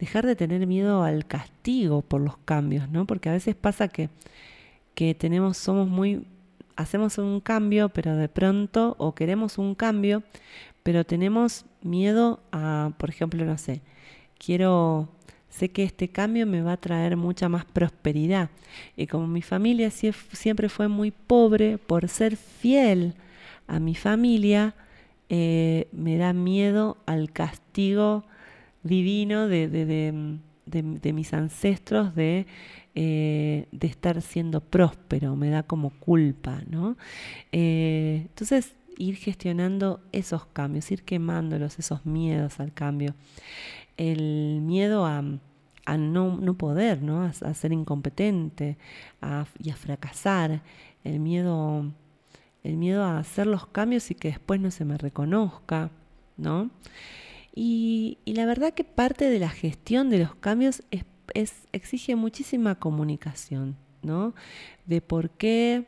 dejar 0.00 0.26
de 0.26 0.34
tener 0.34 0.66
miedo 0.66 1.04
al 1.04 1.26
castigo 1.28 2.02
por 2.02 2.20
los 2.20 2.38
cambios, 2.38 2.88
¿no? 2.90 3.06
Porque 3.06 3.28
a 3.28 3.34
veces 3.34 3.54
pasa 3.54 3.86
que, 3.86 4.08
que 4.96 5.14
tenemos, 5.14 5.58
somos 5.58 5.88
muy, 5.88 6.26
hacemos 6.74 7.18
un 7.18 7.40
cambio, 7.40 7.90
pero 7.90 8.16
de 8.16 8.28
pronto, 8.28 8.96
o 8.98 9.14
queremos 9.14 9.58
un 9.58 9.76
cambio, 9.76 10.24
pero 10.90 11.04
tenemos 11.04 11.66
miedo 11.82 12.40
a, 12.50 12.94
por 12.98 13.10
ejemplo, 13.10 13.44
no 13.44 13.56
sé, 13.58 13.80
quiero, 14.44 15.08
sé 15.48 15.68
que 15.68 15.84
este 15.84 16.08
cambio 16.08 16.48
me 16.48 16.62
va 16.62 16.72
a 16.72 16.76
traer 16.78 17.16
mucha 17.16 17.48
más 17.48 17.64
prosperidad. 17.64 18.50
Y 18.96 19.06
como 19.06 19.28
mi 19.28 19.40
familia 19.40 19.92
siempre 19.92 20.68
fue 20.68 20.88
muy 20.88 21.12
pobre, 21.12 21.78
por 21.78 22.08
ser 22.08 22.34
fiel 22.34 23.14
a 23.68 23.78
mi 23.78 23.94
familia, 23.94 24.74
eh, 25.28 25.86
me 25.92 26.16
da 26.16 26.32
miedo 26.32 26.96
al 27.06 27.30
castigo 27.30 28.24
divino 28.82 29.46
de, 29.46 29.68
de, 29.68 31.12
mis 31.12 31.32
ancestros 31.32 32.16
de, 32.16 32.48
eh, 32.96 33.66
de 33.70 33.86
estar 33.86 34.20
siendo 34.22 34.60
próspero, 34.60 35.36
me 35.36 35.50
da 35.50 35.62
como 35.62 35.90
culpa, 35.90 36.62
¿no? 36.68 36.96
Eh, 37.52 38.22
entonces, 38.26 38.74
ir 38.98 39.16
gestionando 39.16 40.00
esos 40.12 40.46
cambios, 40.46 40.90
ir 40.90 41.02
quemándolos, 41.04 41.78
esos 41.78 42.04
miedos 42.06 42.60
al 42.60 42.72
cambio. 42.72 43.14
El 43.96 44.60
miedo 44.62 45.06
a, 45.06 45.22
no, 45.96 46.54
poder, 46.54 47.02
¿no? 47.02 47.22
A, 47.22 47.54
ser 47.54 47.72
incompetente 47.72 48.76
y 49.58 49.70
a 49.70 49.76
fracasar. 49.76 50.62
El 51.04 51.20
miedo, 51.20 51.84
el 52.62 52.76
miedo 52.76 53.04
a 53.04 53.18
hacer 53.18 53.46
los 53.46 53.66
cambios 53.66 54.10
y 54.10 54.14
que 54.14 54.28
después 54.28 54.60
no 54.60 54.70
se 54.70 54.84
me 54.84 54.98
reconozca, 54.98 55.90
¿no? 56.36 56.70
Y, 57.54 58.18
la 58.26 58.46
verdad 58.46 58.74
que 58.74 58.84
parte 58.84 59.28
de 59.28 59.38
la 59.38 59.50
gestión 59.50 60.10
de 60.10 60.18
los 60.18 60.34
cambios 60.36 60.82
es, 60.90 61.04
exige 61.72 62.16
muchísima 62.16 62.76
comunicación, 62.76 63.76
¿no? 64.02 64.34
De 64.86 65.00
por 65.00 65.30
qué 65.30 65.86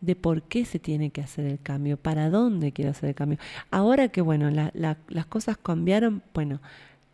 de 0.00 0.16
por 0.16 0.42
qué 0.42 0.64
se 0.64 0.78
tiene 0.78 1.10
que 1.10 1.20
hacer 1.20 1.46
el 1.46 1.60
cambio, 1.60 1.96
para 1.96 2.30
dónde 2.30 2.72
quiero 2.72 2.92
hacer 2.92 3.10
el 3.10 3.14
cambio. 3.14 3.38
Ahora 3.70 4.08
que, 4.08 4.20
bueno, 4.20 4.50
las 4.50 5.26
cosas 5.26 5.56
cambiaron, 5.56 6.22
bueno, 6.34 6.60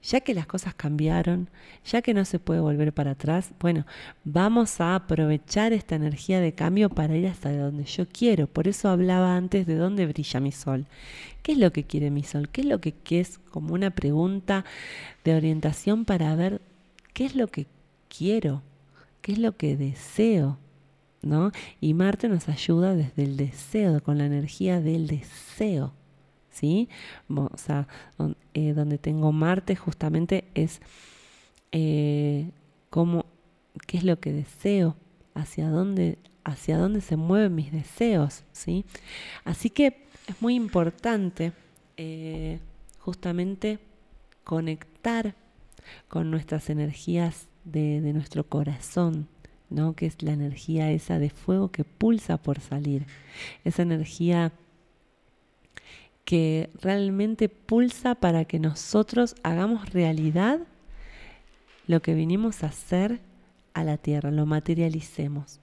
ya 0.03 0.21
que 0.21 0.35
las 0.35 0.47
cosas 0.47 0.75
cambiaron, 0.75 1.49
ya 1.87 2.03
que 2.03 2.13
no 2.13 2.25
se 2.27 2.39
puede 2.39 2.61
volver 2.61 2.93
para 2.93 3.13
atrás, 3.13 3.53
bueno, 3.59 3.87
vamos 4.25 4.81
a 4.81 4.95
aprovechar 4.95 5.73
esta 5.73 5.95
energía 5.95 6.41
de 6.41 6.53
cambio 6.53 6.91
para 6.91 7.17
ir 7.17 7.27
hasta 7.27 7.57
donde 7.57 7.85
yo 7.85 8.07
quiero. 8.07 8.47
Por 8.47 8.69
eso 8.69 8.91
hablaba 8.91 9.35
antes 9.35 9.67
de 9.67 9.77
dónde 9.77 10.07
brilla 10.07 10.41
mi 10.41 10.53
sol. 10.53 10.87
¿Qué 11.43 11.53
es 11.53 11.59
lo 11.59 11.73
que 11.73 11.85
quiere 11.85 12.11
mi 12.11 12.23
sol? 12.23 12.51
¿Qué 12.51 12.61
es 12.61 12.67
lo 12.67 12.81
que, 12.81 12.93
que 12.93 13.21
es 13.21 13.39
como 13.51 13.73
una 13.73 13.91
pregunta 13.91 14.67
de 15.25 15.35
orientación 15.35 16.05
para 16.05 16.35
ver 16.37 16.61
qué 17.15 17.25
es 17.25 17.35
lo 17.35 17.47
que 17.49 17.67
quiero? 18.15 18.63
¿Qué 19.23 19.33
es 19.33 19.39
lo 19.39 19.57
que 19.57 19.75
deseo? 19.75 20.59
Y 21.81 21.95
Marte 21.95 22.29
nos 22.29 22.49
ayuda 22.49 22.95
desde 22.95 23.25
el 23.25 23.37
deseo, 23.37 24.03
con 24.03 24.19
la 24.19 24.27
energía 24.27 24.81
del 24.81 25.07
deseo, 25.07 25.93
¿sí? 26.51 26.89
O 27.29 27.57
sea, 27.57 27.89
eh, 28.53 28.73
donde 28.75 28.99
tengo 28.99 29.33
Marte 29.33 29.77
justamente 29.77 30.45
es 30.55 30.81
eh, 31.73 32.51
cómo, 32.91 33.27
qué 33.87 33.99
es 33.99 34.05
lo 34.05 34.21
que 34.21 34.33
deseo, 34.33 34.97
hacia 35.35 35.69
dónde, 35.69 36.19
hacia 36.45 36.79
dónde 36.79 37.01
se 37.01 37.17
mueven 37.17 37.55
mis 37.55 37.73
deseos, 37.73 38.45
¿sí? 38.53 38.85
Así 39.45 39.71
que 39.71 40.07
es 40.27 40.41
muy 40.41 40.55
importante 40.55 41.53
eh, 41.97 42.61
justamente 42.99 43.79
conectar 44.45 45.35
con 46.09 46.31
nuestras 46.31 46.71
energías 46.71 47.49
de 47.65 48.13
nuestro 48.13 48.47
corazón, 48.47 49.27
¿no? 49.75 49.95
que 49.95 50.07
es 50.07 50.23
la 50.23 50.33
energía 50.33 50.91
esa 50.91 51.19
de 51.19 51.31
fuego 51.31 51.71
que 51.71 51.85
pulsa 51.85 52.37
por 52.37 52.61
salir, 52.61 53.07
esa 53.65 53.83
energía 53.83 54.53
que 56.25 56.71
realmente 56.81 57.49
pulsa 57.49 58.15
para 58.15 58.45
que 58.45 58.59
nosotros 58.59 59.35
hagamos 59.43 59.91
realidad 59.91 60.61
lo 61.87 62.01
que 62.01 62.15
vinimos 62.15 62.63
a 62.63 62.69
hacer 62.69 63.21
a 63.75 63.85
la 63.85 63.99
tierra, 63.99 64.31
lo 64.31 64.47
materialicemos, 64.47 65.61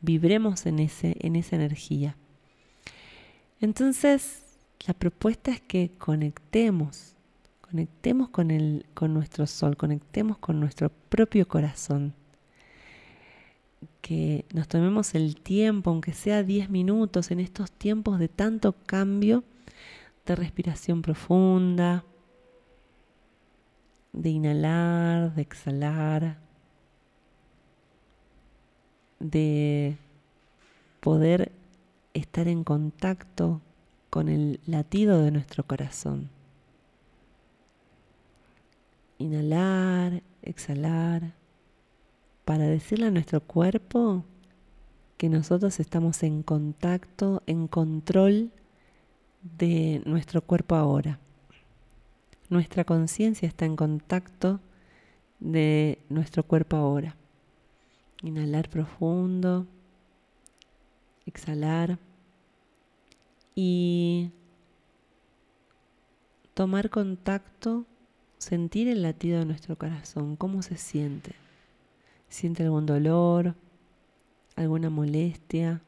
vibremos 0.00 0.66
en, 0.66 0.78
ese, 0.78 1.16
en 1.20 1.34
esa 1.34 1.56
energía. 1.56 2.16
Entonces, 3.60 4.42
la 4.86 4.94
propuesta 4.94 5.50
es 5.50 5.60
que 5.62 5.90
conectemos, 5.98 7.14
conectemos 7.62 8.28
con, 8.28 8.50
el, 8.50 8.86
con 8.94 9.14
nuestro 9.14 9.46
sol, 9.46 9.76
conectemos 9.76 10.38
con 10.38 10.60
nuestro 10.60 10.90
propio 11.08 11.48
corazón, 11.48 12.14
que 14.00 14.44
nos 14.52 14.68
tomemos 14.68 15.14
el 15.14 15.36
tiempo, 15.36 15.90
aunque 15.90 16.12
sea 16.12 16.42
10 16.42 16.70
minutos, 16.70 17.30
en 17.30 17.40
estos 17.40 17.70
tiempos 17.70 18.18
de 18.18 18.28
tanto 18.28 18.74
cambio, 18.86 19.44
de 20.26 20.36
respiración 20.36 21.02
profunda, 21.02 22.04
de 24.12 24.30
inhalar, 24.30 25.34
de 25.34 25.42
exhalar, 25.42 26.38
de 29.18 29.96
poder 31.00 31.52
estar 32.14 32.48
en 32.48 32.64
contacto 32.64 33.60
con 34.10 34.28
el 34.28 34.60
latido 34.66 35.20
de 35.22 35.30
nuestro 35.32 35.64
corazón. 35.64 36.30
Inhalar, 39.18 40.22
exhalar, 40.42 41.32
para 42.44 42.64
decirle 42.66 43.06
a 43.06 43.10
nuestro 43.10 43.40
cuerpo 43.40 44.24
que 45.16 45.28
nosotros 45.28 45.80
estamos 45.80 46.22
en 46.22 46.42
contacto, 46.42 47.42
en 47.46 47.68
control 47.68 48.50
de 49.58 50.02
nuestro 50.04 50.42
cuerpo 50.42 50.74
ahora. 50.74 51.18
Nuestra 52.50 52.84
conciencia 52.84 53.48
está 53.48 53.64
en 53.64 53.76
contacto 53.76 54.60
de 55.40 55.98
nuestro 56.08 56.42
cuerpo 56.42 56.76
ahora. 56.76 57.16
Inhalar 58.22 58.68
profundo, 58.68 59.66
exhalar 61.26 61.98
y 63.54 64.30
tomar 66.54 66.90
contacto, 66.90 67.84
sentir 68.38 68.88
el 68.88 69.02
latido 69.02 69.40
de 69.40 69.46
nuestro 69.46 69.76
corazón, 69.76 70.36
cómo 70.36 70.62
se 70.62 70.76
siente. 70.76 71.43
¿Siente 72.34 72.64
algún 72.64 72.84
dolor, 72.84 73.54
alguna 74.56 74.90
molestia? 74.90 75.82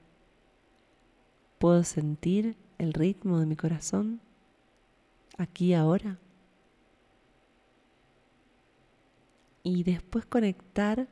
¿Puedo 1.59 1.82
sentir 1.82 2.55
el 2.78 2.92
ritmo 2.92 3.40
de 3.40 3.47
mi 3.47 3.57
corazón 3.57 4.20
aquí 5.38 5.74
ahora? 5.74 6.20
Y 9.64 9.82
después 9.82 10.24
conectar 10.24 11.09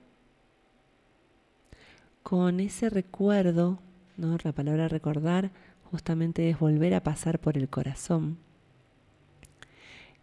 con 2.22 2.61
ese 2.61 2.89
recuerdo, 2.89 3.80
¿no? 4.16 4.39
La 4.45 4.53
palabra 4.53 4.87
recordar 4.87 5.51
justamente 5.91 6.49
es 6.49 6.61
volver 6.61 6.95
a 6.95 7.03
pasar 7.03 7.41
por 7.41 7.59
el 7.59 7.68
corazón, 7.68 8.39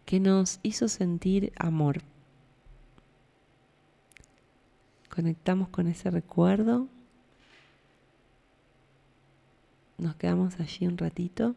que 0.06 0.20
nos 0.20 0.58
hizo 0.62 0.88
sentir 0.88 1.52
amor. 1.58 2.00
Conectamos 5.14 5.68
con 5.68 5.88
ese 5.88 6.10
recuerdo, 6.10 6.88
nos 9.98 10.16
quedamos 10.16 10.58
allí 10.58 10.86
un 10.86 10.96
ratito. 10.96 11.54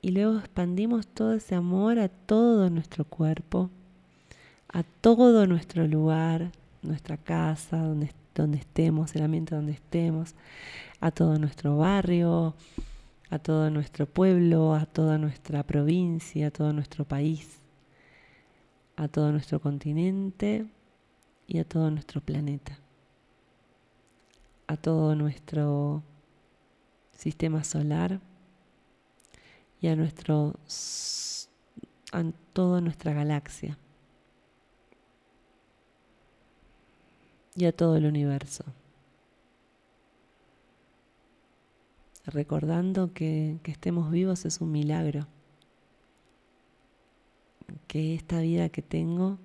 Y 0.00 0.12
luego 0.12 0.38
expandimos 0.38 1.08
todo 1.08 1.32
ese 1.32 1.56
amor 1.56 1.98
a 1.98 2.08
todo 2.08 2.70
nuestro 2.70 3.04
cuerpo, 3.04 3.70
a 4.68 4.84
todo 4.84 5.48
nuestro 5.48 5.88
lugar, 5.88 6.52
nuestra 6.82 7.16
casa, 7.16 7.78
donde 7.78 8.12
donde 8.36 8.58
estemos, 8.58 9.16
el 9.16 9.24
ambiente 9.24 9.56
donde 9.56 9.72
estemos, 9.72 10.36
a 11.00 11.10
todo 11.10 11.40
nuestro 11.40 11.76
barrio, 11.76 12.54
a 13.30 13.40
todo 13.40 13.68
nuestro 13.68 14.06
pueblo, 14.06 14.74
a 14.74 14.86
toda 14.86 15.18
nuestra 15.18 15.64
provincia, 15.64 16.46
a 16.46 16.50
todo 16.52 16.72
nuestro 16.72 17.04
país, 17.04 17.58
a 18.94 19.08
todo 19.08 19.32
nuestro 19.32 19.60
continente 19.60 20.68
y 21.48 21.58
a 21.58 21.64
todo 21.64 21.90
nuestro 21.90 22.20
planeta, 22.20 22.78
a 24.68 24.76
todo 24.76 25.16
nuestro 25.16 26.04
sistema 27.16 27.64
solar 27.64 28.20
y 29.80 29.88
a 29.88 29.96
nuestro 29.96 30.54
a 32.12 32.24
toda 32.52 32.80
nuestra 32.80 33.12
galaxia. 33.12 33.76
y 37.58 37.64
a 37.64 37.72
todo 37.72 37.96
el 37.96 38.06
universo. 38.06 38.64
Recordando 42.24 43.12
que, 43.12 43.58
que 43.64 43.72
estemos 43.72 44.12
vivos 44.12 44.44
es 44.44 44.60
un 44.60 44.70
milagro, 44.70 45.26
que 47.88 48.14
esta 48.14 48.40
vida 48.40 48.68
que 48.68 48.80
tengo 48.80 49.38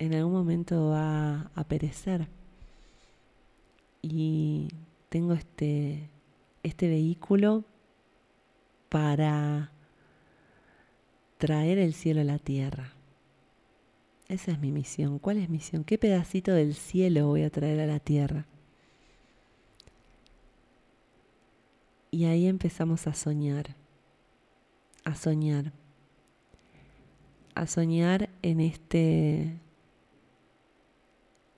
en 0.00 0.14
algún 0.14 0.32
momento 0.32 0.88
va 0.88 1.50
a 1.54 1.64
perecer 1.64 2.26
y 4.00 4.68
tengo 5.10 5.34
este, 5.34 6.08
este 6.62 6.88
vehículo 6.88 7.64
para 8.88 9.72
traer 11.36 11.76
el 11.76 11.92
cielo 11.92 12.22
a 12.22 12.24
la 12.24 12.38
tierra. 12.38 12.94
Esa 14.28 14.52
es 14.52 14.58
mi 14.58 14.72
misión. 14.72 15.18
¿Cuál 15.18 15.36
es 15.36 15.50
mi 15.50 15.58
misión? 15.58 15.84
¿Qué 15.84 15.98
pedacito 15.98 16.54
del 16.54 16.74
cielo 16.74 17.26
voy 17.26 17.42
a 17.42 17.50
traer 17.50 17.80
a 17.80 17.86
la 17.86 18.00
tierra? 18.00 18.46
Y 22.10 22.24
ahí 22.24 22.46
empezamos 22.46 23.06
a 23.06 23.12
soñar, 23.12 23.76
a 25.04 25.14
soñar, 25.14 25.72
a 27.54 27.66
soñar 27.66 28.30
en 28.40 28.60
este, 28.60 29.60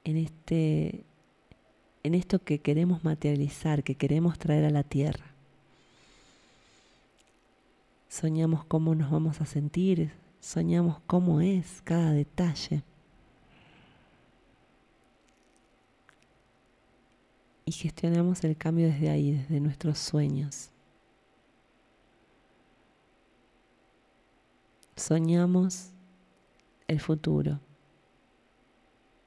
en 0.05 0.17
este, 0.17 1.05
en 2.03 2.15
esto 2.15 2.39
que 2.41 2.59
queremos 2.59 3.05
materializar, 3.05 3.83
que 3.83 3.95
queremos 3.95 4.39
traer 4.39 4.65
a 4.65 4.71
la 4.71 4.83
tierra. 4.83 5.27
Soñamos 8.09 8.65
cómo 8.65 8.95
nos 8.95 9.11
vamos 9.11 9.41
a 9.41 9.47
sentir, 9.47 10.13
soñamos 10.41 11.01
cómo 11.07 11.41
es 11.41 11.81
cada 11.83 12.13
detalle. 12.13 12.83
Y 17.65 17.73
gestionamos 17.73 18.43
el 18.45 18.57
cambio 18.57 18.89
desde 18.89 19.09
ahí, 19.09 19.31
desde 19.31 19.61
nuestros 19.61 19.99
sueños. 19.99 20.71
Soñamos 24.97 25.91
el 26.87 27.01
futuro. 27.01 27.61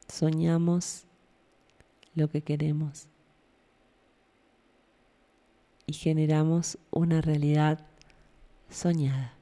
Soñamos 0.07 1.05
lo 2.15 2.29
que 2.29 2.41
queremos. 2.41 3.07
Y 5.87 5.93
generamos 5.93 6.77
una 6.91 7.21
realidad 7.21 7.85
soñada. 8.69 9.34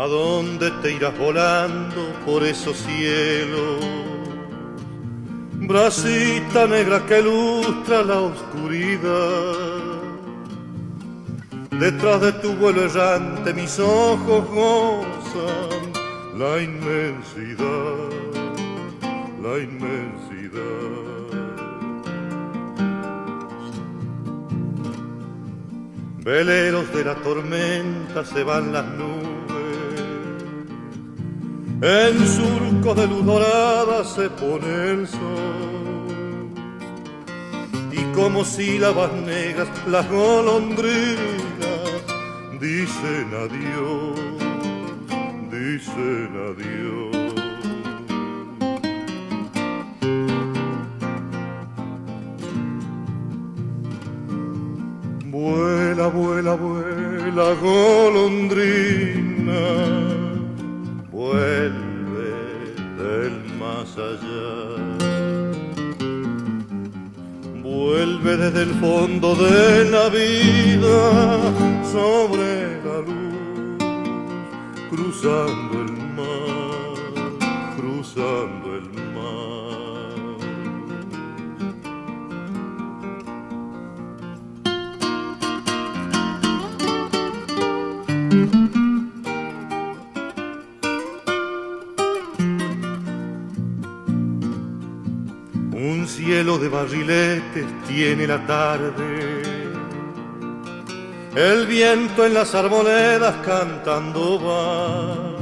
¿A 0.00 0.06
dónde 0.06 0.70
te 0.80 0.92
irás 0.92 1.16
volando 1.18 2.02
por 2.24 2.44
esos 2.44 2.76
cielos? 2.76 3.84
bracita 5.68 6.66
negra 6.66 7.04
que 7.04 7.20
ilustra 7.20 8.02
la 8.02 8.20
oscuridad. 8.20 9.54
Detrás 11.70 12.20
de 12.20 12.32
tu 12.32 12.54
vuelo 12.54 12.84
errante 12.84 13.52
mis 13.52 13.78
ojos 13.78 14.48
gozan 14.48 15.92
la 16.38 16.62
inmensidad, 16.62 18.08
la 19.42 19.58
inmensidad. 19.58 20.98
Veleros 26.24 26.92
de 26.94 27.04
la 27.04 27.14
tormenta 27.16 28.24
se 28.24 28.42
van 28.42 28.72
las 28.72 28.86
nubes, 28.86 29.37
en 31.80 32.26
surcos 32.26 32.96
de 32.96 33.06
luz 33.06 33.24
dorada 33.24 34.04
se 34.04 34.28
pone 34.30 34.90
el 34.90 35.06
sol, 35.06 36.50
y 37.92 38.02
como 38.14 38.44
sílabas 38.44 39.12
negras 39.12 39.68
las 39.86 40.08
golondrinas 40.10 41.38
dicen 42.60 43.30
adiós, 43.44 44.18
dicen 45.50 46.30
adiós. 46.50 47.16
Vuela, 55.30 56.08
vuela, 56.08 56.54
vuela, 56.54 57.54
golondrina, 57.62 58.58
vuelve 61.18 62.34
del 63.02 63.34
más 63.58 63.88
allá. 64.10 64.52
Vuelve 67.60 68.36
desde 68.36 68.62
el 68.62 68.74
fondo 68.84 69.34
de 69.34 69.90
la 69.90 70.08
vida 70.10 71.00
sobre 71.96 72.48
la 72.86 72.98
luz, 73.08 73.84
cruzando 74.90 75.74
el 75.86 75.92
mar, 76.18 76.96
cruzando 77.76 78.76
el 78.76 78.84
mar. 78.90 78.97
Cielo 96.38 96.56
de 96.56 96.68
barriletes 96.68 97.66
tiene 97.88 98.24
la 98.24 98.38
tarde. 98.46 99.42
El 101.34 101.66
viento 101.66 102.24
en 102.24 102.34
las 102.34 102.54
arboledas 102.54 103.34
cantando 103.44 104.40
va. 104.40 105.36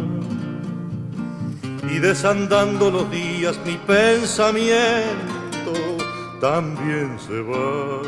Y 1.93 1.99
desandando 1.99 2.91
los 2.91 3.11
días 3.11 3.61
mi 3.67 3.77
pensamiento 3.77 5.75
también 6.41 7.19
se 7.19 7.43
va, 7.43 8.01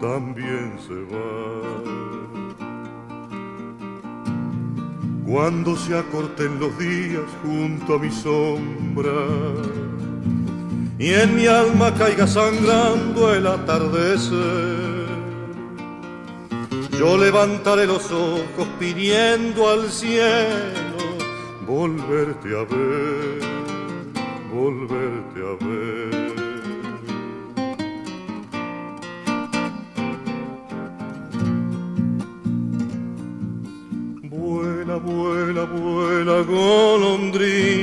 también 0.00 0.78
se 0.86 0.98
va. 1.14 1.28
Cuando 5.26 5.76
se 5.76 5.98
acorten 5.98 6.58
los 6.58 6.78
días 6.78 7.28
junto 7.42 7.96
a 7.96 7.98
mi 7.98 8.10
sombra 8.10 9.12
y 10.98 11.14
en 11.14 11.36
mi 11.36 11.46
alma 11.46 11.94
caiga 11.94 12.26
sangrando 12.26 13.32
el 13.32 13.46
atardecer. 13.46 15.08
Yo 16.98 17.16
levantaré 17.16 17.86
los 17.86 18.10
ojos 18.10 18.66
pidiendo 18.80 19.70
al 19.70 19.88
cielo 19.90 20.98
volverte 21.68 22.48
a 22.48 22.64
ver, 22.64 23.40
volverte 24.52 25.40
a 25.40 25.54
ver. 25.64 26.28
Vuela, 34.30 34.96
vuela, 34.96 35.64
vuela, 35.64 36.40
golondrina 36.42 37.77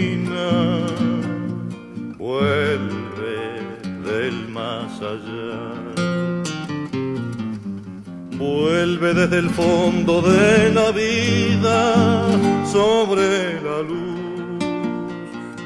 Desde 9.13 9.37
el 9.37 9.51
fondo 9.51 10.19
de 10.19 10.73
la 10.73 10.91
vida 10.91 12.27
sobre 12.65 13.61
la 13.61 13.83
luz, 13.83 14.63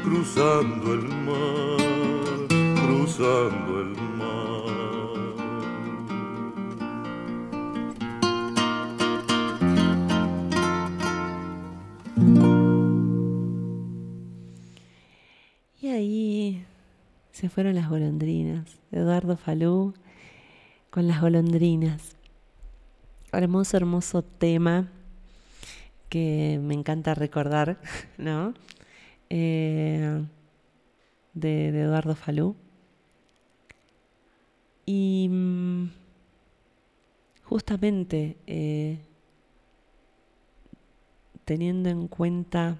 cruzando 0.03 0.93
el 0.93 1.07
mar, 1.07 1.79
cruzando 2.85 3.79
el 3.79 3.95
mar. 4.17 4.59
Y 15.81 15.87
ahí 15.87 16.65
se 17.31 17.47
fueron 17.47 17.75
las 17.75 17.89
golondrinas. 17.89 18.77
Eduardo 18.91 19.37
Falú 19.37 19.93
con 20.89 21.07
las 21.07 21.21
golondrinas. 21.21 22.18
Hermoso, 23.31 23.77
hermoso 23.77 24.23
tema 24.23 24.89
que 26.09 26.59
me 26.63 26.73
encanta 26.73 27.13
recordar, 27.13 27.79
¿no? 28.17 28.55
Eh, 29.29 30.25
de, 31.35 31.67
Eduardo 31.67 32.15
Falú. 32.15 32.55
Y 34.87 35.27
mm, 35.29 35.91
justamente 37.43 38.37
eh, 38.47 38.97
teniendo 41.45 41.89
en 41.89 42.07
cuenta 42.07 42.79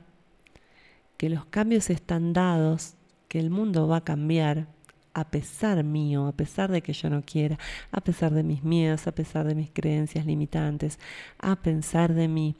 que 1.18 1.30
los 1.30 1.46
cambios 1.46 1.92
están 1.92 2.34
dados, 2.34 2.96
que 3.28 3.40
el 3.40 3.52
mundo 3.52 3.88
va 3.88 3.98
a 3.98 4.04
cambiar 4.04 4.68
a 5.14 5.30
pesar 5.30 5.84
mío, 5.84 6.28
a 6.28 6.32
pesar 6.34 6.72
de 6.72 6.82
que 6.82 6.94
yo 6.94 7.10
no 7.10 7.24
quiera, 7.24 7.58
a 7.92 8.02
pesar 8.02 8.34
de 8.34 8.44
mis 8.44 8.64
miedos, 8.64 9.08
a 9.08 9.12
pesar 9.14 9.48
de 9.48 9.56
mis 9.56 9.72
creencias 9.72 10.26
limitantes, 10.26 11.00
a 11.40 11.56
pensar 11.56 12.14
de 12.14 12.28
mí, 12.28 12.56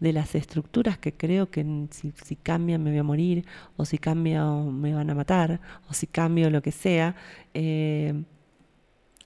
de 0.00 0.12
las 0.12 0.34
estructuras 0.34 0.98
que 0.98 1.12
creo 1.12 1.50
que 1.50 1.86
si, 1.90 2.12
si 2.24 2.36
cambian 2.36 2.82
me 2.82 2.90
voy 2.90 2.98
a 2.98 3.04
morir, 3.04 3.44
o 3.76 3.84
si 3.84 3.98
cambio 3.98 4.64
me 4.64 4.94
van 4.94 5.10
a 5.10 5.14
matar, 5.14 5.60
o 5.88 5.94
si 5.94 6.06
cambio 6.06 6.50
lo 6.50 6.62
que 6.62 6.72
sea. 6.72 7.14
Eh, 7.54 8.24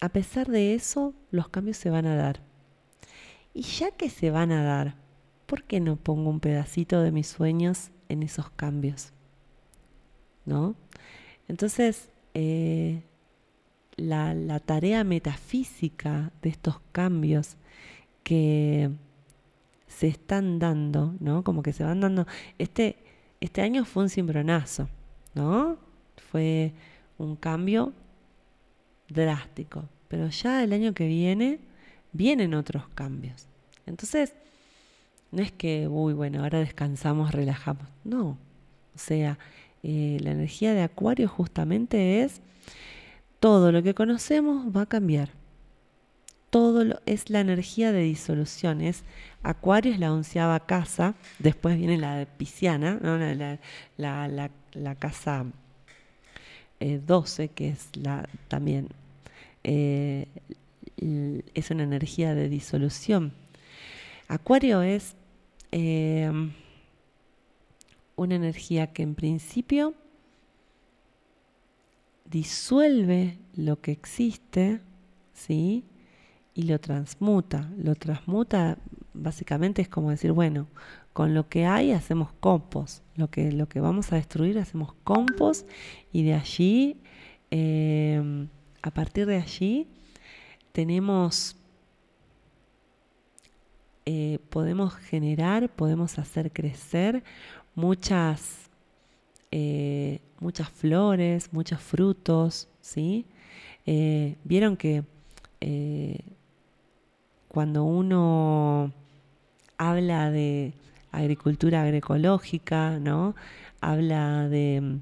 a 0.01 0.09
pesar 0.09 0.49
de 0.49 0.75
eso, 0.75 1.15
los 1.31 1.49
cambios 1.49 1.77
se 1.77 1.91
van 1.91 2.07
a 2.07 2.17
dar. 2.17 2.41
Y 3.55 3.63
ya 3.63 3.93
que 3.93 4.11
se 4.11 4.31
van 4.31 4.51
a 4.51 4.65
dar, 4.65 4.97
¿por 5.47 5.63
qué 5.63 5.81
no 5.81 5.97
pongo 5.97 6.29
un 6.29 6.41
pedacito 6.41 7.01
de 7.01 7.13
mis 7.13 7.29
sueños 7.29 7.91
en 8.09 8.25
esos 8.25 8.51
cambios? 8.51 9.13
¿No? 10.45 10.75
Entonces, 11.49 12.11
eh, 12.35 13.03
la, 13.97 14.35
la, 14.35 14.61
tarea 14.61 15.05
metafísica 15.05 16.33
de 16.43 16.51
estos 16.51 16.81
cambios 16.93 17.57
que 18.25 18.91
se 19.87 20.09
están 20.09 20.59
dando, 20.59 21.15
¿no? 21.21 21.45
Como 21.45 21.63
que 21.63 21.73
se 21.73 21.85
van 21.85 22.01
dando. 22.01 22.27
Este, 22.59 22.97
este 23.41 23.63
año 23.63 23.85
fue 23.85 24.03
un 24.05 24.11
cimbronazo, 24.11 24.89
¿no? 25.35 25.79
Fue 26.31 26.73
un 27.19 27.37
cambio 27.37 27.93
drástico. 29.09 29.89
Pero 30.09 30.29
ya 30.29 30.63
el 30.65 30.73
año 30.73 30.95
que 30.95 31.07
viene 31.07 31.61
vienen 32.13 32.55
otros 32.55 32.89
cambios. 32.95 33.47
Entonces, 33.87 34.35
no 35.31 35.43
es 35.43 35.53
que, 35.53 35.89
uy, 35.89 36.13
bueno, 36.15 36.43
ahora 36.43 36.61
descansamos, 36.61 37.33
relajamos. 37.33 37.89
No. 38.05 38.39
O 38.95 38.99
sea, 38.99 39.39
eh, 39.85 40.19
la 40.23 40.31
energía 40.31 40.73
de 40.73 40.83
Acuario 40.83 41.29
justamente 41.29 42.23
es 42.23 42.41
todo 43.39 43.71
lo 43.71 43.83
que 43.83 43.95
conocemos 43.95 44.75
va 44.75 44.83
a 44.83 44.87
cambiar. 44.87 45.29
Todo 46.49 46.85
lo, 46.85 47.01
es 47.05 47.29
la 47.29 47.41
energía 47.41 47.93
de 47.93 48.01
disolución. 48.01 48.81
Acuario 49.43 49.93
es 49.93 49.99
la 49.99 50.11
onceava 50.11 50.59
casa, 50.61 51.15
después 51.39 51.77
viene 51.77 51.99
la 51.99 52.17
de 52.17 52.25
Pisciana, 52.25 52.99
¿no? 53.03 53.19
la, 53.19 54.51
la, 54.73 54.95
casa 54.95 55.45
eh, 56.81 57.01
12, 57.07 57.49
que 57.49 57.69
es 57.69 57.91
la 57.95 58.27
también 58.49 58.89
eh, 59.65 60.27
es 60.97 61.71
una 61.71 61.83
energía 61.83 62.35
de 62.35 62.49
disolución. 62.49 63.35
Acuario 64.29 64.81
es 64.81 65.15
eh, 65.73 66.33
una 68.17 68.35
energía 68.35 68.93
que 68.93 69.03
en 69.03 69.15
principio 69.15 69.95
disuelve 72.25 73.39
lo 73.55 73.81
que 73.81 73.93
existe, 73.93 74.81
¿sí? 75.33 75.85
Y 76.55 76.63
lo 76.63 76.79
transmuta. 76.81 77.71
Lo 77.77 77.95
transmuta 77.95 78.79
básicamente 79.13 79.83
es 79.83 79.89
como 79.89 80.11
decir, 80.11 80.33
bueno, 80.33 80.69
con 81.13 81.35
lo 81.35 81.49
que 81.49 81.67
hay 81.67 81.93
hacemos 81.93 82.33
compost. 82.41 83.05
Lo 83.17 83.31
que, 83.31 83.53
lo 83.53 83.69
que 83.69 83.81
vamos 83.81 84.13
a 84.13 84.17
destruir 84.17 84.59
hacemos 84.59 84.95
compost 85.05 85.69
y 86.13 86.25
de 86.25 86.35
allí, 86.35 87.01
eh, 87.51 88.47
a 88.83 88.91
partir 88.91 89.27
de 89.27 89.37
allí, 89.37 89.89
tenemos 90.73 91.57
eh, 94.07 94.39
podemos 94.51 94.95
generar, 94.95 95.71
podemos 95.71 96.19
hacer 96.19 96.53
crecer 96.53 97.25
muchas, 97.75 98.71
eh, 99.51 100.21
muchas 100.41 100.69
flores, 100.69 101.53
muchos 101.53 101.81
frutos, 101.81 102.69
¿sí? 102.81 103.27
Eh, 103.87 104.37
vieron 104.45 104.77
que 104.77 105.05
cuando 107.49 107.85
uno 107.85 108.93
habla 109.79 110.31
de 110.31 110.75
agricultura 111.11 111.83
agroecológica, 111.83 112.99
¿no? 112.99 113.35
Habla 113.81 114.49
de, 114.49 114.99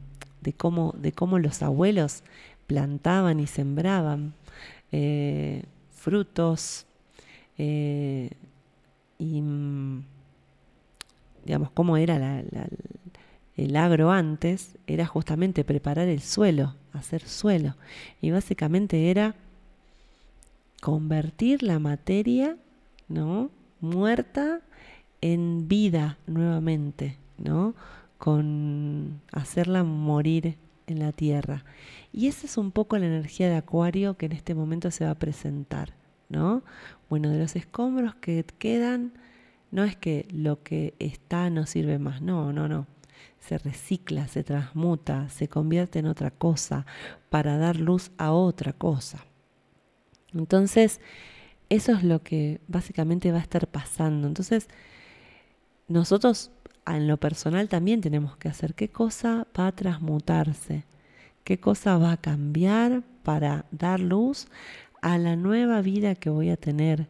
cómo, 0.56 0.94
de 0.96 1.12
cómo 1.12 1.38
los 1.38 1.62
abuelos 1.62 2.22
plantaban 2.66 3.40
y 3.40 3.46
sembraban 3.46 4.34
frutos, 5.90 6.86
y 9.22 9.40
mm, 9.40 10.04
digamos, 11.44 11.70
cómo 11.70 11.96
era 11.96 12.42
el 13.56 13.76
agro 13.76 14.10
antes, 14.10 14.78
era 14.86 15.06
justamente 15.06 15.64
preparar 15.64 16.08
el 16.08 16.20
suelo, 16.20 16.74
hacer 16.92 17.22
suelo. 17.22 17.76
Y 18.20 18.30
básicamente 18.30 19.10
era 19.10 19.34
convertir 20.80 21.62
la 21.62 21.78
materia, 21.78 22.56
¿no? 23.08 23.50
Muerta 23.80 24.60
en 25.20 25.68
vida 25.68 26.18
nuevamente, 26.26 27.18
¿no? 27.38 27.74
Con 28.18 29.20
hacerla 29.32 29.84
morir 29.84 30.56
en 30.86 30.98
la 31.00 31.12
tierra. 31.12 31.64
Y 32.12 32.28
esa 32.28 32.46
es 32.46 32.56
un 32.56 32.72
poco 32.72 32.98
la 32.98 33.06
energía 33.06 33.48
de 33.48 33.56
Acuario 33.56 34.16
que 34.16 34.26
en 34.26 34.32
este 34.32 34.54
momento 34.54 34.90
se 34.90 35.04
va 35.04 35.12
a 35.12 35.18
presentar. 35.18 35.94
¿no? 36.32 36.62
Bueno, 37.10 37.28
de 37.28 37.38
los 37.38 37.54
escombros 37.56 38.14
que 38.16 38.44
quedan, 38.58 39.12
no 39.72 39.84
es 39.84 39.96
que 39.96 40.28
lo 40.30 40.62
que 40.62 40.94
está 40.98 41.50
no 41.50 41.66
sirve 41.66 41.98
más, 41.98 42.22
no, 42.22 42.52
no, 42.52 42.68
no. 42.68 42.86
Se 43.40 43.58
recicla, 43.58 44.28
se 44.28 44.44
transmuta, 44.44 45.28
se 45.30 45.48
convierte 45.48 45.98
en 45.98 46.06
otra 46.06 46.30
cosa 46.30 46.86
para 47.30 47.56
dar 47.56 47.76
luz 47.76 48.12
a 48.18 48.32
otra 48.32 48.74
cosa. 48.74 49.24
Entonces, 50.34 51.00
eso 51.70 51.92
es 51.92 52.04
lo 52.04 52.22
que 52.22 52.60
básicamente 52.68 53.32
va 53.32 53.38
a 53.38 53.42
estar 53.42 53.66
pasando. 53.66 54.28
Entonces, 54.28 54.68
nosotros 55.88 56.52
en 56.86 57.08
lo 57.08 57.16
personal 57.16 57.68
también 57.68 58.02
tenemos 58.02 58.36
que 58.36 58.48
hacer 58.48 58.74
qué 58.74 58.90
cosa 58.90 59.46
va 59.58 59.68
a 59.68 59.72
transmutarse, 59.72 60.84
qué 61.44 61.58
cosa 61.58 61.96
va 61.96 62.12
a 62.12 62.16
cambiar 62.18 63.02
para 63.22 63.64
dar 63.70 64.00
luz 64.00 64.48
a 65.00 65.16
la 65.16 65.34
nueva 65.34 65.80
vida 65.80 66.14
que 66.14 66.28
voy 66.28 66.50
a 66.50 66.58
tener, 66.58 67.08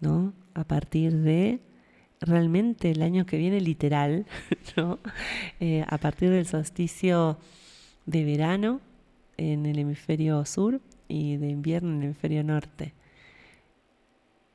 ¿no? 0.00 0.32
A 0.54 0.64
partir 0.64 1.16
de 1.16 1.60
realmente 2.20 2.90
el 2.90 3.02
año 3.02 3.26
que 3.26 3.38
viene 3.38 3.60
literal, 3.60 4.26
¿no? 4.76 4.98
Eh, 5.58 5.84
a 5.88 5.98
partir 5.98 6.30
del 6.30 6.46
solsticio 6.46 7.38
de 8.06 8.24
verano 8.24 8.80
en 9.36 9.66
el 9.66 9.78
hemisferio 9.78 10.44
sur 10.44 10.80
y 11.08 11.36
de 11.36 11.48
invierno 11.48 11.90
en 11.90 11.98
el 11.98 12.04
hemisferio 12.04 12.44
norte. 12.44 12.94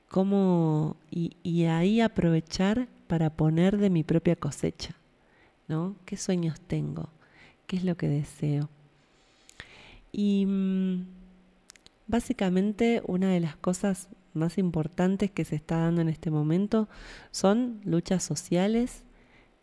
¿Cómo, 0.09 0.97
y, 1.09 1.37
y 1.43 1.65
ahí 1.65 2.01
aprovechar 2.01 2.87
para 3.07 3.31
poner 3.31 3.77
de 3.77 3.89
mi 3.89 4.03
propia 4.03 4.35
cosecha, 4.35 4.95
¿no? 5.67 5.95
¿Qué 6.05 6.17
sueños 6.17 6.61
tengo? 6.61 7.09
¿Qué 7.67 7.77
es 7.77 7.83
lo 7.83 7.97
que 7.97 8.07
deseo? 8.07 8.69
Y 10.11 10.45
mm, 10.45 11.05
Básicamente 12.07 13.01
una 13.07 13.29
de 13.29 13.39
las 13.39 13.55
cosas 13.55 14.09
más 14.35 14.57
importantes 14.57 15.31
que 15.31 15.45
se 15.45 15.55
está 15.55 15.77
dando 15.77 16.01
en 16.01 16.09
este 16.09 16.31
momento 16.31 16.87
son 17.31 17.79
luchas 17.83 18.23
sociales 18.23 19.03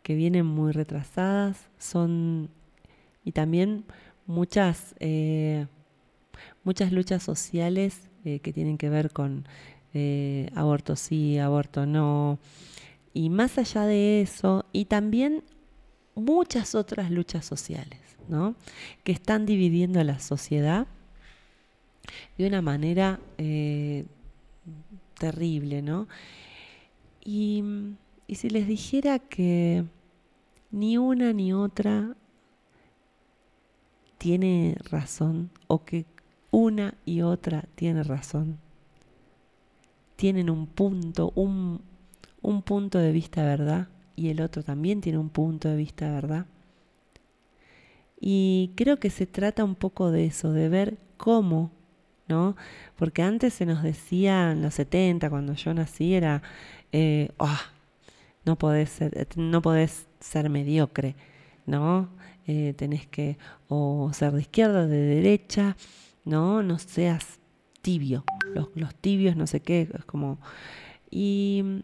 que 0.01 0.15
vienen 0.15 0.45
muy 0.45 0.71
retrasadas, 0.71 1.69
son 1.77 2.49
y 3.23 3.31
también 3.31 3.85
muchas, 4.25 4.95
eh, 4.99 5.67
muchas 6.63 6.91
luchas 6.91 7.23
sociales 7.23 8.09
eh, 8.25 8.39
que 8.39 8.51
tienen 8.51 8.77
que 8.77 8.89
ver 8.89 9.11
con 9.11 9.45
eh, 9.93 10.49
aborto 10.55 10.95
sí, 10.95 11.37
aborto 11.37 11.85
no, 11.85 12.39
y 13.13 13.29
más 13.29 13.57
allá 13.57 13.85
de 13.85 14.21
eso, 14.21 14.65
y 14.73 14.85
también 14.85 15.43
muchas 16.15 16.75
otras 16.75 17.11
luchas 17.11 17.45
sociales, 17.45 17.99
¿no? 18.27 18.55
que 19.03 19.11
están 19.11 19.45
dividiendo 19.45 19.99
a 19.99 20.03
la 20.03 20.19
sociedad 20.19 20.87
de 22.37 22.47
una 22.47 22.61
manera 22.61 23.19
eh, 23.37 24.05
terrible, 25.13 25.81
¿no? 25.81 26.07
Y, 27.23 27.63
y 28.27 28.35
si 28.35 28.49
les 28.49 28.67
dijera 28.67 29.19
que 29.19 29.85
ni 30.71 30.97
una 30.97 31.33
ni 31.33 31.53
otra 31.53 32.15
tiene 34.17 34.77
razón 34.89 35.49
o 35.67 35.83
que 35.83 36.05
una 36.49 36.93
y 37.05 37.21
otra 37.21 37.65
tiene 37.75 38.03
razón. 38.03 38.57
Tienen 40.15 40.49
un 40.49 40.67
punto, 40.67 41.33
un, 41.35 41.81
un, 42.41 42.61
punto 42.61 42.99
de 42.99 43.11
vista 43.11 43.43
verdad 43.43 43.89
y 44.15 44.29
el 44.29 44.39
otro 44.39 44.63
también 44.63 45.01
tiene 45.01 45.17
un 45.17 45.29
punto 45.29 45.67
de 45.67 45.75
vista 45.75 46.09
verdad. 46.11 46.45
Y 48.19 48.71
creo 48.75 48.97
que 48.99 49.09
se 49.09 49.25
trata 49.25 49.63
un 49.63 49.75
poco 49.75 50.11
de 50.11 50.25
eso, 50.25 50.53
de 50.53 50.69
ver 50.69 50.97
cómo 51.17 51.71
¿no? 52.27 52.55
Porque 52.95 53.21
antes 53.21 53.53
se 53.53 53.65
nos 53.65 53.83
decía 53.83 54.51
en 54.51 54.61
los 54.61 54.75
70, 54.75 55.29
cuando 55.29 55.53
yo 55.53 55.73
nací, 55.73 56.13
era, 56.13 56.41
eh, 56.91 57.29
ah, 57.39 57.61
no, 58.45 58.57
podés 58.57 58.89
ser, 58.89 59.27
no 59.35 59.61
ser 60.19 60.49
mediocre, 60.49 61.15
¿no? 61.65 62.09
Eh, 62.45 62.73
tenés 62.75 63.07
que 63.07 63.37
o 63.69 64.11
ser 64.13 64.33
de 64.33 64.41
izquierda 64.41 64.85
de 64.85 64.97
derecha, 64.97 65.77
¿no? 66.25 66.61
No 66.61 66.77
seas 66.79 67.39
tibio. 67.81 68.23
Los, 68.53 68.69
los 68.75 68.95
tibios, 68.95 69.35
no 69.35 69.47
sé 69.47 69.61
qué, 69.61 69.89
es 69.93 70.05
como... 70.05 70.39
Y 71.09 71.83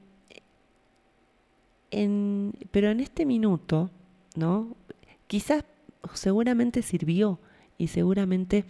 en, 1.91 2.53
pero 2.71 2.89
en 2.89 2.99
este 2.99 3.25
minuto, 3.25 3.91
¿no? 4.35 4.75
Quizás 5.27 5.63
seguramente 6.13 6.81
sirvió 6.81 7.39
y 7.77 7.87
seguramente 7.87 8.65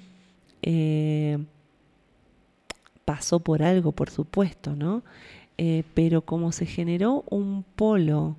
eh, 0.61 1.38
pasó 3.10 3.39
por 3.39 3.64
algo, 3.64 3.91
por 3.91 4.12
supuesto, 4.12 4.76
¿no? 4.76 5.01
Eh, 5.57 5.84
pero 5.95 6.22
como 6.22 6.51
se 6.51 6.68
generó 6.68 7.24
un 7.32 7.64
polo, 7.64 8.38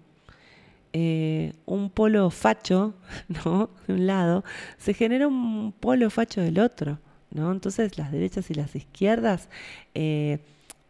eh, 0.93 1.55
un 1.67 1.91
polo 1.91 2.31
facho, 2.31 2.95
¿no? 3.45 3.71
De 3.89 3.95
un 3.95 4.07
lado, 4.07 4.45
se 4.79 4.95
generó 4.95 5.27
un 5.27 5.73
polo 5.73 6.09
facho 6.09 6.41
del 6.41 6.61
otro, 6.61 7.01
¿no? 7.33 7.51
Entonces 7.51 7.99
las 7.99 8.13
derechas 8.13 8.49
y 8.53 8.55
las 8.55 8.77
izquierdas 8.77 9.49
eh, 9.95 10.39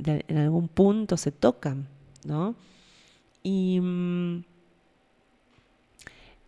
en 0.05 0.37
algún 0.37 0.69
punto 0.69 1.17
se 1.17 1.33
tocan, 1.33 1.89
¿no? 2.27 2.57
Y 3.43 3.81
mm, 3.81 4.45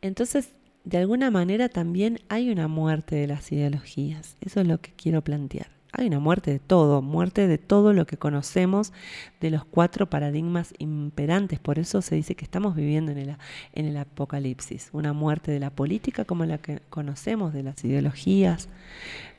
entonces, 0.02 0.50
de 0.84 0.98
alguna 0.98 1.30
manera 1.30 1.70
también 1.70 2.18
hay 2.28 2.50
una 2.50 2.68
muerte 2.68 3.16
de 3.16 3.26
las 3.26 3.50
ideologías. 3.52 4.36
Eso 4.42 4.60
es 4.60 4.66
lo 4.66 4.82
que 4.82 4.92
quiero 4.92 5.22
plantear. 5.22 5.81
Hay 5.94 6.06
una 6.06 6.20
muerte 6.20 6.50
de 6.50 6.58
todo, 6.58 7.02
muerte 7.02 7.46
de 7.46 7.58
todo 7.58 7.92
lo 7.92 8.06
que 8.06 8.16
conocemos 8.16 8.94
de 9.42 9.50
los 9.50 9.66
cuatro 9.66 10.08
paradigmas 10.08 10.72
imperantes. 10.78 11.58
Por 11.58 11.78
eso 11.78 12.00
se 12.00 12.14
dice 12.14 12.34
que 12.34 12.46
estamos 12.46 12.74
viviendo 12.74 13.12
en 13.12 13.36
el, 13.74 13.96
apocalipsis. 13.98 14.88
Una 14.92 15.12
muerte 15.12 15.52
de 15.52 15.60
la 15.60 15.68
política 15.68 16.24
como 16.24 16.46
la 16.46 16.56
que 16.56 16.80
conocemos, 16.88 17.52
de 17.52 17.62
las 17.62 17.84
ideologías, 17.84 18.70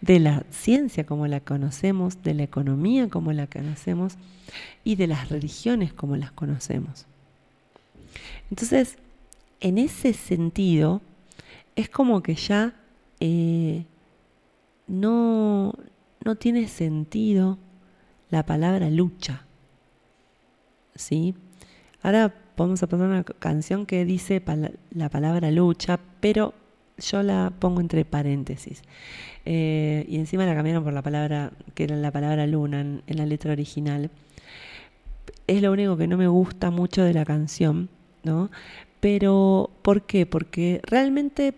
de 0.01 0.19
la 0.19 0.43
ciencia 0.51 1.07
como 1.07 1.25
la 1.25 1.39
conocemos, 1.39 2.21
de 2.21 2.35
la 2.35 2.43
economía 2.43 3.09
como 3.09 3.33
la 3.33 3.47
conocemos 3.47 4.17
y 4.83 4.95
de 4.95 5.07
las 5.07 5.29
religiones 5.29 5.91
como 5.91 6.17
las 6.17 6.31
conocemos. 6.31 7.07
Entonces, 8.51 8.99
en 9.59 9.79
ese 9.79 10.13
sentido, 10.13 11.01
es 11.75 11.89
como 11.89 12.21
que 12.21 12.35
ya 12.35 12.75
eh, 13.19 13.85
no, 14.87 15.73
no 16.23 16.35
tiene 16.35 16.67
sentido 16.67 17.57
la 18.29 18.45
palabra 18.45 18.89
lucha. 18.89 19.45
¿Sí? 20.95 21.35
Ahora 22.01 22.33
vamos 22.57 22.83
a 22.83 22.87
pasar 22.87 23.07
una 23.07 23.23
canción 23.23 23.85
que 23.85 24.05
dice 24.05 24.41
la 24.91 25.09
palabra 25.09 25.51
lucha, 25.51 25.99
pero 26.19 26.53
yo 26.97 27.23
la 27.23 27.51
pongo 27.57 27.81
entre 27.81 28.05
paréntesis. 28.05 28.81
Eh, 29.45 30.05
y 30.07 30.17
encima 30.17 30.45
la 30.45 30.55
cambiaron 30.55 30.83
por 30.83 30.93
la 30.93 31.01
palabra, 31.01 31.51
que 31.73 31.85
era 31.85 31.95
la 31.95 32.11
palabra 32.11 32.47
luna 32.47 32.81
en, 32.81 33.03
la 33.07 33.25
letra 33.25 33.51
original. 33.51 34.11
Es 35.47 35.61
lo 35.61 35.71
único 35.71 35.97
que 35.97 36.07
no 36.07 36.17
me 36.17 36.27
gusta 36.27 36.71
mucho 36.71 37.03
de 37.03 37.13
la 37.13 37.25
canción, 37.25 37.89
¿no? 38.23 38.49
Pero, 38.99 39.69
¿por 39.81 40.03
qué? 40.03 40.25
Porque 40.25 40.81
realmente 40.83 41.53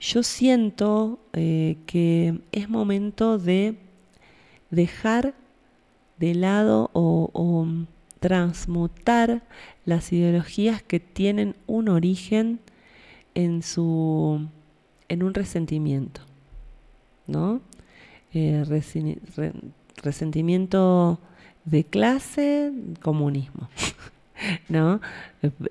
yo 0.00 0.22
siento 0.22 1.18
eh, 1.32 1.76
que 1.86 2.40
es 2.52 2.68
momento 2.68 3.38
de 3.38 3.76
dejar 4.70 5.34
de 6.18 6.34
lado 6.34 6.90
o 6.92 7.66
transmutar 8.20 9.42
las 9.84 10.12
ideologías 10.12 10.82
que 10.82 11.00
tienen 11.00 11.54
un 11.66 11.88
origen 11.88 12.60
en 13.34 13.62
su 13.62 14.48
en 15.08 15.22
un 15.22 15.34
resentimiento, 15.34 16.20
¿no? 17.26 17.60
Eh, 18.34 18.64
resentimiento 20.02 21.18
de 21.64 21.84
clase, 21.84 22.72
comunismo, 23.00 23.68
¿no? 24.68 25.00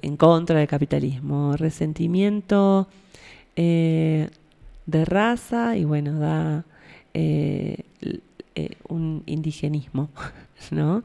En 0.02 0.18
contra 0.18 0.60
del 0.60 0.68
capitalismo, 0.68 1.56
resentimiento 1.56 2.88
eh, 3.58 4.30
de 4.86 5.04
raza 5.04 5.76
y 5.76 5.84
bueno, 5.84 6.18
da 6.18 6.64
eh, 7.14 7.84
un 8.88 9.24
indigenismo, 9.26 10.10
¿no? 10.72 11.04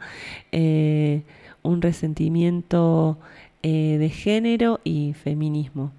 un 1.62 1.82
resentimiento 1.82 3.18
de 3.62 4.10
género 4.14 4.80
y 4.84 5.14
feminismo, 5.14 5.92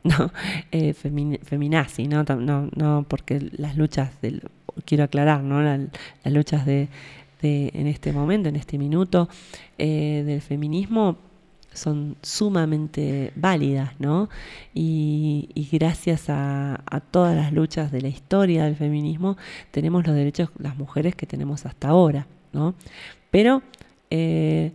no, 0.04 0.32
eh, 0.72 0.94
feminazi, 0.94 2.06
¿no? 2.06 2.24
¿no? 2.24 2.70
No, 2.74 3.04
porque 3.06 3.50
las 3.52 3.76
luchas, 3.76 4.12
quiero 4.84 5.04
aclarar, 5.04 5.42
¿no? 5.42 5.62
las 5.62 6.32
luchas 6.32 6.64
de, 6.64 6.88
en 7.42 7.86
este 7.86 8.12
momento, 8.12 8.48
en 8.48 8.56
este 8.56 8.78
minuto, 8.78 9.28
eh, 9.78 10.22
del 10.24 10.40
feminismo 10.40 11.18
son 11.80 12.16
sumamente 12.22 13.32
válidas, 13.34 13.92
¿no? 13.98 14.28
Y, 14.74 15.68
gracias 15.72 16.26
a, 16.28 16.82
todas 17.10 17.34
las 17.34 17.52
luchas 17.52 17.90
de 17.90 18.02
la 18.02 18.08
historia 18.08 18.64
del 18.64 18.76
feminismo 18.76 19.36
tenemos 19.70 20.06
los 20.06 20.14
derechos 20.14 20.50
las 20.58 20.76
mujeres 20.76 21.14
que 21.14 21.26
tenemos 21.26 21.64
hasta 21.64 21.88
ahora, 21.88 22.26
¿no? 22.52 22.74
Pero 23.30 23.62
eh, 24.10 24.72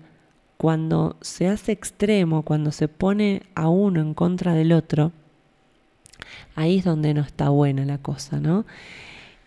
cuando 0.58 1.18
se 1.22 1.48
hace 1.48 1.72
extremo, 1.72 2.44
cuando 2.44 2.72
se 2.72 2.88
pone 2.88 3.44
a 3.54 3.68
uno 3.68 4.02
en 4.02 4.14
contra 4.14 4.54
del 4.54 4.72
otro, 4.72 5.12
ahí 6.56 6.80
es 6.80 6.86
donde 6.86 7.14
no 7.14 7.22
está 7.22 7.50
buena 7.50 7.86
la 7.86 8.00
cosa, 8.00 8.40
¿no? 8.40 8.66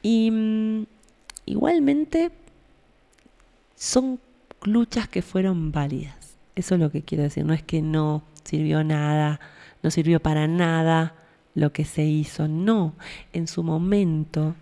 Y 0.02 0.30
mm, 0.30 0.86
igualmente 1.46 2.30
son 3.74 4.20
luchas 4.62 5.08
que 5.08 5.22
fueron 5.22 5.72
válidas. 5.72 6.17
Eso 6.58 6.74
es 6.74 6.80
lo 6.80 6.90
que 6.90 7.02
quiero 7.02 7.22
decir. 7.22 7.44
No 7.44 7.54
es 7.54 7.62
que 7.62 7.82
no 7.82 8.24
sirvió 8.42 8.82
nada, 8.82 9.38
no 9.84 9.92
sirvió 9.92 10.18
para 10.18 10.48
nada 10.48 11.14
lo 11.54 11.72
que 11.72 11.84
se 11.84 12.04
hizo. 12.04 12.48
No, 12.48 12.94
en 13.32 13.46
su 13.46 13.62
momento, 13.62 14.56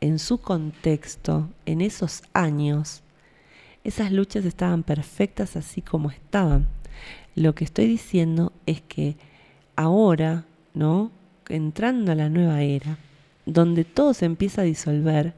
en 0.00 0.18
su 0.18 0.38
contexto, 0.38 1.50
en 1.66 1.82
esos 1.82 2.22
años, 2.32 3.02
esas 3.84 4.12
luchas 4.12 4.46
estaban 4.46 4.82
perfectas 4.82 5.56
así 5.56 5.82
como 5.82 6.10
estaban. 6.10 6.66
Lo 7.34 7.54
que 7.54 7.64
estoy 7.64 7.86
diciendo 7.86 8.54
es 8.64 8.80
que 8.80 9.18
ahora, 9.76 10.46
¿no? 10.72 11.12
Entrando 11.50 12.12
a 12.12 12.14
la 12.14 12.30
nueva 12.30 12.62
era, 12.62 12.96
donde 13.44 13.84
todo 13.84 14.14
se 14.14 14.24
empieza 14.24 14.62
a 14.62 14.64
disolver, 14.64 15.34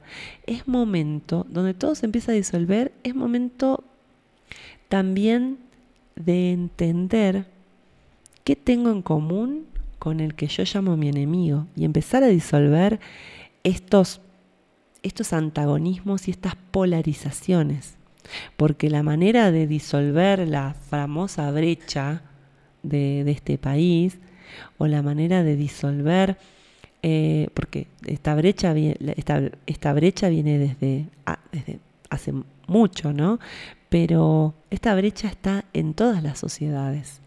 es 0.46 0.68
momento, 0.68 1.44
donde 1.50 1.74
todo 1.74 1.96
se 1.96 2.06
empieza 2.06 2.30
a 2.30 2.36
disolver, 2.36 2.92
es 3.02 3.16
momento 3.16 3.82
también 4.88 5.71
de 6.16 6.52
entender 6.52 7.46
qué 8.44 8.56
tengo 8.56 8.90
en 8.90 9.02
común 9.02 9.66
con 9.98 10.20
el 10.20 10.34
que 10.34 10.48
yo 10.48 10.64
llamo 10.64 10.96
mi 10.96 11.08
enemigo 11.08 11.66
y 11.76 11.84
empezar 11.84 12.24
a 12.24 12.28
disolver 12.28 13.00
estos, 13.64 14.20
estos 15.02 15.32
antagonismos 15.32 16.28
y 16.28 16.32
estas 16.32 16.56
polarizaciones 16.70 17.96
porque 18.56 18.90
la 18.90 19.02
manera 19.02 19.50
de 19.50 19.66
disolver 19.66 20.46
la 20.48 20.74
famosa 20.74 21.50
brecha 21.50 22.22
de, 22.82 23.28
este 23.30 23.58
país, 23.58 24.18
o 24.78 24.86
la 24.86 25.02
manera 25.02 25.42
de 25.42 25.56
disolver, 25.56 26.36
eh, 27.02 27.48
porque 27.54 27.86
esta 28.06 28.34
brecha, 28.34 28.74
esta, 29.16 29.42
esta 29.66 29.92
brecha 29.92 30.28
viene 30.28 30.58
desde, 30.58 31.06
desde 31.52 31.78
hace 32.10 32.32
mucho, 32.66 33.12
¿no? 33.12 33.38
Pero 33.92 34.54
esta 34.70 34.94
brecha 34.94 35.28
está 35.28 35.66
en 35.74 35.92
todas 35.92 36.22
las 36.22 36.38
sociedades. 36.38 37.20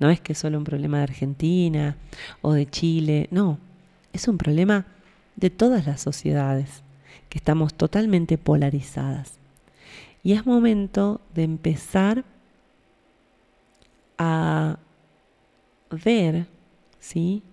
No 0.00 0.10
es 0.10 0.20
que 0.20 0.32
es 0.32 0.38
solo 0.40 0.58
un 0.58 0.64
problema 0.64 0.96
de 0.96 1.04
Argentina 1.04 1.96
o 2.42 2.52
de 2.52 2.66
Chile, 2.66 3.28
no, 3.30 3.60
es 4.12 4.26
un 4.26 4.36
problema 4.36 4.86
de 5.36 5.50
todas 5.50 5.86
las 5.86 6.00
sociedades, 6.00 6.82
que 7.28 7.38
estamos 7.38 7.74
totalmente 7.74 8.38
polarizadas. 8.38 9.34
Y 10.24 10.32
es 10.32 10.44
momento 10.46 11.20
de 11.32 11.44
empezar 11.44 12.24
a 14.18 14.80
ver, 16.04 16.48
¿sí? 16.98 17.44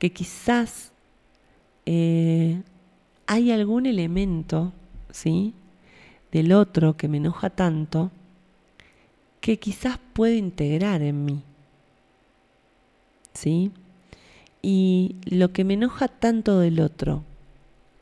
Que 0.00 0.12
quizás 0.12 0.90
eh, 1.86 2.60
hay 3.28 3.52
algún 3.52 3.86
elemento, 3.86 4.72
¿sí? 5.12 5.54
Del 6.34 6.52
otro 6.52 6.96
que 6.96 7.06
me 7.06 7.18
enoja 7.18 7.48
tanto, 7.48 8.10
que 9.40 9.58
quizás 9.58 9.98
puedo 10.12 10.34
integrar 10.34 11.00
en 11.00 11.24
mí, 11.24 11.42
¿sí? 13.32 13.70
Y 14.60 15.14
lo 15.26 15.52
que 15.52 15.62
me 15.62 15.74
enoja 15.74 16.08
tanto 16.08 16.58
del 16.58 16.80
otro, 16.80 17.22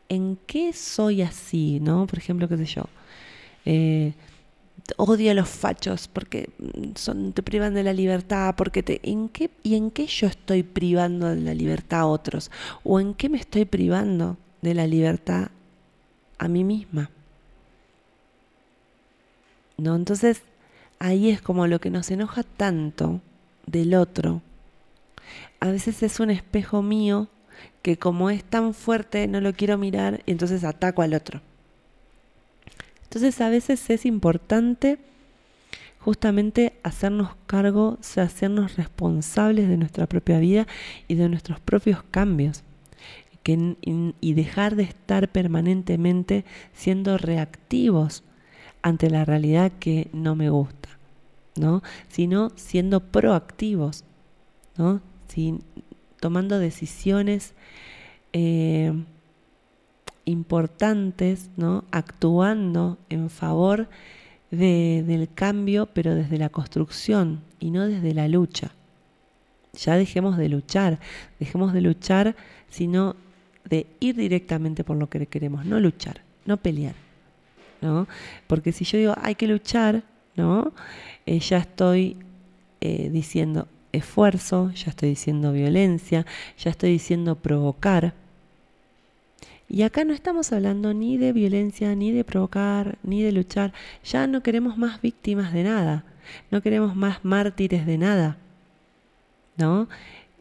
¿en 0.09 0.39
qué 0.47 0.73
soy 0.73 1.21
así, 1.21 1.79
no? 1.81 2.07
Por 2.07 2.19
ejemplo, 2.19 2.49
qué 2.49 2.57
sé 2.57 2.65
yo, 2.65 2.85
eh, 3.67 4.15
odio 4.97 5.31
a 5.31 5.35
los 5.35 5.51
fachos 5.51 6.09
porque 6.09 6.49
son, 6.95 7.35
te 7.35 7.43
privan 7.43 7.75
de 7.75 7.83
la 7.83 7.93
libertad, 7.93 8.55
porque 8.57 8.83
te, 8.83 9.01
¿en 9.03 9.29
qué, 9.29 9.51
¿y 9.63 9.75
en 9.75 9.91
qué 9.91 10.07
yo 10.07 10.27
estoy 10.27 10.63
privando 10.63 11.29
de 11.29 11.43
la 11.43 11.53
libertad 11.53 12.01
a 12.01 12.07
otros? 12.07 12.51
¿O 12.83 12.99
en 12.99 13.13
qué 13.13 13.29
me 13.29 13.39
estoy 13.39 13.67
privando 13.67 14.39
de 14.63 14.73
la 14.73 14.87
libertad 14.87 15.51
a 16.39 16.49
mí 16.49 16.65
misma? 16.65 17.11
¿No? 19.83 19.97
Entonces, 19.97 20.43
ahí 21.01 21.29
es 21.29 21.43
como 21.43 21.67
lo 21.67 21.81
que 21.81 21.91
nos 21.91 22.13
enoja 22.13 22.45
tanto 22.45 23.21
del 23.67 23.95
otro. 23.95 24.41
A 25.59 25.73
veces 25.73 26.05
es 26.05 26.21
un 26.21 26.31
espejo 26.31 26.83
mío 26.83 27.27
que 27.83 27.97
como 27.99 28.31
es 28.31 28.45
tan 28.45 28.75
fuerte 28.75 29.27
no 29.27 29.41
lo 29.41 29.55
quiero 29.55 29.79
mirar 29.79 30.23
y 30.25 30.31
entonces 30.31 30.63
ataco 30.63 31.03
al 31.03 31.15
otro. 31.15 31.41
Entonces 33.03 33.41
a 33.41 33.49
veces 33.49 33.91
es 33.91 34.07
importante 34.07 34.99
justamente 35.99 36.75
hacernos 36.85 37.31
cargo, 37.49 37.99
hacernos 38.17 38.77
responsables 38.77 39.69
de 39.69 39.79
nuestra 39.79 40.07
propia 40.07 40.39
vida 40.39 40.69
y 41.09 41.17
de 41.17 41.29
nuestros 41.29 41.59
propios 41.59 42.05
cambios. 42.05 42.63
y 43.45 44.35
dejar 44.35 44.77
de 44.77 44.85
estar 44.85 45.29
permanentemente 45.29 46.45
siendo 46.73 47.19
reactivos 47.19 48.23
ante 48.83 49.11
la 49.11 49.25
realidad 49.25 49.73
que 49.79 50.09
no 50.13 50.35
me 50.35 50.51
gusta, 50.51 50.89
¿no? 51.57 51.83
sino 52.09 52.51
siendo 52.57 53.01
proactivos, 53.01 54.05
¿no? 54.77 55.01
Sin, 55.29 55.63
tomando 56.21 56.59
decisiones 56.59 57.55
eh, 58.33 58.93
importantes, 60.25 61.51
¿no? 61.57 61.85
actuando 61.91 62.99
en 63.09 63.31
favor 63.31 63.89
de, 64.51 65.03
del 65.07 65.33
cambio, 65.33 65.87
pero 65.87 66.15
desde 66.15 66.39
la 66.39 66.49
construcción 66.49 67.41
y 67.59 67.71
no 67.71 67.87
desde 67.87 68.15
la 68.15 68.29
lucha. 68.29 68.73
Ya 69.75 69.97
dejemos 69.97 70.37
de 70.37 70.49
luchar, 70.49 71.01
dejemos 71.41 71.73
de 71.73 71.81
luchar, 71.81 72.37
sino 72.69 73.17
de 73.65 73.87
ir 74.01 74.17
directamente 74.17 74.85
por 74.85 74.97
lo 74.97 75.09
que 75.09 75.27
queremos, 75.27 75.65
no 75.65 75.81
luchar, 75.81 76.23
no 76.45 76.57
pelear. 76.59 76.95
¿No? 77.83 78.09
Porque 78.47 78.73
si 78.73 78.85
yo 78.85 78.99
digo 78.99 79.15
hay 79.21 79.35
que 79.35 79.47
luchar, 79.47 80.05
¿no? 80.37 80.73
Eh, 81.27 81.39
ya 81.41 81.59
estoy 81.59 82.17
eh, 82.81 83.11
diciendo 83.13 83.69
esfuerzo, 83.93 84.71
ya 84.71 84.91
estoy 84.91 85.11
diciendo 85.11 85.53
violencia, 85.53 86.25
ya 86.57 86.71
estoy 86.71 86.93
diciendo 86.93 87.35
provocar, 87.37 88.15
y 89.69 89.83
acá 89.83 90.05
no 90.05 90.13
estamos 90.13 90.53
hablando 90.53 90.93
ni 90.93 91.17
de 91.17 91.33
violencia, 91.33 91.95
ni 91.95 92.13
de 92.13 92.25
provocar, 92.25 92.99
ni 93.03 93.23
de 93.23 93.33
luchar. 93.33 93.73
Ya 94.05 94.27
no 94.27 94.43
queremos 94.43 94.77
más 94.77 95.01
víctimas 95.01 95.55
de 95.55 95.63
nada. 95.63 96.05
No 96.51 96.61
queremos 96.61 96.95
más 96.95 97.25
mártires 97.25 97.87
de 97.87 97.97
nada. 97.97 98.37
¿No? 99.57 99.89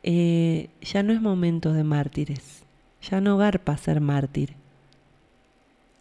eh, 0.04 0.70
ya 0.82 1.04
no 1.04 1.14
es 1.14 1.22
momento 1.22 1.74
de 1.74 1.84
mártires, 1.84 2.64
ya 3.02 3.22
no 3.22 3.38
garpa 3.38 3.78
ser 3.78 4.02
mártir. 4.02 4.54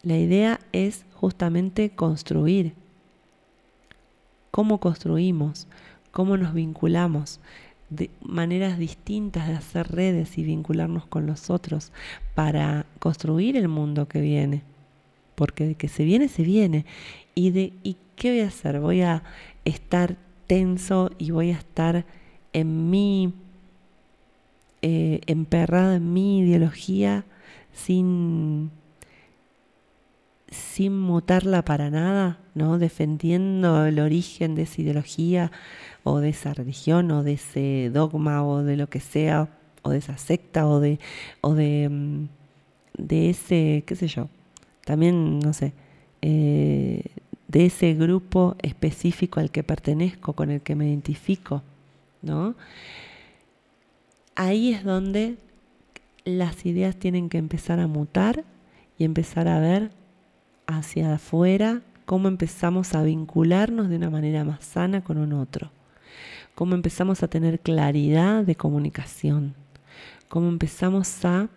La 0.02 0.16
idea 0.16 0.60
es 0.72 1.04
justamente 1.20 1.90
construir. 1.90 2.72
¿Cómo 4.50 4.80
construimos? 4.80 5.68
¿Cómo 6.12 6.38
nos 6.38 6.54
vinculamos? 6.54 7.40
De 7.90 8.08
maneras 8.22 8.78
distintas 8.78 9.46
de 9.46 9.54
hacer 9.54 9.92
redes 9.92 10.38
y 10.38 10.44
vincularnos 10.44 11.04
con 11.06 11.26
los 11.26 11.50
otros 11.50 11.92
para 12.34 12.86
construir 13.00 13.58
el 13.58 13.68
mundo 13.68 14.08
que 14.08 14.22
viene. 14.22 14.62
Porque 15.34 15.66
de 15.66 15.74
que 15.74 15.88
se 15.88 16.04
viene, 16.04 16.28
se 16.28 16.42
viene. 16.42 16.86
¿Y, 17.34 17.50
de, 17.50 17.74
¿Y 17.82 17.98
qué 18.16 18.30
voy 18.30 18.40
a 18.40 18.46
hacer? 18.46 18.80
Voy 18.80 19.02
a 19.02 19.22
estar 19.66 20.16
tenso 20.46 21.10
y 21.18 21.32
voy 21.32 21.50
a 21.50 21.58
estar 21.58 22.06
en 22.54 22.88
mi, 22.88 23.34
eh, 24.80 25.20
emperrado 25.26 25.92
en 25.92 26.14
mi 26.14 26.40
ideología 26.40 27.26
sin 27.74 28.70
sin 30.50 30.98
mutarla 30.98 31.64
para 31.64 31.90
nada, 31.90 32.38
¿no? 32.54 32.78
defendiendo 32.78 33.86
el 33.86 34.00
origen 34.00 34.54
de 34.54 34.62
esa 34.62 34.82
ideología 34.82 35.52
o 36.02 36.18
de 36.18 36.30
esa 36.30 36.54
religión 36.54 37.10
o 37.12 37.22
de 37.22 37.34
ese 37.34 37.90
dogma 37.92 38.44
o 38.44 38.62
de 38.62 38.76
lo 38.76 38.88
que 38.88 39.00
sea, 39.00 39.48
o 39.82 39.90
de 39.90 39.98
esa 39.98 40.18
secta 40.18 40.66
o 40.66 40.80
de, 40.80 40.98
o 41.40 41.54
de, 41.54 41.88
mm, 41.88 42.28
de 42.98 43.30
ese, 43.30 43.84
qué 43.86 43.96
sé 43.96 44.08
yo, 44.08 44.28
también, 44.84 45.38
no 45.38 45.52
sé, 45.52 45.72
eh, 46.22 47.02
de 47.48 47.66
ese 47.66 47.94
grupo 47.94 48.56
específico 48.62 49.40
al 49.40 49.50
que 49.50 49.62
pertenezco, 49.62 50.34
con 50.34 50.50
el 50.50 50.60
que 50.60 50.74
me 50.74 50.88
identifico, 50.88 51.62
¿no? 52.22 52.54
Ahí 54.36 54.72
es 54.72 54.84
donde 54.84 55.36
las 56.24 56.64
ideas 56.64 56.96
tienen 56.96 57.28
que 57.28 57.38
empezar 57.38 57.80
a 57.80 57.86
mutar 57.86 58.44
y 58.98 59.04
empezar 59.04 59.48
a 59.48 59.58
ver 59.58 59.90
hacia 60.78 61.14
afuera, 61.14 61.82
cómo 62.06 62.28
empezamos 62.28 62.94
a 62.94 63.02
vincularnos 63.02 63.88
de 63.88 63.96
una 63.96 64.10
manera 64.10 64.44
más 64.44 64.64
sana 64.64 65.02
con 65.02 65.18
un 65.18 65.32
otro, 65.32 65.70
cómo 66.54 66.74
empezamos 66.74 67.22
a 67.22 67.28
tener 67.28 67.60
claridad 67.60 68.44
de 68.44 68.56
comunicación, 68.56 69.54
cómo 70.28 70.48
empezamos 70.48 71.24
a 71.24 71.48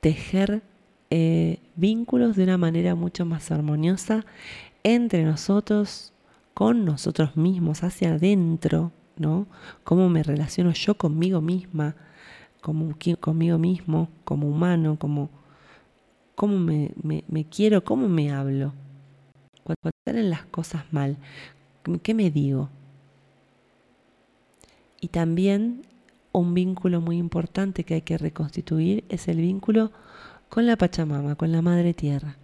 tejer 0.00 0.62
eh, 1.10 1.58
vínculos 1.74 2.36
de 2.36 2.44
una 2.44 2.58
manera 2.58 2.94
mucho 2.94 3.24
más 3.24 3.50
armoniosa 3.50 4.24
entre 4.84 5.24
nosotros, 5.24 6.12
con 6.54 6.84
nosotros 6.84 7.36
mismos, 7.36 7.82
hacia 7.82 8.14
adentro, 8.14 8.92
¿no? 9.16 9.46
Cómo 9.84 10.08
me 10.08 10.22
relaciono 10.22 10.72
yo 10.72 10.94
conmigo 10.96 11.40
misma, 11.40 11.94
como, 12.60 12.94
conmigo 13.20 13.58
mismo, 13.58 14.08
como 14.24 14.48
humano, 14.48 14.96
como 14.98 15.30
cómo 16.38 16.56
me, 16.56 17.44
quiero, 17.50 17.82
cómo 17.82 18.08
me 18.08 18.30
hablo. 18.30 18.72
Cuando 19.64 19.90
salen 20.06 20.30
las 20.30 20.44
cosas 20.44 20.84
mal, 20.92 21.16
¿qué 22.04 22.14
me 22.14 22.30
digo? 22.30 22.68
Y 25.00 25.08
también 25.08 25.82
un 26.30 26.54
vínculo 26.54 27.00
muy 27.00 27.16
importante 27.16 27.82
que 27.82 27.94
hay 27.94 28.02
que 28.02 28.18
reconstituir 28.18 29.02
es 29.08 29.26
el 29.26 29.38
vínculo 29.38 29.90
con 30.48 30.64
la 30.64 30.76
Pachamama, 30.76 31.34
con 31.34 31.50
la 31.50 31.60
Madre 31.60 31.92
Tierra. 31.92 32.36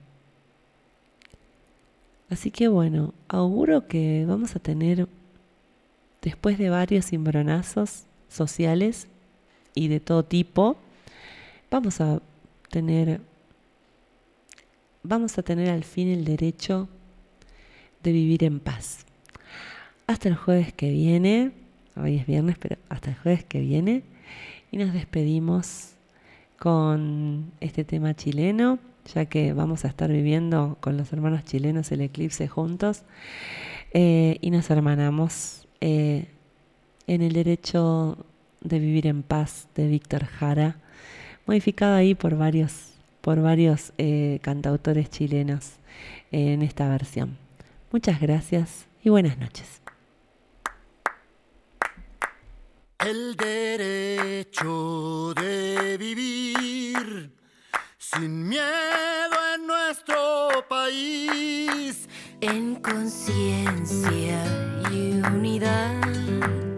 Así 2.30 2.50
que 2.50 2.66
bueno, 2.66 3.14
auguro 3.28 3.86
que 3.86 4.24
vamos 4.26 4.56
a 4.56 4.58
tener, 4.58 5.06
después 6.20 6.58
de 6.58 6.68
varios 6.68 7.06
cimbronazos 7.06 8.06
sociales 8.28 9.06
y 9.72 9.86
de 9.86 10.00
todo 10.00 10.24
tipo, 10.24 10.74
vamos 11.70 12.00
a 12.00 12.20
tener 12.70 13.20
vamos 15.04 15.38
a 15.38 15.42
tener 15.42 15.68
al 15.68 15.84
fin 15.84 16.08
el 16.08 16.24
derecho 16.24 16.88
de 18.02 18.10
vivir 18.10 18.42
en 18.42 18.58
paz. 18.58 19.06
Hasta 20.06 20.28
el 20.28 20.34
jueves 20.34 20.72
que 20.72 20.90
viene, 20.90 21.52
hoy 21.96 22.16
es 22.16 22.26
viernes, 22.26 22.56
pero 22.58 22.76
hasta 22.88 23.10
el 23.10 23.16
jueves 23.16 23.44
que 23.44 23.60
viene, 23.60 24.02
y 24.72 24.78
nos 24.78 24.92
despedimos 24.92 25.92
con 26.58 27.52
este 27.60 27.84
tema 27.84 28.14
chileno, 28.14 28.78
ya 29.14 29.26
que 29.26 29.52
vamos 29.52 29.84
a 29.84 29.88
estar 29.88 30.10
viviendo 30.10 30.78
con 30.80 30.96
los 30.96 31.12
hermanos 31.12 31.44
chilenos 31.44 31.92
el 31.92 32.00
eclipse 32.00 32.48
juntos, 32.48 33.02
eh, 33.92 34.38
y 34.40 34.50
nos 34.50 34.70
hermanamos 34.70 35.68
eh, 35.80 36.28
en 37.06 37.22
el 37.22 37.34
derecho 37.34 38.16
de 38.62 38.78
vivir 38.78 39.06
en 39.06 39.22
paz 39.22 39.68
de 39.74 39.86
Víctor 39.86 40.24
Jara, 40.24 40.78
modificado 41.46 41.94
ahí 41.94 42.14
por 42.14 42.36
varios 42.36 42.93
por 43.24 43.40
varios 43.40 43.94
eh, 43.96 44.38
cantautores 44.42 45.08
chilenos 45.08 45.76
en 46.30 46.60
esta 46.60 46.86
versión. 46.90 47.38
Muchas 47.90 48.20
gracias 48.20 48.86
y 49.02 49.08
buenas 49.08 49.38
noches. 49.38 49.80
El 52.98 53.34
derecho 53.34 55.32
de 55.40 55.96
vivir 55.96 57.32
sin 57.96 58.46
miedo 58.46 59.36
en 59.54 59.66
nuestro 59.66 60.66
país, 60.68 62.06
en 62.42 62.74
conciencia 62.76 64.44
y 64.92 65.12
unidad 65.34 66.73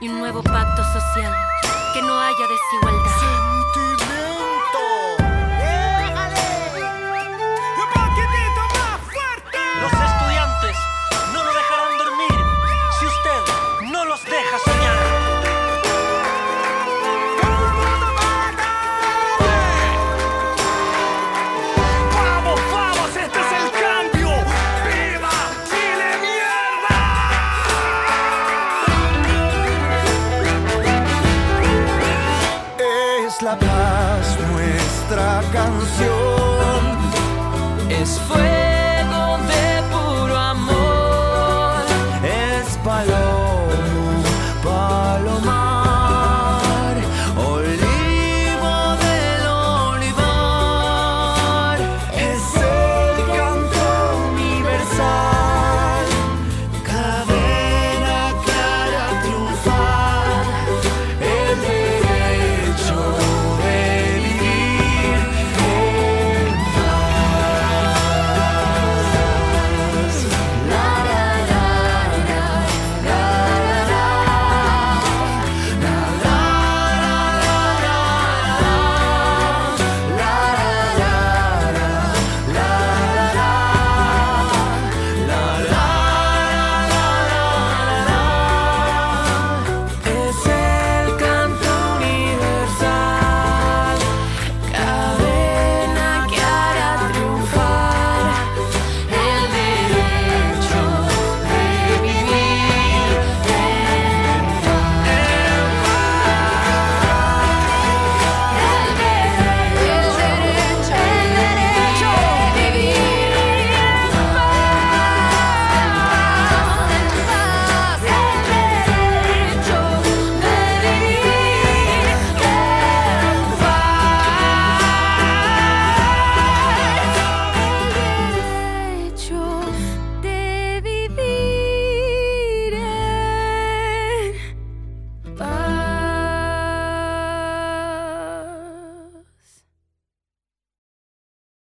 la 0.00 0.42
paz 0.42 0.66
nuestra 35.16 35.40
canción. 35.50 36.98
Es 37.88 38.20
fuerte. 38.20 38.65